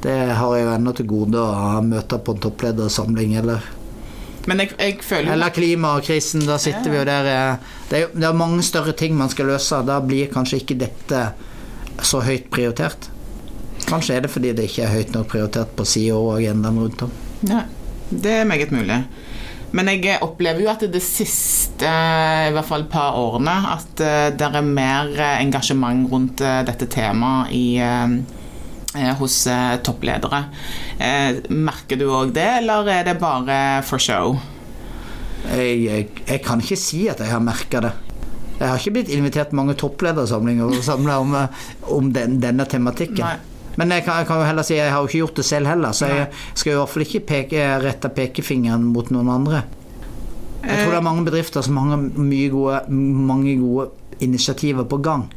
Det 0.00 0.16
har 0.38 0.56
jeg 0.56 0.64
jo 0.64 0.72
ennå 0.72 0.94
til 0.96 1.08
gode 1.10 1.42
å 1.42 1.82
møte 1.84 2.18
på 2.22 2.34
en 2.34 2.42
toppledersamling 2.46 3.36
eller 3.42 3.76
men 4.48 4.62
jeg, 4.62 4.70
jeg 4.80 4.94
føler 5.04 5.34
Eller 5.34 5.52
klimakrisen. 5.52 6.46
Da 6.48 6.56
sitter 6.58 6.86
ja. 6.88 6.90
vi 6.90 6.96
jo 6.96 7.06
der 7.06 7.26
det 7.90 7.98
er, 7.98 8.12
det 8.14 8.24
er 8.24 8.36
mange 8.36 8.64
større 8.64 8.94
ting 8.96 9.12
man 9.18 9.28
skal 9.28 9.50
løse. 9.52 9.82
Da 9.86 9.98
blir 10.00 10.30
kanskje 10.32 10.62
ikke 10.62 10.78
dette 10.80 11.24
så 12.06 12.22
høyt 12.24 12.48
prioritert. 12.52 13.10
Kanskje 13.90 14.16
er 14.16 14.24
det 14.24 14.32
fordi 14.32 14.54
det 14.56 14.68
ikke 14.70 14.86
er 14.86 14.94
høyt 14.94 15.12
nok 15.16 15.28
prioritert 15.32 15.74
på 15.76 15.86
sida 15.88 16.16
og 16.18 16.36
agendaen 16.38 16.80
rundt 16.84 17.06
om. 17.06 17.14
Ja, 17.50 17.64
det 18.10 18.40
er 18.40 18.48
meget 18.48 18.72
mulig. 18.74 19.02
Men 19.74 19.86
jeg 19.92 20.18
opplever 20.24 20.64
jo 20.64 20.70
at 20.72 20.82
det 20.90 21.02
siste 21.02 21.86
i 21.86 22.50
hvert 22.54 22.66
fall 22.66 22.86
et 22.86 22.90
par 22.90 23.14
årene 23.18 23.54
at 23.70 24.02
eh, 24.02 24.28
det 24.34 24.48
er 24.48 24.66
mer 24.66 25.12
engasjement 25.36 26.08
rundt 26.10 26.42
eh, 26.42 26.62
dette 26.66 26.88
temaet 26.90 27.52
i 27.54 27.64
Eh, 28.94 29.16
hos 29.16 29.46
eh, 29.46 29.76
toppledere. 29.76 30.44
Eh, 30.98 31.36
merker 31.48 31.96
du 31.96 32.08
òg 32.10 32.32
det, 32.34 32.46
eller 32.58 32.88
er 32.90 33.04
det 33.06 33.20
bare 33.20 33.58
for 33.86 34.02
show? 34.02 34.34
Jeg, 35.46 35.76
jeg, 35.84 36.08
jeg 36.26 36.40
kan 36.42 36.62
ikke 36.62 36.78
si 36.78 37.04
at 37.08 37.22
jeg 37.22 37.30
har 37.30 37.44
merka 37.44 37.84
det. 37.84 37.92
Jeg 38.58 38.66
har 38.66 38.80
ikke 38.80 38.94
blitt 38.98 39.12
invitert 39.14 39.54
mange 39.56 39.76
toppledersamlinger 39.78 40.66
for 40.66 40.82
å 40.82 40.88
samle 40.88 41.20
om, 41.22 41.36
om 41.94 42.10
den, 42.12 42.40
denne 42.42 42.66
tematikken. 42.68 43.22
Nei. 43.22 43.49
Men 43.78 43.94
jeg 43.94 44.04
kan, 44.04 44.20
jeg 44.20 44.26
kan, 44.28 44.40
jo 44.40 44.48
heller 44.48 44.66
si 44.66 44.76
jeg 44.76 44.92
har 44.92 45.02
jo 45.02 45.08
ikke 45.08 45.20
gjort 45.22 45.36
det 45.40 45.44
selv 45.46 45.70
heller, 45.70 45.92
så 45.96 46.08
jeg 46.10 46.26
skal 46.54 46.72
i 46.72 46.78
hvert 46.78 46.90
fall 46.90 47.04
ikke 47.06 47.20
peke, 47.28 47.66
rette 47.84 48.10
pekefingeren 48.16 48.88
mot 48.90 49.12
noen 49.14 49.30
andre. 49.30 49.62
Jeg 50.60 50.82
tror 50.82 50.92
det 50.92 50.98
er 50.98 51.06
mange 51.06 51.24
bedrifter 51.24 51.64
som 51.64 51.78
har 51.80 52.02
gode, 52.52 52.80
mange 52.90 53.54
gode 53.60 53.86
initiativer 54.20 54.84
på 54.84 54.98
gang. 55.00 55.28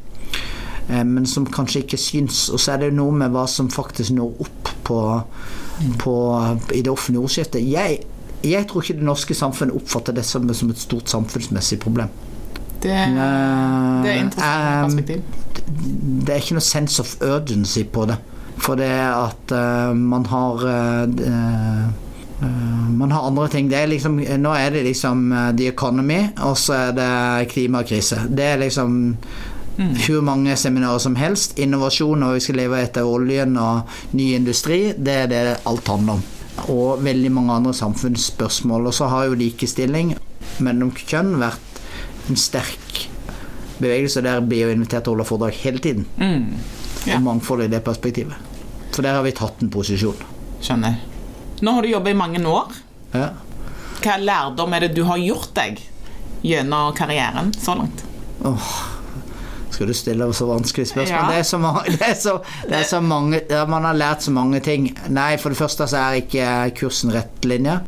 Eh, 0.90 1.04
men 1.04 1.26
som 1.26 1.46
kanskje 1.48 1.84
ikke 1.84 2.00
syns. 2.00 2.50
Og 2.50 2.60
så 2.60 2.76
er 2.76 2.86
det 2.86 2.96
noe 2.98 3.14
med 3.16 3.32
hva 3.34 3.46
som 3.50 3.70
faktisk 3.72 4.16
når 4.18 4.44
opp 4.44 4.74
på, 4.84 5.00
på, 6.02 6.16
i 6.76 6.82
det 6.84 6.92
offentlige 6.92 7.24
ordskiftet. 7.24 7.64
Jeg, 7.64 8.02
jeg, 8.44 8.68
tror 8.68 8.84
ikke 8.84 9.00
det 9.00 9.08
norske 9.08 9.38
samfunnet 9.38 9.80
oppfatter 9.80 10.16
det 10.18 10.26
som, 10.28 10.50
som 10.54 10.74
et 10.74 10.84
stort 10.84 11.12
samfunnsmessig 11.12 11.80
problem. 11.84 12.12
Det, 12.84 12.92
det 12.92 14.12
er 14.12 14.20
interessant 14.26 14.90
perspektiv. 14.90 15.24
Det 15.68 16.30
er 16.30 16.42
ikke 16.42 16.58
noe 16.60 16.66
sense 16.66 17.02
of 17.02 17.16
urgency 17.22 17.84
på 17.84 18.08
det. 18.10 18.18
For 18.64 18.80
det 18.80 18.92
at 18.92 19.54
uh, 19.56 19.94
man 19.98 20.28
har 20.30 20.66
uh, 20.68 21.86
man 22.44 23.12
har 23.12 23.24
andre 23.24 23.48
ting. 23.48 23.72
Er 23.72 23.88
liksom, 23.88 24.18
nå 24.20 24.52
er 24.60 24.74
det 24.76 24.84
liksom 24.84 25.30
the 25.56 25.70
economy, 25.72 26.26
og 26.44 26.58
så 26.60 26.74
er 26.90 26.96
det 26.98 27.52
klimakrise. 27.54 28.26
Det 28.28 28.44
er 28.44 28.60
liksom 28.66 29.16
Mm. 29.78 29.96
Hvor 29.98 30.22
mange 30.22 30.56
seminarer 30.56 30.98
som 30.98 31.16
helst. 31.16 31.58
Innovasjon 31.58 32.24
og 32.24 32.36
vi 32.36 32.44
skal 32.46 32.60
leve 32.62 32.82
etter 32.84 33.08
oljen 33.10 33.58
og 33.58 33.90
ny 34.14 34.34
industri, 34.36 34.94
det 34.94 35.16
er 35.24 35.32
det 35.32 35.42
alt 35.66 35.88
handler 35.88 36.20
om. 36.20 36.24
Og 36.70 37.02
veldig 37.04 37.32
mange 37.34 37.54
andre 37.54 37.74
samfunnsspørsmål. 37.74 38.88
Og 38.88 38.94
så 38.94 39.10
har 39.10 39.26
jo 39.26 39.40
likestilling 39.40 40.14
mellom 40.62 40.94
kjønn 40.94 41.40
vært 41.42 41.82
en 42.30 42.38
sterk 42.38 43.08
bevegelse. 43.84 44.24
Der 44.26 44.42
blir 44.46 44.68
jo 44.68 44.74
invitert 44.74 45.06
til 45.06 45.14
å 45.14 45.18
holde 45.18 45.28
foredrag 45.30 45.60
hele 45.64 45.84
tiden. 45.84 46.08
Mm. 46.18 46.48
Ja. 47.08 47.18
Og 47.18 47.26
mangfold 47.28 47.66
i 47.66 47.72
det 47.72 47.84
perspektivet. 47.86 48.52
For 48.94 49.06
der 49.06 49.18
har 49.20 49.26
vi 49.26 49.36
tatt 49.36 49.64
en 49.64 49.72
posisjon. 49.74 50.24
Skjønner. 50.64 51.00
Nå 51.64 51.76
har 51.76 51.86
du 51.86 51.92
jobbet 51.92 52.16
i 52.16 52.20
mange 52.20 52.42
år. 52.48 52.74
Ja. 53.14 53.30
Hva 54.04 54.18
lærdom 54.20 54.74
er 54.76 54.88
det 54.88 54.96
du 54.98 55.04
har 55.08 55.22
gjort 55.22 55.54
deg 55.56 55.80
gjennom 56.44 56.92
karrieren 56.98 57.54
så 57.56 57.78
langt? 57.80 58.04
Oh 58.44 58.74
skal 59.74 59.88
du 59.88 59.94
stille 59.94 60.34
så 60.34 60.46
vanskelige 60.46 60.90
spørsmål? 60.92 61.20
Ja. 61.20 61.30
Det, 61.32 61.40
er 61.40 61.44
så 61.44 61.58
mange, 61.58 61.82
det, 61.98 62.08
er 62.08 62.14
så, 62.14 62.38
det 62.70 62.78
er 62.78 62.84
så 62.88 63.02
mange 63.02 63.42
Man 63.70 63.88
har 63.88 63.98
lært 63.98 64.24
så 64.24 64.32
mange 64.32 64.60
ting. 64.64 64.92
Nei, 65.10 65.36
for 65.42 65.54
det 65.54 65.60
første 65.60 65.88
så 65.90 65.98
er 66.00 66.22
ikke 66.22 66.50
kursen 66.78 67.14
rett 67.14 67.48
linje. 67.50 67.80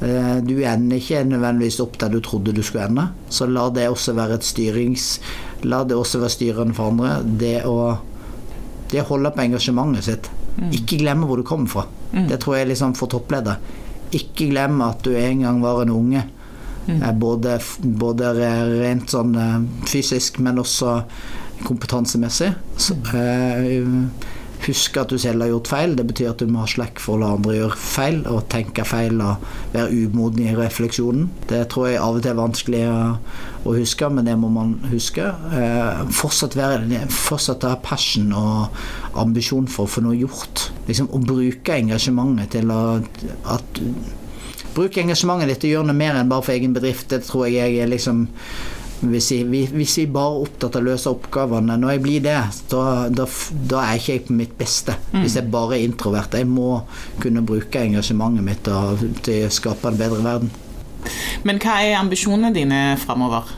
Eh, 0.00 0.36
du 0.44 0.54
ender 0.64 0.96
ikke 0.96 1.24
nødvendigvis 1.28 1.80
opp 1.84 1.98
der 2.00 2.12
du 2.12 2.20
trodde 2.24 2.54
du 2.56 2.62
skulle 2.64 2.88
ende. 2.88 3.08
Så 3.28 3.48
la 3.50 3.68
det 3.74 3.88
også 3.90 4.16
være 4.18 4.40
et 4.40 4.48
styrings... 4.48 5.12
La 5.68 5.82
det 5.84 5.96
også 5.96 6.22
være 6.22 6.32
styrende 6.32 6.76
for 6.76 6.88
andre. 6.94 7.18
Det 7.22 7.58
å, 7.68 7.76
det 8.92 9.02
å 9.02 9.08
holde 9.10 9.32
på 9.34 9.44
engasjementet 9.44 10.06
sitt. 10.08 10.30
Mm. 10.56 10.70
Ikke 10.78 11.00
glemme 11.02 11.28
hvor 11.28 11.40
du 11.40 11.44
kommer 11.46 11.68
fra. 11.68 11.86
Mm. 12.14 12.26
Det 12.30 12.40
tror 12.40 12.56
jeg 12.56 12.70
liksom 12.72 12.96
for 12.96 13.12
toppleder. 13.12 13.60
Ikke 14.16 14.48
glemme 14.50 14.88
at 14.88 15.04
du 15.04 15.12
en 15.14 15.44
gang 15.44 15.60
var 15.62 15.84
en 15.84 15.94
unge 15.94 16.26
Mm. 16.90 17.18
Både, 17.20 17.58
både, 17.80 18.32
rent 18.80 19.12
sånn 19.12 19.34
eh, 19.38 19.56
fysisk, 19.86 20.40
men 20.42 20.58
også 20.58 21.00
kompetansemessig. 21.66 22.50
Så, 22.80 22.96
uh, 23.12 24.08
husk 24.66 24.96
at 25.00 25.12
du 25.12 25.18
selv 25.20 25.44
har 25.44 25.50
gjort 25.52 25.70
feil. 25.70 25.94
Det 25.98 26.06
betyr 26.08 26.30
at 26.32 26.42
du 26.42 26.50
må 26.50 26.62
ha 26.64 26.68
slekk 26.70 27.00
for 27.02 27.16
å 27.16 27.22
la 27.22 27.30
andre 27.36 27.56
gjøre 27.56 27.78
feil, 27.80 28.20
og 28.30 28.46
tenke 28.52 28.84
feil 28.88 29.20
og 29.24 29.46
være 29.74 30.04
umoden 30.06 30.44
i 30.46 30.56
refleksjonen. 30.58 31.28
Det 31.50 31.62
tror 31.72 31.90
jeg 31.90 32.00
av 32.02 32.18
og 32.18 32.24
til 32.24 32.32
er 32.32 32.40
vanskelig 32.40 32.84
å, 32.90 33.00
å 33.64 33.76
huske, 33.76 34.10
men 34.12 34.28
det 34.28 34.36
må 34.40 34.52
man 34.54 34.76
huske. 34.92 35.26
Eh, 35.56 36.04
fortsatt, 36.20 36.56
være, 36.58 37.04
fortsatt 37.14 37.68
ha 37.68 37.76
passion 37.84 38.32
og 38.36 38.80
ambisjon 39.20 39.68
for 39.70 39.88
å 39.88 39.94
få 39.96 40.04
noe 40.06 40.18
gjort. 40.18 40.70
Liksom 40.88 41.10
Å 41.10 41.20
bruke 41.24 41.76
engasjementet 41.76 42.58
til 42.58 42.72
å 42.74 42.80
at 43.50 43.84
Bruk 44.70 44.94
engasjementet 45.00 45.48
ditt 45.50 45.64
og 45.66 45.72
gjør 45.72 45.86
noe 45.88 45.98
mer 45.98 46.14
enn 46.14 46.28
bare 46.30 46.44
for 46.46 46.54
egen 46.54 46.74
bedrift. 46.76 47.08
Det 47.10 47.24
tror 47.26 47.48
jeg 47.50 47.74
er 47.82 47.90
liksom 47.90 48.28
Hvis, 49.00 49.30
jeg, 49.32 49.46
hvis 49.72 49.96
vi 49.96 50.06
bare 50.12 50.34
er 50.34 50.42
opptatt 50.44 50.76
av 50.76 50.82
å 50.82 50.88
løse 50.90 51.08
oppgavene 51.08 51.78
Når 51.80 51.94
jeg 51.94 52.00
blir 52.04 52.24
det, 52.26 52.34
da, 52.68 52.82
da, 53.08 53.24
da 53.70 53.84
er 53.86 54.00
ikke 54.00 54.12
jeg 54.12 54.24
på 54.26 54.36
mitt 54.36 54.52
beste. 54.58 54.96
Hvis 55.14 55.38
jeg 55.38 55.48
bare 55.52 55.78
er 55.78 55.86
introvert. 55.86 56.36
Jeg 56.36 56.48
må 56.50 56.82
kunne 57.22 57.44
bruke 57.46 57.80
engasjementet 57.80 58.44
mitt 58.44 58.60
til, 58.66 59.16
til 59.24 59.46
å 59.46 59.54
skape 59.54 59.88
en 59.88 60.00
bedre 60.00 60.20
verden. 60.26 60.52
Men 61.48 61.60
hva 61.62 61.78
er 61.80 61.96
ambisjonene 61.96 62.52
dine 62.52 62.80
framover? 63.00 63.48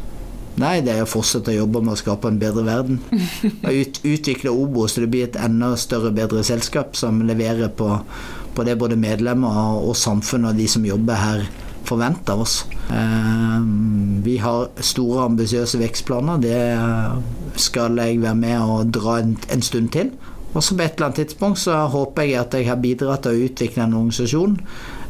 Nei, 0.60 0.82
det 0.84 0.92
er 0.92 1.06
å 1.06 1.08
fortsette 1.08 1.50
å 1.50 1.62
jobbe 1.62 1.80
med 1.80 1.94
å 1.94 1.98
skape 1.98 2.28
en 2.28 2.38
bedre 2.40 2.64
verden. 2.66 3.00
Ut, 3.80 4.02
utvikle 4.04 4.52
Obo 4.52 4.84
så 4.86 5.04
det 5.04 5.10
blir 5.12 5.26
et 5.26 5.38
enda 5.40 5.72
større, 5.80 6.12
bedre 6.14 6.44
selskap 6.44 6.96
som 6.98 7.22
leverer 7.24 7.72
på, 7.72 7.88
på 8.52 8.66
det 8.68 8.76
både 8.80 9.00
medlemmer 9.00 9.80
og 9.80 9.96
samfunnet 9.96 10.52
og 10.52 10.60
de 10.60 10.68
som 10.68 10.84
jobber 10.86 11.22
her 11.22 11.46
forventer 11.88 12.40
oss. 12.40 12.62
Eh, 12.90 13.58
vi 14.24 14.36
har 14.42 14.70
store, 14.80 15.26
ambisiøse 15.30 15.80
vekstplaner. 15.80 16.40
Det 16.42 17.60
skal 17.60 17.98
jeg 18.00 18.22
være 18.22 18.38
med 18.38 18.58
og 18.60 18.92
dra 18.94 19.18
en, 19.22 19.62
stund 19.62 19.92
til. 19.94 20.12
Og 20.52 20.62
så 20.62 20.76
på 20.76 20.84
et 20.84 20.96
eller 20.96 21.08
annet 21.08 21.22
tidspunkt 21.22 21.58
så 21.62 21.86
håper 21.88 22.28
jeg 22.28 22.40
at 22.40 22.54
jeg 22.54 22.68
har 22.68 22.80
bidratt 22.80 23.24
til 23.24 23.32
å 23.32 23.46
utvikle 23.46 23.86
en 23.86 23.94
organisasjon 24.02 24.58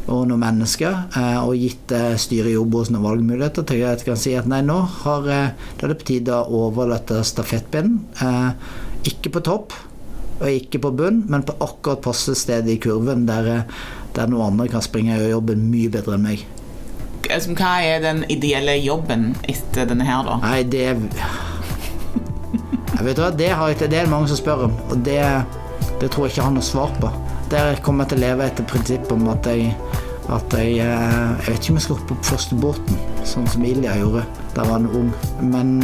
og 0.02 0.24
noen 0.26 0.42
mennesker, 0.42 0.96
eh, 1.14 1.38
og 1.42 1.54
gitt 1.58 1.92
eh, 1.94 2.16
styret 2.18 2.50
i 2.50 2.58
Obos 2.58 2.90
noen 2.90 3.04
valgmuligheter 3.06 3.66
til 3.66 3.84
at 3.86 4.02
jeg 4.02 4.08
kan 4.08 4.18
si 4.18 4.34
at 4.38 4.48
nei, 4.50 4.58
nå 4.66 4.80
har, 5.04 5.26
det 5.26 5.86
er 5.86 5.94
på 5.94 6.08
tide 6.08 6.38
å 6.42 6.66
overlate 6.66 7.22
stafettpinnen. 7.26 8.00
Ikke 9.06 9.30
på 9.34 9.42
topp 9.46 9.74
og 10.42 10.50
ikke 10.50 10.80
på 10.82 10.90
bunn, 10.98 11.22
men 11.30 11.44
på 11.46 11.54
akkurat 11.62 12.02
passe 12.02 12.34
sted 12.38 12.68
i 12.70 12.78
kurven 12.82 13.26
der, 13.28 13.68
der 14.16 14.30
noen 14.30 14.52
andre 14.52 14.68
kan 14.72 14.84
springe 14.84 15.20
og 15.20 15.30
jobbe 15.36 15.56
mye 15.58 15.92
bedre 15.92 16.18
enn 16.18 16.26
meg. 16.26 16.42
Altså, 17.32 17.54
hva 17.58 17.72
er 17.84 18.02
den 18.04 18.24
ideelle 18.32 18.76
jobben 18.82 19.32
etter 19.48 19.88
denne 19.88 20.06
her, 20.06 20.22
da? 20.26 20.38
Nei, 20.44 20.62
det 20.68 20.84
Jeg 22.92 23.06
vet 23.06 23.18
hva, 23.18 23.30
det, 23.34 23.50
har 23.50 23.72
jeg, 23.72 23.78
det 23.82 23.88
er 23.88 24.04
det 24.06 24.12
mange 24.12 24.30
som 24.30 24.38
spør 24.38 24.66
om, 24.68 24.74
og 24.92 25.00
det, 25.06 25.22
det 26.00 26.10
tror 26.12 26.28
jeg 26.28 26.36
ikke 26.36 26.46
har 26.46 26.54
noe 26.54 26.66
svar 26.66 26.92
på. 27.00 27.10
Der 27.52 27.80
kommer 27.84 28.04
jeg 28.04 28.12
til 28.12 28.22
å 28.22 28.26
leve 28.26 28.46
etter 28.46 28.68
prinsippet 28.68 29.16
om 29.16 29.26
at 29.32 29.48
jeg 29.50 29.72
at 30.32 30.54
jeg 30.54 30.76
Jeg 30.78 31.48
vet 31.48 31.56
ikke 31.58 31.72
om 31.72 31.78
jeg 31.80 31.84
skal 31.84 31.96
hoppe 31.98 32.14
på 32.14 32.28
første 32.30 32.56
båten, 32.62 33.00
sånn 33.26 33.48
som 33.50 33.64
Ilja 33.66 33.96
gjorde 33.98 34.22
da 34.54 34.64
var 34.68 34.78
han 34.78 34.86
ung. 34.86 35.10
Men 35.40 35.74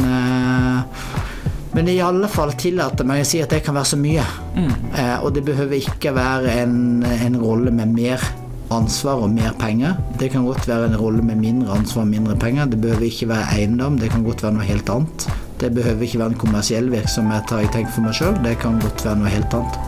men 1.71 1.87
i 1.87 1.99
alle 2.01 2.27
fall 2.31 2.55
tillater 2.57 3.05
meg 3.05 3.21
å 3.21 3.27
si 3.29 3.41
at 3.43 3.51
det 3.53 3.61
kan 3.65 3.75
være 3.77 3.91
så 3.91 3.97
mye. 3.99 4.23
Mm. 4.55 4.71
Eh, 4.89 5.17
og 5.21 5.35
det 5.35 5.43
behøver 5.45 5.77
ikke 5.77 6.15
være 6.15 6.55
en, 6.63 7.03
en 7.05 7.37
rolle 7.39 7.71
med 7.71 7.93
mer 7.93 8.23
ansvar 8.71 9.23
og 9.23 9.29
mer 9.33 9.53
penger. 9.59 9.97
Det 10.19 10.31
kan 10.31 10.45
godt 10.45 10.67
være 10.67 10.89
en 10.89 10.97
rolle 10.97 11.21
med 11.25 11.35
mindre 11.35 11.77
ansvar 11.77 12.01
og 12.01 12.07
mindre 12.07 12.35
penger. 12.35 12.65
Det 12.65 12.81
behøver 12.81 13.05
ikke 13.07 13.29
være 13.29 13.45
eiendom, 13.57 13.99
det 13.99 14.11
kan 14.11 14.23
godt 14.23 14.43
være 14.43 14.53
noe 14.57 14.67
helt 14.67 14.89
annet. 14.89 15.29
Det 15.59 15.73
behøver 15.75 16.01
ikke 16.01 16.19
være 16.19 16.33
en 16.33 16.41
kommersiell 16.43 16.91
virksomhet, 16.91 17.49
har 17.49 17.65
jeg 17.65 17.71
tenkt 17.75 17.93
for 17.95 18.05
meg 18.05 18.15
sjøl. 18.15 18.37
Det 18.43 18.57
kan 18.61 18.79
godt 18.83 19.05
være 19.05 19.21
noe 19.21 19.33
helt 19.33 19.57
annet. 19.57 19.79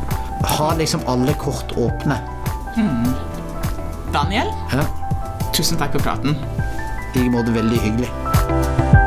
Ha 0.58 0.72
liksom 0.78 1.06
alle 1.08 1.36
kort 1.40 1.76
åpne. 1.78 2.18
Mm. 2.78 3.14
Daniel, 4.12 4.52
ja. 4.74 4.88
tusen 5.54 5.80
takk 5.80 5.96
for 5.96 6.10
praten. 6.12 6.36
I 7.16 7.20
like 7.20 7.32
måte 7.32 7.54
veldig 7.56 7.80
hyggelig. 7.80 9.01